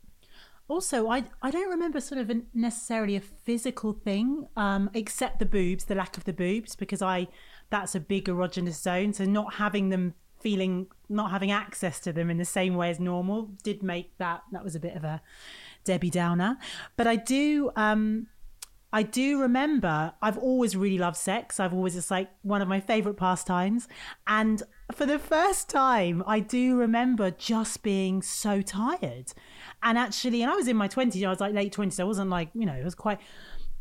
Also, 0.67 1.09
I 1.09 1.25
I 1.41 1.51
don't 1.51 1.69
remember 1.69 1.99
sort 1.99 2.19
of 2.19 2.29
a, 2.29 2.41
necessarily 2.53 3.15
a 3.15 3.21
physical 3.21 3.93
thing, 3.93 4.47
um, 4.57 4.89
except 4.93 5.39
the 5.39 5.45
boobs, 5.45 5.85
the 5.85 5.95
lack 5.95 6.17
of 6.17 6.23
the 6.23 6.33
boobs, 6.33 6.75
because 6.75 7.01
I 7.01 7.27
that's 7.69 7.95
a 7.95 7.99
big 7.99 8.25
erogenous 8.25 8.81
zone. 8.81 9.13
So 9.13 9.25
not 9.25 9.55
having 9.55 9.89
them 9.89 10.15
feeling, 10.39 10.87
not 11.09 11.31
having 11.31 11.51
access 11.51 11.99
to 11.99 12.13
them 12.13 12.29
in 12.29 12.37
the 12.37 12.45
same 12.45 12.75
way 12.75 12.89
as 12.89 12.99
normal, 12.99 13.51
did 13.63 13.83
make 13.83 14.17
that 14.17 14.43
that 14.51 14.63
was 14.63 14.75
a 14.75 14.79
bit 14.79 14.95
of 14.95 15.03
a 15.03 15.21
Debbie 15.83 16.09
Downer. 16.09 16.57
But 16.97 17.07
I 17.07 17.15
do. 17.15 17.71
Um, 17.75 18.27
I 18.93 19.03
do 19.03 19.41
remember 19.41 20.13
I've 20.21 20.37
always 20.37 20.75
really 20.75 20.97
loved 20.97 21.17
sex. 21.17 21.59
I've 21.59 21.73
always 21.73 21.97
it's 21.97 22.09
like 22.09 22.29
one 22.43 22.61
of 22.61 22.67
my 22.67 22.79
favorite 22.79 23.17
pastimes. 23.17 23.87
And 24.25 24.63
for 24.93 25.05
the 25.05 25.19
first 25.19 25.69
time, 25.69 26.23
I 26.27 26.39
do 26.39 26.77
remember 26.77 27.31
just 27.31 27.83
being 27.83 28.21
so 28.21 28.61
tired. 28.61 29.33
And 29.81 29.97
actually, 29.97 30.41
and 30.41 30.51
I 30.51 30.55
was 30.55 30.67
in 30.67 30.77
my 30.77 30.87
20s, 30.87 31.25
I 31.25 31.29
was 31.29 31.39
like 31.39 31.53
late 31.53 31.75
20s. 31.75 31.99
I 31.99 32.03
wasn't 32.03 32.29
like, 32.29 32.49
you 32.53 32.65
know, 32.65 32.73
it 32.73 32.83
was 32.83 32.95
quite, 32.95 33.19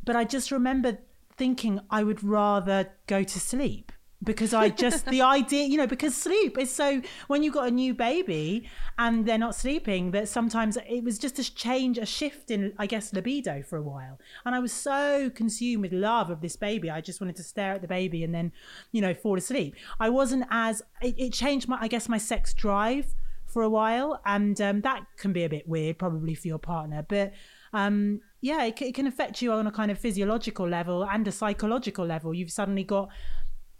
but 0.05 0.16
I 0.16 0.24
just 0.24 0.50
remember 0.50 0.98
thinking 1.36 1.80
I 1.90 2.05
would 2.05 2.22
rather 2.22 2.90
go 3.07 3.22
to 3.22 3.40
sleep 3.40 3.92
because 4.24 4.54
I 4.54 4.70
just 4.70 5.06
the 5.06 5.22
idea, 5.38 5.64
you 5.64 5.76
know, 5.76 5.86
because 5.86 6.16
sleep 6.16 6.58
is 6.58 6.70
so 6.70 7.02
when 7.28 7.42
you've 7.42 7.54
got 7.54 7.68
a 7.68 7.70
new 7.70 7.94
baby 7.94 8.68
and 8.98 9.26
they're 9.26 9.38
not 9.38 9.54
sleeping, 9.54 10.10
that 10.12 10.28
sometimes 10.28 10.78
it 10.88 11.04
was 11.04 11.18
just 11.18 11.38
a 11.38 11.54
change, 11.54 11.98
a 11.98 12.06
shift 12.06 12.50
in, 12.50 12.72
I 12.78 12.86
guess, 12.86 13.12
libido 13.12 13.62
for 13.62 13.76
a 13.76 13.82
while. 13.82 14.18
And 14.44 14.54
I 14.54 14.58
was 14.58 14.72
so 14.72 15.30
consumed 15.34 15.82
with 15.82 15.92
love 15.92 16.30
of 16.30 16.40
this 16.40 16.56
baby, 16.56 16.90
I 16.90 17.00
just 17.00 17.20
wanted 17.20 17.36
to 17.36 17.42
stare 17.42 17.74
at 17.74 17.82
the 17.82 17.88
baby 17.88 18.24
and 18.24 18.34
then, 18.34 18.52
you 18.92 19.00
know, 19.00 19.14
fall 19.14 19.38
asleep. 19.38 19.74
I 20.00 20.10
wasn't 20.10 20.46
as 20.50 20.82
it, 21.02 21.14
it 21.18 21.32
changed 21.32 21.68
my, 21.68 21.78
I 21.80 21.88
guess, 21.88 22.08
my 22.08 22.18
sex 22.18 22.54
drive 22.54 23.14
for 23.46 23.62
a 23.62 23.68
while, 23.68 24.20
and 24.26 24.60
um, 24.60 24.80
that 24.80 25.06
can 25.16 25.32
be 25.32 25.44
a 25.44 25.48
bit 25.48 25.68
weird, 25.68 25.98
probably 25.98 26.34
for 26.34 26.48
your 26.48 26.58
partner, 26.58 27.04
but. 27.08 27.32
Um, 27.72 28.20
yeah, 28.40 28.62
it, 28.64 28.80
it 28.82 28.94
can 28.94 29.06
affect 29.06 29.40
you 29.40 29.52
on 29.52 29.66
a 29.66 29.72
kind 29.72 29.90
of 29.90 29.98
physiological 29.98 30.68
level 30.68 31.04
and 31.04 31.26
a 31.26 31.32
psychological 31.32 32.04
level. 32.04 32.34
You've 32.34 32.52
suddenly 32.52 32.84
got 32.84 33.08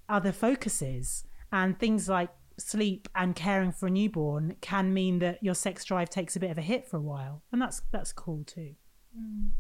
other 0.09 0.33
focuses. 0.33 1.25
And 1.53 1.79
things 1.79 2.09
like 2.09 2.31
sleep 2.59 3.09
and 3.15 3.35
caring 3.35 3.73
for 3.73 3.87
a 3.87 3.91
newborn 3.91 4.57
can 4.61 4.93
mean 4.93 5.21
that 5.21 5.43
your 5.43 5.55
sex 5.55 5.85
drive 5.85 6.11
takes 6.11 6.37
a 6.37 6.41
bit 6.41 6.51
of 6.51 6.59
a 6.59 6.63
hit 6.63 6.87
for 6.87 6.97
a 6.97 7.03
while. 7.03 7.43
And 7.53 7.63
that's 7.63 7.83
that's 7.93 8.13
cool 8.13 8.45
too. 8.45 8.75
Mm. 9.17 9.51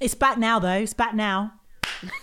It's 0.00 0.14
back 0.14 0.38
now 0.38 0.58
though. 0.58 0.78
It's 0.78 0.94
back 0.94 1.14
now. 1.14 1.54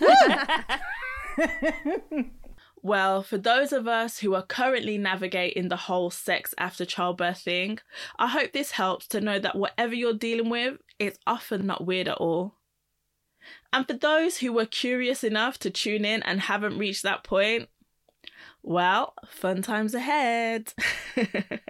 Well, 2.82 3.22
for 3.22 3.36
those 3.36 3.72
of 3.72 3.86
us 3.86 4.20
who 4.20 4.34
are 4.34 4.42
currently 4.42 4.96
navigating 4.96 5.68
the 5.68 5.76
whole 5.76 6.10
sex 6.10 6.54
after 6.56 6.86
childbirth 6.86 7.38
thing, 7.38 7.78
I 8.18 8.28
hope 8.28 8.52
this 8.52 8.70
helps 8.70 9.06
to 9.08 9.20
know 9.20 9.38
that 9.38 9.56
whatever 9.56 9.94
you're 9.94 10.14
dealing 10.14 10.48
with, 10.48 10.78
it's 10.98 11.18
often 11.26 11.66
not 11.66 11.86
weird 11.86 12.08
at 12.08 12.16
all. 12.16 12.54
And 13.72 13.86
for 13.86 13.94
those 13.94 14.38
who 14.38 14.52
were 14.52 14.66
curious 14.66 15.22
enough 15.22 15.58
to 15.60 15.70
tune 15.70 16.04
in 16.04 16.22
and 16.22 16.40
haven't 16.40 16.78
reached 16.78 17.02
that 17.02 17.24
point, 17.24 17.68
well, 18.62 19.14
fun 19.28 19.62
times 19.62 19.94
ahead. 19.94 20.72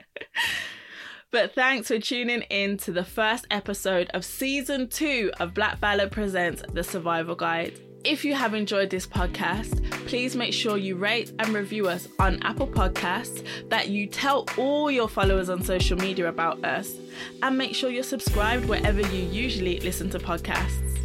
but 1.30 1.54
thanks 1.54 1.88
for 1.88 1.98
tuning 1.98 2.42
in 2.42 2.76
to 2.78 2.92
the 2.92 3.04
first 3.04 3.46
episode 3.50 4.10
of 4.12 4.24
season 4.24 4.88
two 4.88 5.30
of 5.38 5.54
Black 5.54 5.80
Ballad 5.80 6.10
Presents 6.10 6.62
The 6.72 6.82
Survival 6.82 7.36
Guide. 7.36 7.78
If 8.02 8.24
you 8.24 8.34
have 8.34 8.54
enjoyed 8.54 8.88
this 8.88 9.06
podcast, 9.06 9.90
please 10.06 10.34
make 10.34 10.54
sure 10.54 10.78
you 10.78 10.96
rate 10.96 11.32
and 11.38 11.50
review 11.50 11.86
us 11.86 12.08
on 12.18 12.42
Apple 12.42 12.66
Podcasts, 12.66 13.46
that 13.68 13.90
you 13.90 14.06
tell 14.06 14.46
all 14.56 14.90
your 14.90 15.06
followers 15.08 15.50
on 15.50 15.62
social 15.62 15.98
media 15.98 16.26
about 16.26 16.64
us, 16.64 16.94
and 17.42 17.58
make 17.58 17.74
sure 17.74 17.90
you're 17.90 18.02
subscribed 18.02 18.64
wherever 18.64 19.02
you 19.02 19.24
usually 19.24 19.80
listen 19.80 20.08
to 20.10 20.18
podcasts. 20.18 20.99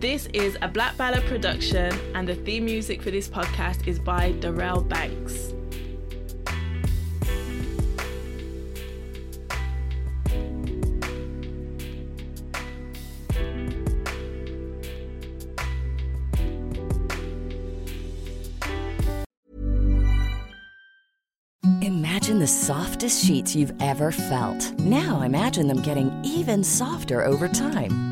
This 0.00 0.28
is 0.32 0.56
a 0.62 0.68
Black 0.68 0.96
Ballad 0.96 1.22
production, 1.26 1.92
and 2.14 2.26
the 2.26 2.34
theme 2.34 2.64
music 2.64 3.02
for 3.02 3.10
this 3.10 3.28
podcast 3.28 3.86
is 3.86 3.98
by 3.98 4.32
Darrell 4.32 4.80
Banks. 4.80 5.52
Imagine 21.82 22.38
the 22.38 22.46
softest 22.46 23.22
sheets 23.22 23.54
you've 23.54 23.74
ever 23.80 24.10
felt. 24.10 24.72
Now 24.78 25.20
imagine 25.20 25.66
them 25.68 25.82
getting 25.82 26.10
even 26.24 26.64
softer 26.64 27.22
over 27.22 27.46
time. 27.48 28.09